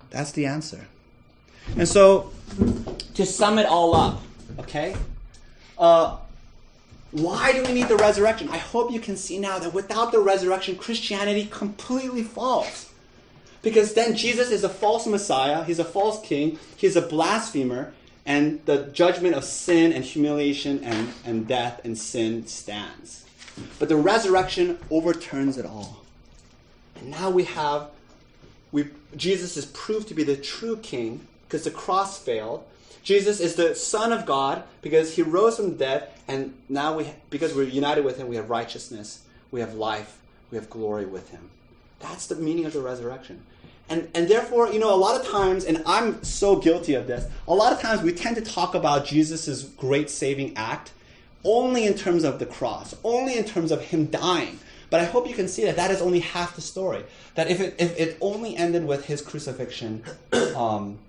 That's 0.09 0.31
the 0.31 0.47
answer. 0.47 0.87
And 1.77 1.87
so, 1.87 2.33
to 3.13 3.25
sum 3.25 3.59
it 3.59 3.67
all 3.67 3.95
up, 3.95 4.21
okay? 4.59 4.95
Uh, 5.77 6.17
why 7.11 7.53
do 7.53 7.63
we 7.63 7.73
need 7.73 7.87
the 7.87 7.95
resurrection? 7.95 8.49
I 8.49 8.57
hope 8.57 8.91
you 8.91 8.99
can 8.99 9.15
see 9.15 9.37
now 9.37 9.59
that 9.59 9.73
without 9.73 10.11
the 10.11 10.19
resurrection, 10.19 10.75
Christianity 10.77 11.47
completely 11.51 12.23
falls. 12.23 12.89
Because 13.61 13.93
then 13.93 14.15
Jesus 14.15 14.49
is 14.49 14.63
a 14.63 14.69
false 14.69 15.05
Messiah, 15.05 15.63
he's 15.63 15.77
a 15.77 15.85
false 15.85 16.25
king, 16.25 16.57
he's 16.75 16.95
a 16.95 17.01
blasphemer, 17.01 17.93
and 18.25 18.65
the 18.65 18.85
judgment 18.87 19.35
of 19.35 19.43
sin 19.43 19.93
and 19.93 20.03
humiliation 20.03 20.83
and, 20.83 21.13
and 21.23 21.47
death 21.47 21.81
and 21.83 21.95
sin 21.95 22.47
stands. 22.47 23.25
But 23.79 23.89
the 23.89 23.95
resurrection 23.95 24.79
overturns 24.89 25.57
it 25.57 25.65
all. 25.65 26.03
And 26.95 27.11
now 27.11 27.29
we 27.29 27.45
have, 27.45 27.89
we, 28.71 28.87
Jesus 29.15 29.57
is 29.57 29.65
proved 29.67 30.07
to 30.09 30.13
be 30.13 30.23
the 30.23 30.37
true 30.37 30.77
king 30.77 31.27
because 31.47 31.63
the 31.63 31.71
cross 31.71 32.19
failed. 32.19 32.63
Jesus 33.03 33.39
is 33.39 33.55
the 33.55 33.73
Son 33.75 34.13
of 34.13 34.25
God 34.25 34.63
because 34.81 35.15
he 35.15 35.21
rose 35.21 35.57
from 35.57 35.71
the 35.71 35.75
dead, 35.75 36.09
and 36.27 36.53
now 36.69 36.95
we, 36.95 37.07
because 37.29 37.53
we're 37.53 37.63
united 37.63 38.05
with 38.05 38.17
him, 38.17 38.27
we 38.27 38.35
have 38.35 38.49
righteousness, 38.49 39.23
we 39.49 39.59
have 39.59 39.73
life, 39.73 40.19
we 40.51 40.57
have 40.57 40.69
glory 40.69 41.05
with 41.05 41.31
him. 41.31 41.49
That's 41.99 42.27
the 42.27 42.35
meaning 42.35 42.65
of 42.65 42.73
the 42.73 42.81
resurrection. 42.81 43.43
And, 43.89 44.07
and 44.13 44.27
therefore, 44.29 44.71
you 44.71 44.79
know, 44.79 44.93
a 44.93 44.95
lot 44.95 45.19
of 45.19 45.27
times, 45.27 45.65
and 45.65 45.83
I'm 45.85 46.23
so 46.23 46.55
guilty 46.55 46.93
of 46.93 47.07
this, 47.07 47.25
a 47.47 47.53
lot 47.53 47.73
of 47.73 47.81
times 47.81 48.01
we 48.01 48.13
tend 48.13 48.37
to 48.37 48.41
talk 48.41 48.75
about 48.75 49.05
Jesus' 49.05 49.63
great 49.63 50.09
saving 50.09 50.55
act 50.55 50.91
only 51.43 51.86
in 51.86 51.93
terms 51.93 52.23
of 52.23 52.39
the 52.39 52.45
cross, 52.45 52.95
only 53.04 53.38
in 53.38 53.43
terms 53.43 53.71
of 53.71 53.82
him 53.82 54.06
dying. 54.06 54.60
But 54.89 54.99
I 54.99 55.06
hope 55.06 55.27
you 55.27 55.34
can 55.34 55.47
see 55.47 55.63
that 55.65 55.77
that 55.77 55.89
is 55.89 56.01
only 56.01 56.19
half 56.19 56.56
the 56.56 56.62
story. 56.62 57.04
That 57.36 57.49
if 57.49 57.62
it, 57.62 57.75
if 57.80 57.97
it 57.97 58.17
only 58.19 58.58
ended 58.58 58.86
with 58.86 59.06
his 59.06 59.21
crucifixion, 59.21 60.04
um, 60.56 60.99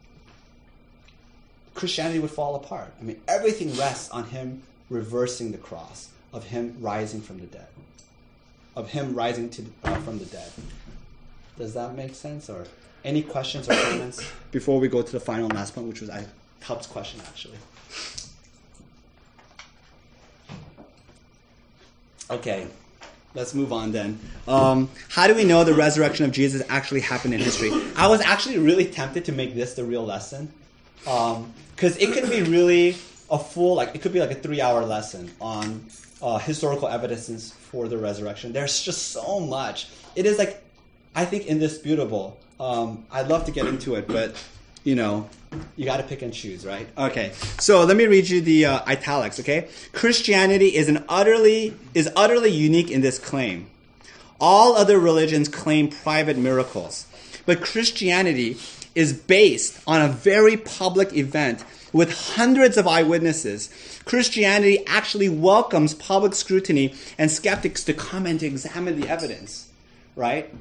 Christianity 1.75 2.21
would 2.21 2.31
fall 2.31 2.55
apart. 2.55 2.93
I 3.01 3.05
mean, 3.05 3.21
everything 3.27 3.75
rests 3.75 4.11
on 4.11 4.25
him 4.25 4.63
reversing 4.89 5.53
the 5.53 5.59
cross, 5.59 6.11
of 6.33 6.45
him 6.45 6.77
rising 6.81 7.21
from 7.21 7.41
the 7.41 7.47
dead, 7.47 7.67
of 8.77 8.91
him 8.91 9.15
rising 9.15 9.51
to, 9.51 9.65
uh, 9.85 9.97
from 9.97 10.19
the 10.19 10.27
dead. 10.27 10.51
Does 11.59 11.75
that 11.75 11.97
make 11.97 12.15
sense? 12.15 12.49
Or 12.49 12.67
any 13.05 13.23
questions 13.23 13.69
or 13.69 13.75
comments 13.75 14.23
before 14.53 14.79
we 14.79 14.89
go 14.89 15.03
to 15.03 15.13
the 15.13 15.21
final 15.21 15.49
last 15.49 15.75
point, 15.75 15.89
which 15.89 16.01
was 16.01 16.11
I 16.11 16.27
question 16.65 17.21
actually. 17.27 17.59
Okay, 22.33 22.67
let's 23.35 23.55
move 23.55 23.75
on 23.75 23.93
then. 23.93 24.19
Um, 24.49 24.89
how 25.11 25.27
do 25.27 25.35
we 25.35 25.45
know 25.45 25.65
the 25.65 25.75
resurrection 25.75 26.25
of 26.25 26.33
Jesus 26.33 26.63
actually 26.71 27.01
happened 27.01 27.35
in 27.35 27.41
history? 27.41 27.71
I 27.95 28.09
was 28.09 28.23
actually 28.23 28.59
really 28.59 28.87
tempted 28.87 29.27
to 29.27 29.33
make 29.33 29.55
this 29.55 29.75
the 29.75 29.85
real 29.85 30.05
lesson 30.05 30.51
because 31.01 31.31
um, 31.31 31.53
it 31.83 32.15
could 32.15 32.31
be 32.31 32.43
really 32.43 32.97
a 33.31 33.39
full, 33.39 33.75
like 33.75 33.95
it 33.95 34.01
could 34.01 34.15
be 34.15 34.21
like 34.21 34.31
a 34.31 34.35
three-hour 34.35 34.87
lesson 34.87 35.31
on 35.43 35.85
uh, 36.23 36.39
historical 36.39 36.89
evidences 36.89 37.53
for 37.53 37.87
the 37.87 37.99
resurrection. 37.99 38.55
There's 38.55 38.83
just 38.83 39.09
so 39.09 39.39
much. 39.39 39.89
It 40.17 40.25
is 40.25 40.39
like 40.39 40.63
I 41.15 41.27
think 41.27 41.45
indisputable. 41.45 42.39
Um, 42.59 43.05
I'd 43.11 43.29
love 43.29 43.45
to 43.45 43.51
get 43.51 43.67
into 43.67 43.97
it, 43.97 44.09
but 44.09 44.43
you 44.85 44.95
know, 44.95 45.29
you 45.77 45.85
got 45.85 45.99
to 45.99 46.03
pick 46.03 46.23
and 46.23 46.33
choose, 46.33 46.65
right? 46.67 46.89
Okay. 46.97 47.33
So 47.59 47.85
let 47.85 47.97
me 47.97 48.07
read 48.07 48.29
you 48.29 48.41
the 48.41 48.67
uh, 48.67 48.85
italics. 48.87 49.41
Okay, 49.41 49.69
Christianity 49.93 50.75
is 50.77 50.89
an 50.89 51.05
utterly 51.09 51.75
is 51.95 52.11
utterly 52.17 52.51
unique 52.51 52.91
in 52.91 53.01
this 53.01 53.19
claim. 53.19 53.67
All 54.41 54.75
other 54.75 54.99
religions 54.99 55.49
claim 55.49 55.89
private 55.89 56.37
miracles, 56.37 57.07
but 57.47 57.61
Christianity 57.61 58.57
is 58.95 59.13
based 59.13 59.81
on 59.87 60.03
a 60.03 60.09
very 60.09 60.57
public 60.57 61.15
event 61.17 61.65
with 61.93 62.37
hundreds 62.37 62.77
of 62.77 62.87
eyewitnesses, 62.87 63.71
Christianity 64.05 64.85
actually 64.87 65.29
welcomes 65.29 65.95
public 65.95 66.35
scrutiny 66.35 66.95
and 67.19 67.31
skeptics 67.31 67.85
to 67.85 67.95
come 67.95 68.27
and 68.27 68.41
to 68.41 68.47
examine 68.47 68.99
the 68.99 69.09
evidence, 69.09 69.71
right? 70.17 70.53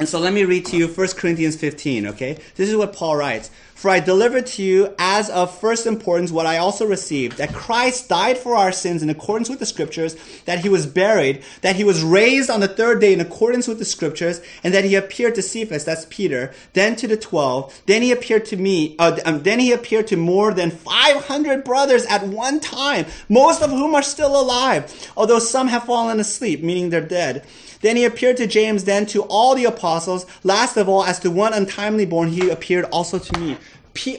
And 0.00 0.08
so 0.08 0.18
let 0.18 0.32
me 0.32 0.44
read 0.44 0.64
to 0.66 0.78
you 0.78 0.88
1 0.88 1.08
Corinthians 1.08 1.56
15, 1.56 2.06
okay? 2.06 2.38
This 2.56 2.70
is 2.70 2.74
what 2.74 2.94
Paul 2.94 3.16
writes. 3.16 3.50
For 3.74 3.90
I 3.90 4.00
delivered 4.00 4.46
to 4.46 4.62
you 4.62 4.94
as 4.98 5.28
of 5.28 5.58
first 5.58 5.86
importance 5.86 6.30
what 6.30 6.46
I 6.46 6.56
also 6.56 6.86
received, 6.86 7.36
that 7.36 7.52
Christ 7.52 8.08
died 8.08 8.38
for 8.38 8.54
our 8.54 8.72
sins 8.72 9.02
in 9.02 9.10
accordance 9.10 9.50
with 9.50 9.58
the 9.58 9.66
scriptures, 9.66 10.16
that 10.46 10.60
he 10.60 10.70
was 10.70 10.86
buried, 10.86 11.42
that 11.60 11.76
he 11.76 11.84
was 11.84 12.02
raised 12.02 12.48
on 12.48 12.60
the 12.60 12.68
third 12.68 13.02
day 13.02 13.12
in 13.12 13.20
accordance 13.20 13.68
with 13.68 13.78
the 13.78 13.84
scriptures, 13.84 14.40
and 14.64 14.72
that 14.72 14.84
he 14.84 14.94
appeared 14.94 15.34
to 15.34 15.42
Cephas, 15.42 15.84
that's 15.84 16.06
Peter, 16.08 16.54
then 16.72 16.96
to 16.96 17.06
the 17.06 17.16
twelve, 17.16 17.78
then 17.84 18.00
he 18.00 18.10
appeared 18.10 18.46
to 18.46 18.56
me, 18.56 18.96
uh, 18.98 19.18
um, 19.26 19.42
then 19.42 19.58
he 19.58 19.70
appeared 19.70 20.06
to 20.06 20.16
more 20.16 20.54
than 20.54 20.70
500 20.70 21.62
brothers 21.62 22.06
at 22.06 22.26
one 22.26 22.58
time, 22.60 23.04
most 23.28 23.60
of 23.60 23.70
whom 23.70 23.94
are 23.94 24.02
still 24.02 24.38
alive, 24.40 25.10
although 25.14 25.38
some 25.38 25.68
have 25.68 25.84
fallen 25.84 26.20
asleep, 26.20 26.62
meaning 26.62 26.88
they're 26.88 27.00
dead. 27.02 27.46
Then 27.80 27.96
he 27.96 28.04
appeared 28.04 28.36
to 28.38 28.46
James, 28.46 28.84
then 28.84 29.06
to 29.06 29.22
all 29.22 29.54
the 29.54 29.64
apostles. 29.64 30.26
Last 30.44 30.76
of 30.76 30.88
all, 30.88 31.04
as 31.04 31.18
to 31.20 31.30
one 31.30 31.52
untimely 31.52 32.06
born, 32.06 32.28
he 32.28 32.50
appeared 32.50 32.84
also 32.86 33.18
to 33.18 33.40
me. 33.40 33.56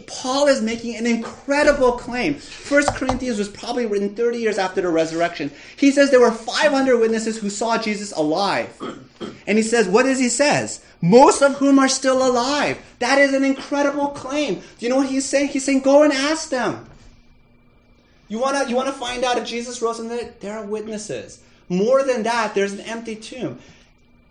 Paul 0.06 0.48
is 0.48 0.62
making 0.62 0.96
an 0.98 1.08
incredible 1.08 1.94
claim. 1.94 2.36
First 2.36 2.94
Corinthians 2.96 3.40
was 3.40 3.50
probably 3.50 3.86
written 3.86 4.16
30 4.16 4.38
years 4.38 4.58
after 4.58 4.82
the 4.82 4.90
resurrection. 4.90 5.52
He 5.78 5.92
says 5.92 6.12
there 6.12 6.20
were 6.20 6.32
500 6.32 6.98
witnesses 6.98 7.38
who 7.38 7.50
saw 7.50 7.78
Jesus 7.78 8.12
alive. 8.12 8.70
And 9.48 9.58
he 9.58 9.64
says, 9.64 9.88
what 9.88 10.04
does 10.04 10.20
he 10.20 10.30
says? 10.30 10.84
Most 11.02 11.42
of 11.42 11.56
whom 11.56 11.80
are 11.80 11.88
still 11.88 12.26
alive. 12.26 12.78
That 13.00 13.18
is 13.18 13.34
an 13.34 13.44
incredible 13.44 14.10
claim. 14.10 14.56
Do 14.56 14.62
you 14.80 14.90
know 14.90 14.98
what 14.98 15.10
he's 15.10 15.26
saying? 15.26 15.50
He's 15.50 15.66
saying, 15.66 15.82
go 15.82 16.04
and 16.04 16.14
ask 16.14 16.50
them. 16.50 16.88
You 18.28 18.40
want 18.40 18.64
to 18.64 18.70
you 18.70 18.76
wanna 18.78 18.94
find 18.94 19.26
out 19.26 19.38
if 19.38 19.46
Jesus 19.46 19.82
rose 19.82 19.98
from 19.98 20.08
the 20.08 20.16
dead? 20.16 20.40
There 20.40 20.58
are 20.58 20.66
witnesses. 20.66 21.42
More 21.72 22.04
than 22.04 22.24
that, 22.24 22.54
there's 22.54 22.74
an 22.74 22.82
empty 22.82 23.16
tomb. 23.16 23.58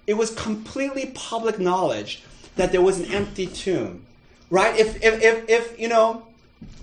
It 0.07 0.13
was 0.13 0.29
completely 0.35 1.07
public 1.15 1.59
knowledge 1.59 2.23
that 2.57 2.71
there 2.71 2.83
was 2.83 3.01
an 3.01 3.07
empty 3.07 3.47
tomb. 3.47 4.05
Right? 4.51 4.79
If, 4.79 5.03
if, 5.03 5.23
if, 5.23 5.49
if 5.49 5.81
you 5.81 5.89
know, 5.89 6.27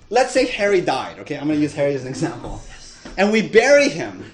let's 0.09 0.31
say 0.31 0.47
Harry 0.47 0.81
died, 0.81 1.19
okay? 1.19 1.37
I'm 1.37 1.45
going 1.45 1.59
to 1.59 1.61
use 1.61 1.75
Harry 1.75 1.93
as 1.93 2.01
an 2.01 2.07
example. 2.07 2.59
And 3.17 3.31
we 3.31 3.47
bury 3.47 3.87
him. 3.87 4.25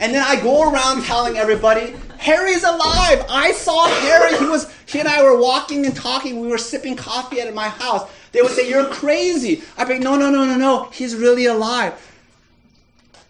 And 0.00 0.14
then 0.14 0.24
I 0.26 0.40
go 0.40 0.72
around 0.72 1.04
telling 1.04 1.36
everybody, 1.36 1.94
Harry's 2.16 2.64
alive. 2.64 3.26
I 3.28 3.52
saw 3.52 3.88
Harry. 3.88 4.38
He 4.38 4.46
was 4.46 4.72
he 4.86 5.00
and 5.00 5.08
I 5.08 5.22
were 5.22 5.38
walking 5.38 5.84
and 5.84 5.94
talking. 5.94 6.40
We 6.40 6.48
were 6.48 6.56
sipping 6.56 6.96
coffee 6.96 7.42
at 7.42 7.52
my 7.52 7.68
house. 7.68 8.10
They 8.32 8.40
would 8.40 8.52
say, 8.52 8.70
You're 8.70 8.86
crazy. 8.86 9.62
I'd 9.76 9.88
be 9.88 9.98
no, 9.98 10.16
no, 10.16 10.30
no, 10.30 10.46
no, 10.46 10.56
no. 10.56 10.84
He's 10.92 11.14
really 11.14 11.44
alive. 11.44 11.92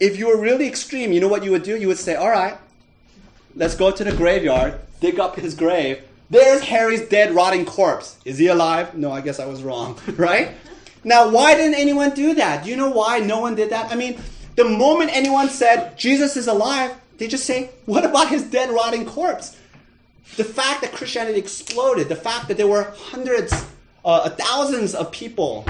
If 0.00 0.16
you 0.16 0.28
were 0.28 0.40
really 0.40 0.66
extreme, 0.66 1.12
you 1.12 1.20
know 1.20 1.28
what 1.28 1.44
you 1.44 1.50
would 1.50 1.64
do? 1.64 1.76
You 1.76 1.88
would 1.88 1.98
say, 1.98 2.14
All 2.14 2.30
right, 2.30 2.56
let's 3.54 3.74
go 3.74 3.90
to 3.90 4.04
the 4.04 4.12
graveyard, 4.12 4.78
dig 5.00 5.18
up 5.18 5.36
his 5.36 5.54
grave. 5.54 6.02
There's 6.30 6.62
Harry's 6.62 7.08
dead, 7.08 7.34
rotting 7.34 7.64
corpse. 7.64 8.18
Is 8.24 8.38
he 8.38 8.48
alive? 8.48 8.94
No, 8.94 9.10
I 9.10 9.22
guess 9.22 9.40
I 9.40 9.46
was 9.46 9.62
wrong, 9.62 9.98
right? 10.16 10.50
Now, 11.02 11.30
why 11.30 11.54
didn't 11.54 11.78
anyone 11.78 12.10
do 12.10 12.34
that? 12.34 12.64
Do 12.64 12.70
you 12.70 12.76
know 12.76 12.90
why 12.90 13.20
no 13.20 13.40
one 13.40 13.54
did 13.54 13.70
that? 13.70 13.90
I 13.90 13.96
mean, 13.96 14.20
the 14.56 14.64
moment 14.64 15.10
anyone 15.14 15.48
said 15.48 15.96
Jesus 15.96 16.36
is 16.36 16.48
alive, 16.48 16.94
they 17.18 17.28
just 17.28 17.44
say, 17.44 17.70
What 17.86 18.04
about 18.04 18.28
his 18.28 18.44
dead, 18.44 18.70
rotting 18.70 19.06
corpse? 19.06 19.56
The 20.36 20.44
fact 20.44 20.82
that 20.82 20.92
Christianity 20.92 21.38
exploded, 21.38 22.08
the 22.08 22.16
fact 22.16 22.48
that 22.48 22.56
there 22.56 22.68
were 22.68 22.92
hundreds, 22.96 23.52
uh, 24.04 24.28
thousands 24.30 24.94
of 24.94 25.10
people 25.10 25.64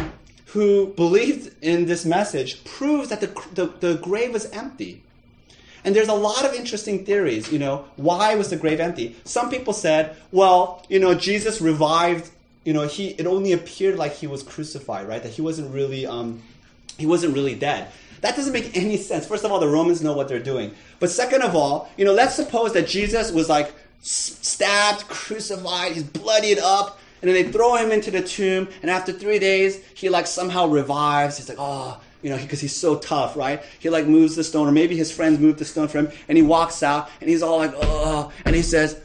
who 0.49 0.87
believed 0.95 1.55
in 1.63 1.87
this 1.87 2.05
message 2.05 2.65
proves 2.65 3.11
that 3.11 3.21
the, 3.21 3.27
the, 3.55 3.67
the 3.81 3.95
grave 3.99 4.33
was 4.33 4.47
empty. 4.51 5.03
And 5.85 5.95
there's 5.95 6.09
a 6.09 6.15
lot 6.15 6.45
of 6.45 6.55
interesting 6.55 7.05
theories, 7.05 7.53
you 7.53 7.59
know, 7.59 7.85
why 7.97 8.35
was 8.35 8.51
the 8.51 8.57
grave 8.57 8.81
empty? 8.81 9.17
Some 9.25 9.51
people 9.51 9.73
said, 9.73 10.17
well, 10.33 10.85
you 10.89 10.99
know, 10.99 11.15
Jesus 11.15 11.61
revived, 11.61 12.31
you 12.65 12.73
know, 12.73 12.87
he 12.87 13.09
it 13.11 13.27
only 13.27 13.53
appeared 13.53 13.97
like 13.97 14.15
he 14.15 14.27
was 14.27 14.43
crucified, 14.43 15.07
right? 15.07 15.23
That 15.23 15.33
he 15.33 15.43
wasn't 15.43 15.73
really 15.73 16.07
um 16.07 16.43
he 16.97 17.07
wasn't 17.07 17.35
really 17.35 17.55
dead. 17.55 17.89
That 18.23 18.35
doesn't 18.35 18.53
make 18.53 18.77
any 18.77 18.97
sense. 18.97 19.27
First 19.27 19.45
of 19.45 19.53
all, 19.53 19.61
the 19.61 19.69
Romans 19.69 20.03
know 20.03 20.15
what 20.15 20.29
they're 20.29 20.41
doing. 20.41 20.75
But 20.99 21.11
second 21.11 21.43
of 21.43 21.55
all, 21.55 21.89
you 21.97 22.05
know, 22.05 22.13
let's 22.13 22.35
suppose 22.35 22.73
that 22.73 22.89
Jesus 22.89 23.31
was 23.31 23.49
like 23.49 23.73
stabbed, 24.01 25.09
crucified, 25.09 25.93
he's 25.93 26.03
bloodied 26.03 26.59
up, 26.59 26.99
and 27.21 27.29
then 27.29 27.35
they 27.35 27.51
throw 27.51 27.77
him 27.77 27.91
into 27.91 28.11
the 28.11 28.23
tomb, 28.23 28.69
and 28.83 28.91
after 28.91 29.13
three 29.13 29.39
days, 29.39 29.85
he 29.95 30.09
like 30.09 30.27
somehow 30.27 30.67
revives. 30.67 31.39
He's 31.39 31.49
like, 31.49 31.59
oh, 31.61 32.01
you 32.23 32.31
know, 32.31 32.39
because 32.39 32.61
he's 32.61 32.77
so 32.77 32.99
tough, 32.99 33.37
right? 33.37 33.63
He 33.79 33.91
like 33.91 34.07
moves 34.07 34.37
the 34.37 34.45
stone, 34.45 34.69
or 34.69 34.73
maybe 34.73 34.97
his 34.97 35.11
friends 35.11 35.39
move 35.39 35.59
the 35.59 35.65
stone 35.65 35.89
for 35.89 35.99
him, 35.99 36.11
and 36.29 36.37
he 36.37 36.43
walks 36.43 36.83
out, 36.83 37.11
and 37.21 37.29
he's 37.29 37.43
all 37.43 37.59
like, 37.59 37.73
oh, 37.77 38.33
and 38.45 38.55
he 38.55 38.63
says, 38.63 39.01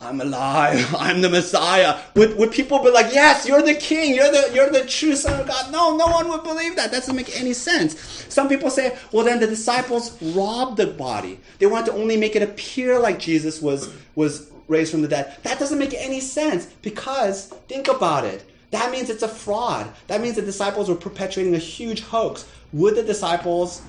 I'm 0.00 0.20
alive. 0.20 0.94
I'm 0.98 1.20
the 1.20 1.28
Messiah. 1.28 2.00
Would, 2.14 2.36
would 2.36 2.52
people 2.52 2.78
be 2.82 2.90
like, 2.90 3.12
yes, 3.12 3.46
you're 3.46 3.62
the 3.62 3.74
king. 3.74 4.14
You're 4.14 4.30
the, 4.30 4.50
you're 4.54 4.70
the 4.70 4.86
true 4.86 5.16
son 5.16 5.40
of 5.40 5.48
God? 5.48 5.72
No, 5.72 5.96
no 5.96 6.06
one 6.06 6.28
would 6.28 6.44
believe 6.44 6.76
that. 6.76 6.90
That 6.90 6.98
doesn't 6.98 7.16
make 7.16 7.38
any 7.38 7.52
sense. 7.52 7.98
Some 8.28 8.48
people 8.48 8.70
say, 8.70 8.96
well, 9.12 9.24
then 9.24 9.40
the 9.40 9.46
disciples 9.46 10.20
robbed 10.22 10.76
the 10.76 10.86
body. 10.86 11.40
They 11.58 11.66
wanted 11.66 11.86
to 11.86 11.92
only 11.94 12.16
make 12.16 12.36
it 12.36 12.42
appear 12.42 12.98
like 12.98 13.18
Jesus 13.18 13.60
was, 13.60 13.92
was 14.14 14.50
raised 14.68 14.92
from 14.92 15.02
the 15.02 15.08
dead. 15.08 15.36
That 15.42 15.58
doesn't 15.58 15.78
make 15.78 15.94
any 15.94 16.20
sense 16.20 16.66
because 16.82 17.46
think 17.68 17.88
about 17.88 18.24
it. 18.24 18.48
That 18.70 18.92
means 18.92 19.08
it's 19.10 19.22
a 19.22 19.28
fraud. 19.28 19.90
That 20.08 20.20
means 20.20 20.36
the 20.36 20.42
disciples 20.42 20.88
were 20.88 20.94
perpetuating 20.94 21.54
a 21.54 21.58
huge 21.58 22.02
hoax. 22.02 22.46
Would 22.72 22.96
the 22.96 23.02
disciples 23.02 23.82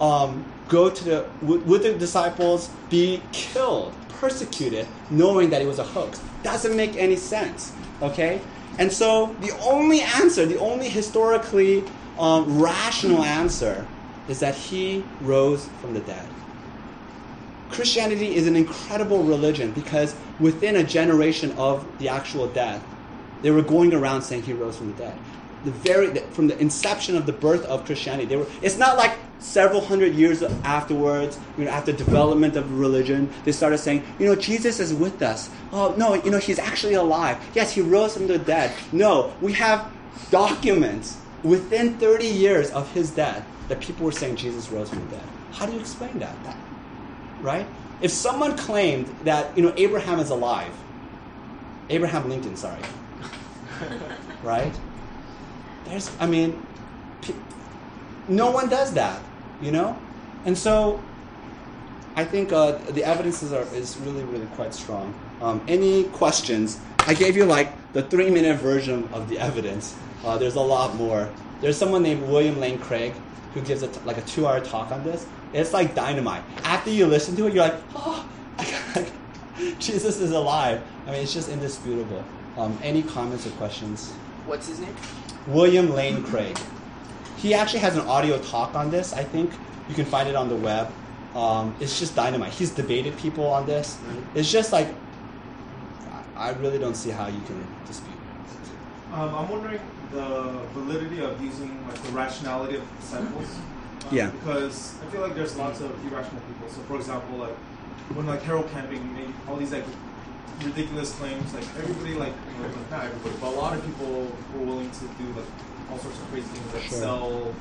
um, 0.00 0.44
go 0.68 0.90
to 0.90 1.04
the, 1.04 1.26
would, 1.42 1.66
would 1.66 1.82
the 1.82 1.94
disciples 1.94 2.68
be 2.90 3.22
killed? 3.32 3.94
persecuted 4.20 4.86
knowing 5.10 5.50
that 5.50 5.62
it 5.62 5.66
was 5.66 5.78
a 5.78 5.84
hoax. 5.84 6.20
Doesn't 6.42 6.76
make 6.76 6.96
any 6.96 7.16
sense. 7.16 7.72
Okay? 8.02 8.40
And 8.78 8.92
so 8.92 9.34
the 9.40 9.56
only 9.60 10.00
answer, 10.00 10.46
the 10.46 10.58
only 10.58 10.88
historically 10.88 11.84
um, 12.18 12.60
rational 12.60 13.22
answer, 13.22 13.86
is 14.28 14.40
that 14.40 14.54
he 14.54 15.04
rose 15.20 15.68
from 15.80 15.94
the 15.94 16.00
dead. 16.00 16.26
Christianity 17.70 18.34
is 18.34 18.46
an 18.46 18.56
incredible 18.56 19.22
religion 19.22 19.72
because 19.72 20.14
within 20.40 20.76
a 20.76 20.84
generation 20.84 21.52
of 21.52 21.86
the 21.98 22.08
actual 22.08 22.46
death, 22.48 22.82
they 23.42 23.50
were 23.50 23.62
going 23.62 23.92
around 23.94 24.22
saying 24.22 24.42
he 24.42 24.52
rose 24.52 24.76
from 24.76 24.92
the 24.92 24.98
dead. 24.98 25.18
The 25.64 25.70
very 25.72 26.14
from 26.30 26.46
the 26.46 26.58
inception 26.58 27.16
of 27.16 27.26
the 27.26 27.32
birth 27.32 27.64
of 27.66 27.84
Christianity, 27.84 28.26
they 28.26 28.36
were. 28.36 28.46
It's 28.62 28.78
not 28.78 28.96
like 28.96 29.12
several 29.38 29.80
hundred 29.80 30.14
years 30.14 30.42
afterwards, 30.42 31.38
you 31.58 31.64
know, 31.64 31.70
after 31.70 31.92
development 31.92 32.56
of 32.56 32.78
religion, 32.78 33.30
they 33.44 33.52
started 33.52 33.78
saying, 33.78 34.04
you 34.18 34.26
know, 34.26 34.36
Jesus 34.36 34.80
is 34.80 34.94
with 34.94 35.22
us. 35.22 35.50
Oh 35.72 35.94
no, 35.96 36.14
you 36.14 36.30
know, 36.30 36.38
he's 36.38 36.58
actually 36.58 36.94
alive. 36.94 37.38
Yes, 37.54 37.72
he 37.72 37.80
rose 37.80 38.14
from 38.14 38.26
the 38.28 38.38
dead. 38.38 38.72
No, 38.92 39.34
we 39.40 39.52
have 39.54 39.90
documents 40.30 41.18
within 41.42 41.98
30 41.98 42.26
years 42.26 42.70
of 42.70 42.90
his 42.92 43.10
death 43.10 43.44
that 43.68 43.80
people 43.80 44.06
were 44.06 44.12
saying 44.12 44.36
Jesus 44.36 44.70
rose 44.70 44.88
from 44.90 45.00
the 45.06 45.16
dead. 45.16 45.24
How 45.52 45.66
do 45.66 45.72
you 45.72 45.80
explain 45.80 46.18
that? 46.20 46.36
Right? 47.40 47.66
If 48.00 48.10
someone 48.10 48.56
claimed 48.56 49.06
that, 49.24 49.56
you 49.56 49.62
know, 49.62 49.72
Abraham 49.76 50.18
is 50.18 50.30
alive, 50.30 50.72
Abraham 51.88 52.28
Lincoln, 52.28 52.56
sorry, 52.56 52.82
right? 54.42 54.78
There's, 55.84 56.10
I 56.18 56.26
mean, 56.26 56.60
no 58.28 58.50
one 58.50 58.68
does 58.68 58.92
that, 58.94 59.20
you 59.60 59.70
know? 59.70 59.98
And 60.44 60.56
so 60.56 61.00
I 62.16 62.24
think 62.24 62.52
uh, 62.52 62.72
the 62.90 63.04
evidences 63.04 63.52
are, 63.52 63.62
is 63.74 63.96
really, 63.98 64.24
really 64.24 64.46
quite 64.46 64.74
strong. 64.74 65.14
Um, 65.40 65.60
any 65.68 66.04
questions? 66.04 66.80
I 67.06 67.14
gave 67.14 67.36
you 67.36 67.44
like 67.44 67.72
the 67.92 68.02
three 68.02 68.30
minute 68.30 68.58
version 68.58 69.08
of 69.12 69.28
the 69.28 69.38
evidence. 69.38 69.96
Uh, 70.24 70.36
there's 70.38 70.54
a 70.54 70.60
lot 70.60 70.94
more. 70.96 71.30
There's 71.60 71.76
someone 71.76 72.02
named 72.02 72.22
William 72.22 72.58
Lane 72.58 72.78
Craig 72.78 73.12
who 73.54 73.60
gives 73.60 73.82
a 73.82 73.88
t- 73.88 74.00
like 74.04 74.18
a 74.18 74.22
two 74.22 74.46
hour 74.46 74.60
talk 74.60 74.92
on 74.92 75.04
this. 75.04 75.26
It's 75.52 75.72
like 75.72 75.94
dynamite. 75.94 76.42
After 76.64 76.90
you 76.90 77.06
listen 77.06 77.36
to 77.36 77.46
it, 77.46 77.54
you're 77.54 77.64
like, 77.64 77.80
oh, 77.94 78.28
Jesus 79.78 80.20
is 80.20 80.32
alive. 80.32 80.82
I 81.06 81.12
mean, 81.12 81.22
it's 81.22 81.32
just 81.32 81.48
indisputable. 81.48 82.24
Um, 82.56 82.78
any 82.82 83.02
comments 83.02 83.46
or 83.46 83.50
questions? 83.50 84.12
What's 84.46 84.68
his 84.68 84.80
name? 84.80 84.94
William 85.46 85.90
Lane 85.90 86.22
Craig. 86.22 86.58
He 87.36 87.54
actually 87.54 87.80
has 87.80 87.96
an 87.96 88.06
audio 88.06 88.38
talk 88.42 88.74
on 88.74 88.90
this. 88.90 89.12
I 89.12 89.22
think 89.22 89.52
you 89.88 89.94
can 89.94 90.04
find 90.04 90.28
it 90.28 90.34
on 90.34 90.48
the 90.48 90.56
web. 90.56 90.90
Um, 91.34 91.76
it's 91.80 91.98
just 91.98 92.16
dynamite. 92.16 92.52
He's 92.52 92.70
debated 92.70 93.16
people 93.18 93.46
on 93.46 93.66
this. 93.66 93.98
It's 94.34 94.50
just 94.50 94.72
like 94.72 94.88
I 96.36 96.50
really 96.50 96.78
don't 96.78 96.94
see 96.96 97.10
how 97.10 97.26
you 97.28 97.40
can 97.46 97.66
dispute. 97.86 98.12
Um, 99.12 99.34
I'm 99.34 99.48
wondering 99.48 99.80
the 100.12 100.60
validity 100.74 101.20
of 101.20 101.40
using 101.42 101.86
like 101.88 102.02
the 102.02 102.12
rationality 102.12 102.76
of 102.76 103.00
disciples. 103.00 103.48
Um, 104.10 104.16
Yeah. 104.16 104.30
Because 104.30 104.94
I 105.02 105.06
feel 105.10 105.20
like 105.20 105.34
there's 105.34 105.56
lots 105.56 105.80
of 105.80 105.90
irrational 106.06 106.40
people. 106.48 106.68
So 106.68 106.80
for 106.82 106.96
example, 106.96 107.38
like 107.38 107.56
when 108.14 108.26
like 108.26 108.42
Harold 108.42 108.70
Camping 108.72 109.12
made 109.14 109.32
all 109.48 109.56
these 109.56 109.72
like 109.72 109.84
ridiculous 110.62 111.12
claims, 111.14 111.52
like 111.54 111.64
everybody 111.78 112.14
like, 112.14 112.32
you 112.56 112.62
know, 112.62 112.74
not 112.90 113.04
everybody, 113.04 113.34
but 113.40 113.48
a 113.48 113.56
lot 113.56 113.76
of 113.76 113.84
people 113.84 114.26
were 114.54 114.64
willing 114.64 114.90
to 114.90 115.00
do 115.00 115.24
like 115.36 115.46
all 115.90 115.98
sorts 115.98 116.18
of 116.18 116.30
crazy 116.30 116.46
things, 116.48 116.74
like 116.74 116.82
Sure. 116.84 116.98
sell 116.98 117.54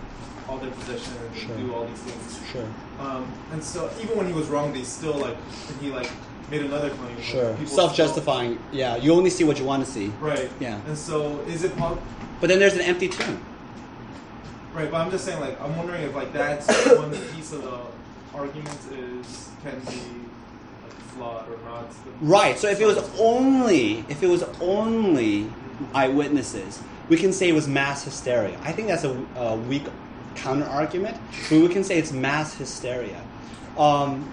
all 0.47 0.57
their 0.57 0.71
possessions 0.71 1.15
and 1.25 1.35
Sure. 1.35 1.57
do 1.57 1.73
all 1.73 1.85
these 1.85 1.97
things. 1.99 2.39
Sure. 2.51 2.65
Um, 2.99 3.27
and 3.51 3.63
so 3.63 3.89
even 4.01 4.15
when 4.17 4.27
he 4.27 4.33
was 4.33 4.47
wrong, 4.47 4.71
they 4.73 4.83
still 4.83 5.13
like 5.17 5.35
and 5.69 5.81
he 5.81 5.89
like 5.91 6.09
made 6.51 6.61
another 6.61 6.91
claim. 6.91 7.19
Sure. 7.21 7.55
Self-justifying. 7.65 8.59
Yeah. 8.71 8.95
You 8.97 9.13
only 9.13 9.31
see 9.31 9.43
what 9.43 9.57
you 9.59 9.65
want 9.65 9.83
to 9.85 9.91
see. 9.91 10.11
right? 10.21 10.49
Yeah. 10.59 10.79
And 10.87 10.97
so 10.97 11.39
is 11.47 11.63
it 11.63 11.75
po- 11.75 11.97
But 12.39 12.49
then 12.49 12.59
there's 12.59 12.75
an 12.75 12.81
empty 12.81 13.07
tomb. 13.09 13.41
Right? 14.75 14.91
But 14.91 15.01
I'm 15.01 15.11
just 15.11 15.25
saying, 15.25 15.39
like, 15.39 15.59
I'm 15.61 15.75
wondering 15.77 16.03
if 16.03 16.13
like 16.13 16.33
that's 16.33 16.67
one 16.97 17.11
piece 17.11 17.53
of 17.53 17.63
the 17.63 17.79
argument 18.33 18.79
is 18.91 19.49
can 19.63 19.79
be 19.79 20.01
like, 20.83 20.93
flawed 21.13 21.49
or 21.49 21.57
not. 21.65 21.87
Right. 22.21 22.59
So 22.59 22.69
if 22.69 22.79
it 22.79 22.85
was 22.85 22.97
only 23.19 24.05
if 24.09 24.21
it 24.21 24.27
was 24.27 24.43
only 24.61 25.49
eyewitnesses, 25.93 26.81
we 27.09 27.17
can 27.17 27.31
say 27.31 27.49
it 27.49 27.53
was 27.53 27.67
mass 27.67 28.03
hysteria. 28.03 28.59
I 28.61 28.71
think 28.71 28.87
that's 28.89 29.03
a, 29.03 29.25
a 29.37 29.55
weak 29.55 29.85
counter 30.35 30.65
argument, 30.65 31.17
but 31.49 31.59
we 31.61 31.69
can 31.69 31.83
say 31.83 31.97
it's 31.97 32.11
mass 32.11 32.53
hysteria. 32.53 33.23
Um, 33.77 34.31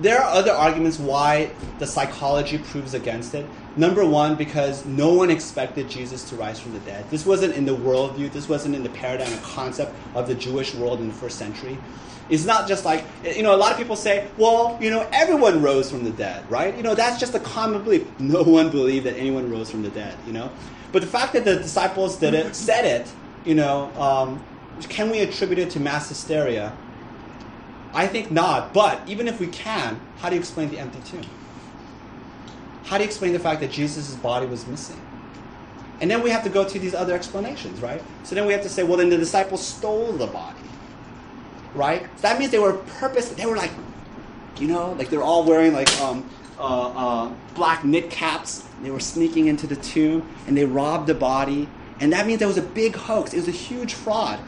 there 0.00 0.18
are 0.18 0.34
other 0.34 0.50
arguments 0.52 0.98
why 0.98 1.50
the 1.78 1.86
psychology 1.86 2.58
proves 2.58 2.94
against 2.94 3.34
it. 3.34 3.46
Number 3.76 4.06
one, 4.06 4.36
because 4.36 4.84
no 4.84 5.12
one 5.12 5.30
expected 5.30 5.90
Jesus 5.90 6.28
to 6.30 6.36
rise 6.36 6.60
from 6.60 6.72
the 6.72 6.78
dead. 6.80 7.10
This 7.10 7.26
wasn't 7.26 7.54
in 7.54 7.64
the 7.64 7.74
worldview, 7.74 8.32
this 8.32 8.48
wasn't 8.48 8.76
in 8.76 8.84
the 8.84 8.88
paradigm 8.90 9.32
and 9.32 9.42
concept 9.42 9.92
of 10.14 10.28
the 10.28 10.34
Jewish 10.34 10.74
world 10.74 11.00
in 11.00 11.08
the 11.08 11.14
first 11.14 11.38
century. 11.38 11.76
It's 12.30 12.44
not 12.44 12.68
just 12.68 12.84
like, 12.84 13.04
you 13.24 13.42
know, 13.42 13.54
a 13.54 13.58
lot 13.58 13.72
of 13.72 13.76
people 13.76 13.96
say, 13.96 14.28
well, 14.38 14.78
you 14.80 14.90
know, 14.90 15.06
everyone 15.12 15.60
rose 15.60 15.90
from 15.90 16.04
the 16.04 16.10
dead, 16.10 16.48
right? 16.50 16.74
You 16.74 16.82
know, 16.82 16.94
that's 16.94 17.18
just 17.18 17.34
a 17.34 17.40
common 17.40 17.82
belief. 17.82 18.06
No 18.18 18.42
one 18.42 18.70
believed 18.70 19.06
that 19.06 19.16
anyone 19.16 19.50
rose 19.50 19.70
from 19.70 19.82
the 19.82 19.90
dead, 19.90 20.16
you 20.26 20.32
know? 20.32 20.50
But 20.92 21.02
the 21.02 21.08
fact 21.08 21.32
that 21.32 21.44
the 21.44 21.56
disciples 21.56 22.16
did 22.16 22.32
it, 22.32 22.54
said 22.54 22.84
it, 22.84 23.12
you 23.44 23.54
know, 23.54 23.92
um, 24.00 24.42
can 24.88 25.10
we 25.10 25.20
attribute 25.20 25.58
it 25.58 25.70
to 25.70 25.80
mass 25.80 26.08
hysteria? 26.08 26.72
I 27.92 28.06
think 28.06 28.30
not. 28.30 28.72
But 28.72 29.02
even 29.08 29.28
if 29.28 29.40
we 29.40 29.48
can, 29.48 30.00
how 30.18 30.28
do 30.28 30.36
you 30.36 30.40
explain 30.40 30.70
the 30.70 30.78
empty 30.78 31.00
tomb? 31.04 31.26
How 32.84 32.98
do 32.98 33.04
you 33.04 33.08
explain 33.08 33.32
the 33.32 33.38
fact 33.38 33.60
that 33.60 33.70
Jesus' 33.70 34.14
body 34.16 34.46
was 34.46 34.66
missing? 34.66 35.00
And 36.00 36.10
then 36.10 36.22
we 36.22 36.30
have 36.30 36.44
to 36.44 36.50
go 36.50 36.68
to 36.68 36.78
these 36.78 36.94
other 36.94 37.14
explanations, 37.14 37.80
right? 37.80 38.02
So 38.24 38.34
then 38.34 38.46
we 38.46 38.52
have 38.52 38.62
to 38.62 38.68
say, 38.68 38.82
well, 38.82 38.98
then 38.98 39.08
the 39.08 39.16
disciples 39.16 39.66
stole 39.66 40.12
the 40.12 40.26
body, 40.26 40.60
right? 41.74 42.02
So 42.16 42.22
that 42.22 42.38
means 42.38 42.50
they 42.50 42.58
were 42.58 42.74
purpose. 42.74 43.30
They 43.30 43.46
were 43.46 43.56
like, 43.56 43.70
you 44.58 44.68
know, 44.68 44.92
like 44.92 45.08
they're 45.08 45.22
all 45.22 45.44
wearing 45.44 45.72
like 45.72 45.90
um, 46.00 46.28
uh, 46.58 46.88
uh, 47.24 47.32
black 47.54 47.84
knit 47.84 48.10
caps. 48.10 48.64
They 48.82 48.90
were 48.90 49.00
sneaking 49.00 49.46
into 49.46 49.66
the 49.66 49.76
tomb 49.76 50.28
and 50.46 50.56
they 50.56 50.64
robbed 50.64 51.06
the 51.06 51.14
body. 51.14 51.68
And 52.00 52.12
that 52.12 52.26
means 52.26 52.40
there 52.40 52.48
was 52.48 52.58
a 52.58 52.62
big 52.62 52.96
hoax. 52.96 53.32
It 53.32 53.36
was 53.36 53.48
a 53.48 53.52
huge 53.52 53.94
fraud. 53.94 54.40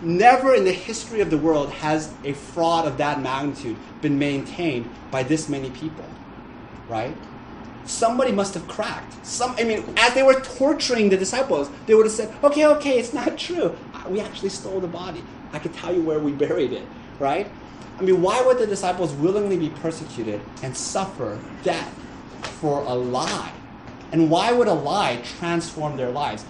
Never 0.00 0.54
in 0.54 0.64
the 0.64 0.72
history 0.72 1.20
of 1.20 1.30
the 1.30 1.38
world 1.38 1.70
has 1.70 2.12
a 2.24 2.32
fraud 2.32 2.86
of 2.86 2.96
that 2.98 3.20
magnitude 3.20 3.76
been 4.00 4.18
maintained 4.18 4.88
by 5.10 5.22
this 5.22 5.48
many 5.48 5.70
people, 5.70 6.04
right? 6.88 7.16
Somebody 7.84 8.32
must 8.32 8.54
have 8.54 8.66
cracked. 8.68 9.26
Some, 9.26 9.54
I 9.58 9.64
mean, 9.64 9.84
as 9.96 10.14
they 10.14 10.22
were 10.22 10.40
torturing 10.40 11.08
the 11.08 11.16
disciples, 11.16 11.68
they 11.86 11.94
would 11.94 12.06
have 12.06 12.14
said, 12.14 12.32
"Okay, 12.42 12.66
okay, 12.66 12.98
it's 12.98 13.12
not 13.12 13.36
true. 13.36 13.76
Uh, 13.94 14.08
we 14.08 14.20
actually 14.20 14.50
stole 14.50 14.80
the 14.80 14.88
body. 14.88 15.22
I 15.52 15.58
can 15.58 15.72
tell 15.72 15.94
you 15.94 16.02
where 16.02 16.20
we 16.20 16.32
buried 16.32 16.72
it." 16.72 16.86
Right? 17.18 17.50
I 17.98 18.02
mean, 18.02 18.22
why 18.22 18.42
would 18.42 18.58
the 18.58 18.66
disciples 18.66 19.12
willingly 19.14 19.56
be 19.56 19.68
persecuted 19.68 20.40
and 20.62 20.76
suffer 20.76 21.38
death 21.62 21.92
for 22.60 22.80
a 22.80 22.94
lie? 22.94 23.52
And 24.12 24.30
why 24.30 24.52
would 24.52 24.68
a 24.68 24.74
lie 24.74 25.20
transform 25.38 25.96
their 25.96 26.10
lives? 26.10 26.44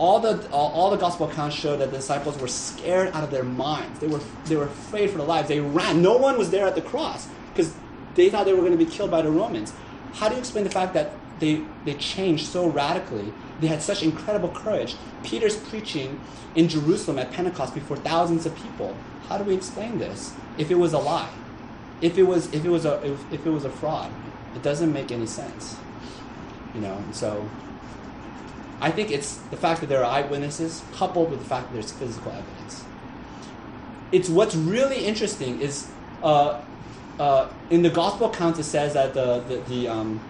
all 0.00 0.18
the 0.18 0.48
all, 0.50 0.72
all 0.72 0.90
the 0.90 0.96
gospel 0.96 1.28
accounts 1.28 1.54
show 1.54 1.76
that 1.76 1.90
the 1.90 1.98
disciples 1.98 2.38
were 2.38 2.48
scared 2.48 3.14
out 3.14 3.22
of 3.22 3.30
their 3.30 3.44
minds. 3.44 4.00
They 4.00 4.06
were 4.06 4.20
they 4.46 4.56
were 4.56 4.64
afraid 4.64 5.10
for 5.10 5.18
their 5.18 5.26
lives. 5.26 5.48
They 5.48 5.60
ran. 5.60 6.00
No 6.00 6.16
one 6.16 6.38
was 6.38 6.50
there 6.50 6.66
at 6.66 6.74
the 6.74 6.80
cross 6.80 7.28
because 7.52 7.74
they 8.14 8.30
thought 8.30 8.46
they 8.46 8.54
were 8.54 8.60
going 8.60 8.76
to 8.76 8.82
be 8.82 8.90
killed 8.90 9.10
by 9.10 9.20
the 9.20 9.30
Romans. 9.30 9.74
How 10.14 10.28
do 10.28 10.34
you 10.34 10.40
explain 10.40 10.64
the 10.64 10.70
fact 10.70 10.94
that 10.94 11.12
they 11.38 11.62
they 11.84 11.94
changed 11.94 12.46
so 12.46 12.68
radically? 12.68 13.32
They 13.60 13.66
had 13.66 13.82
such 13.82 14.02
incredible 14.02 14.48
courage. 14.50 14.96
Peter's 15.22 15.56
preaching 15.56 16.20
in 16.54 16.68
Jerusalem 16.68 17.18
at 17.18 17.32
Pentecost 17.32 17.74
before 17.74 17.96
thousands 17.96 18.46
of 18.46 18.54
people. 18.56 18.96
How 19.28 19.38
do 19.38 19.44
we 19.44 19.54
explain 19.54 19.98
this? 19.98 20.32
If 20.58 20.70
it 20.70 20.76
was 20.76 20.92
a 20.92 20.98
lie, 20.98 21.30
if 22.00 22.18
it 22.18 22.24
was 22.24 22.52
if 22.52 22.64
it 22.64 22.70
was 22.70 22.84
a 22.84 23.04
if, 23.06 23.32
if 23.32 23.46
it 23.46 23.50
was 23.50 23.64
a 23.64 23.70
fraud, 23.70 24.10
it 24.54 24.62
doesn't 24.62 24.92
make 24.92 25.12
any 25.12 25.26
sense. 25.26 25.76
You 26.74 26.80
know, 26.80 27.02
so 27.12 27.48
I 28.80 28.90
think 28.90 29.10
it's 29.10 29.36
the 29.50 29.56
fact 29.56 29.80
that 29.80 29.88
there 29.88 30.04
are 30.04 30.10
eyewitnesses 30.10 30.82
coupled 30.94 31.30
with 31.30 31.40
the 31.40 31.44
fact 31.44 31.68
that 31.68 31.74
there's 31.74 31.92
physical 31.92 32.32
evidence. 32.32 32.84
It's 34.10 34.28
what's 34.28 34.54
really 34.54 35.04
interesting 35.04 35.60
is 35.60 35.88
uh, 36.22 36.60
uh, 37.20 37.52
in 37.68 37.82
the 37.82 37.90
gospel 37.90 38.30
accounts 38.30 38.58
it 38.58 38.64
says 38.64 38.94
that 38.94 39.12
the 39.12 39.40
the, 39.40 39.56
the, 39.68 39.88
um, 39.88 40.20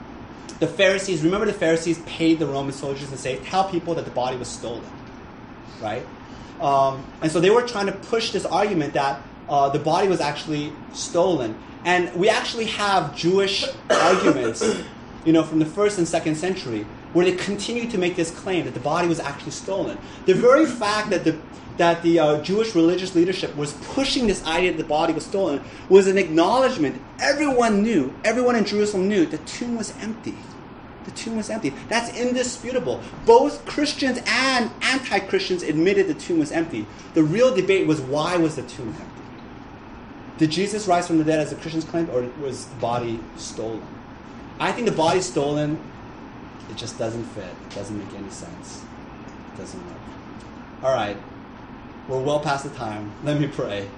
the 0.59 0.67
Pharisees 0.67 1.23
remember 1.23 1.47
the 1.47 1.53
Pharisees 1.53 2.01
paid 2.01 2.41
the 2.41 2.47
Roman 2.47 2.73
soldiers 2.73 3.09
to 3.11 3.17
say 3.17 3.39
tell 3.45 3.71
people 3.71 3.95
that 3.95 4.05
the 4.05 4.11
body 4.11 4.37
was 4.37 4.49
stolen, 4.49 4.85
right? 5.81 6.05
Um, 6.61 7.07
and 7.23 7.31
so 7.31 7.41
they 7.41 7.49
were 7.49 7.63
trying 7.63 7.87
to 7.87 7.93
push 7.93 8.33
this 8.33 8.45
argument 8.45 8.93
that 8.95 9.23
uh, 9.49 9.69
the 9.71 9.79
body 9.79 10.09
was 10.09 10.21
actually 10.21 10.73
stolen, 10.93 11.57
and 11.85 12.13
we 12.15 12.29
actually 12.29 12.67
have 12.67 13.17
Jewish 13.17 13.65
arguments, 13.91 14.63
you 15.25 15.33
know, 15.33 15.45
from 15.45 15.61
the 15.61 15.67
first 15.67 15.97
and 15.97 16.09
second 16.09 16.35
century 16.35 16.85
where 17.13 17.25
they 17.25 17.33
continued 17.33 17.91
to 17.91 17.99
make 17.99 18.17
this 18.17 18.31
claim 18.31 18.65
that 18.65 18.75
the 18.75 18.81
body 18.81 19.09
was 19.09 19.21
actually 19.21 19.53
stolen. 19.53 19.99
The 20.27 20.35
very 20.35 20.67
fact 20.67 21.11
that 21.11 21.25
the 21.25 21.39
that 21.77 22.03
the 22.03 22.19
uh, 22.19 22.43
Jewish 22.43 22.75
religious 22.75 23.15
leadership 23.15 23.57
was 23.57 23.73
pushing 23.73 24.27
this 24.27 24.45
idea 24.45 24.73
that 24.73 24.77
the 24.77 24.85
body 24.85 25.15
was 25.15 25.25
stolen 25.25 25.63
was 25.89 26.07
an 26.09 26.19
acknowledgement. 26.19 27.01
Everyone 27.19 27.83
knew, 27.83 28.15
everyone 28.23 28.55
in 28.55 28.67
Jerusalem 28.67 29.09
knew, 29.09 29.25
the 29.25 29.39
tomb 29.39 29.79
was 29.79 29.95
empty. 29.99 30.37
The 31.07 31.11
tomb 31.13 31.37
was 31.39 31.49
empty. 31.49 31.73
That's 31.89 32.15
indisputable. 32.15 33.01
Both 33.25 33.65
Christians 33.65 34.21
and 34.27 34.71
anti 34.83 35.21
Christians 35.21 35.63
admitted 35.63 36.07
the 36.07 36.15
tomb 36.15 36.39
was 36.39 36.53
empty. 36.53 36.87
The 37.15 37.23
real 37.23 37.55
debate 37.55 37.87
was 37.87 38.01
why 38.01 38.37
was 38.37 38.57
the 38.57 38.63
tomb 38.63 38.89
empty? 38.89 39.07
Did 40.37 40.51
Jesus 40.51 40.87
rise 40.87 41.07
from 41.07 41.19
the 41.19 41.25
dead 41.25 41.41
as 41.41 41.51
the 41.51 41.57
Christians 41.57 41.85
claimed, 41.85 42.11
or 42.11 42.23
was 42.43 42.67
the 42.67 42.77
body 42.77 43.21
stolen? 43.37 43.83
I 44.59 44.73
think 44.73 44.87
the 44.87 44.95
body 44.95 45.23
stolen 45.23 45.81
it 46.71 46.77
just 46.77 46.99
doesn't 46.99 47.25
fit. 47.25 47.45
It 47.45 47.75
doesn't 47.75 47.99
make 47.99 48.15
any 48.15 48.31
sense. 48.31 48.83
It 49.53 49.59
doesn't 49.59 49.85
work. 49.87 49.97
All 50.83 50.95
right. 50.95 51.17
We're 52.09 52.21
well 52.21 52.41
past 52.41 52.65
the 52.65 52.71
time. 52.71 53.13
Let 53.25 53.41
me 53.41 53.47
pray. 53.47 53.89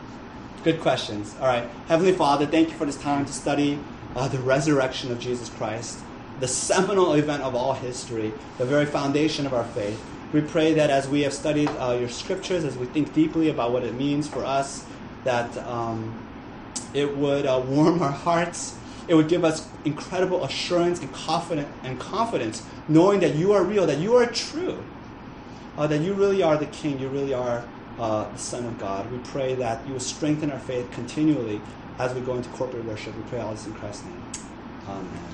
Good 0.64 0.80
questions. 0.80 1.34
All 1.40 1.46
right. 1.46 1.68
Heavenly 1.88 2.12
Father, 2.12 2.46
thank 2.46 2.70
you 2.70 2.76
for 2.76 2.86
this 2.86 2.96
time 2.96 3.26
to 3.26 3.32
study 3.32 3.78
uh, 4.14 4.28
the 4.28 4.38
resurrection 4.38 5.10
of 5.10 5.18
Jesus 5.18 5.48
Christ, 5.50 6.00
the 6.40 6.48
seminal 6.48 7.14
event 7.14 7.42
of 7.42 7.54
all 7.54 7.74
history, 7.74 8.32
the 8.58 8.64
very 8.64 8.86
foundation 8.86 9.46
of 9.46 9.54
our 9.54 9.64
faith. 9.64 10.02
We 10.32 10.40
pray 10.40 10.72
that 10.74 10.90
as 10.90 11.08
we 11.08 11.22
have 11.22 11.32
studied 11.32 11.68
uh, 11.78 11.96
your 11.98 12.08
scriptures, 12.08 12.64
as 12.64 12.76
we 12.76 12.86
think 12.86 13.12
deeply 13.12 13.48
about 13.48 13.72
what 13.72 13.82
it 13.82 13.94
means 13.94 14.28
for 14.28 14.44
us, 14.44 14.84
that 15.24 15.56
um, 15.66 16.26
it 16.94 17.16
would 17.16 17.46
uh, 17.46 17.62
warm 17.66 18.02
our 18.02 18.10
hearts 18.10 18.76
it 19.12 19.14
would 19.14 19.28
give 19.28 19.44
us 19.44 19.68
incredible 19.84 20.42
assurance 20.42 21.00
and 21.00 21.12
confidence 21.12 21.68
and 21.82 22.00
confidence 22.00 22.64
knowing 22.88 23.20
that 23.20 23.34
you 23.34 23.52
are 23.52 23.62
real 23.62 23.86
that 23.86 23.98
you 23.98 24.16
are 24.16 24.24
true 24.24 24.82
uh, 25.76 25.86
that 25.86 26.00
you 26.00 26.14
really 26.14 26.42
are 26.42 26.56
the 26.56 26.66
king 26.66 26.98
you 26.98 27.08
really 27.08 27.34
are 27.34 27.62
uh, 27.98 28.26
the 28.32 28.38
son 28.38 28.64
of 28.64 28.78
god. 28.78 29.10
We 29.12 29.18
pray 29.18 29.54
that 29.56 29.86
you 29.86 29.92
will 29.92 30.00
strengthen 30.00 30.50
our 30.50 30.58
faith 30.58 30.90
continually 30.92 31.60
as 31.98 32.14
we 32.14 32.22
go 32.22 32.34
into 32.34 32.48
corporate 32.48 32.86
worship. 32.86 33.14
We 33.14 33.22
pray 33.24 33.40
all 33.40 33.52
this 33.52 33.66
in 33.66 33.74
christ's 33.74 34.04
name. 34.06 34.22
Amen 34.88 35.31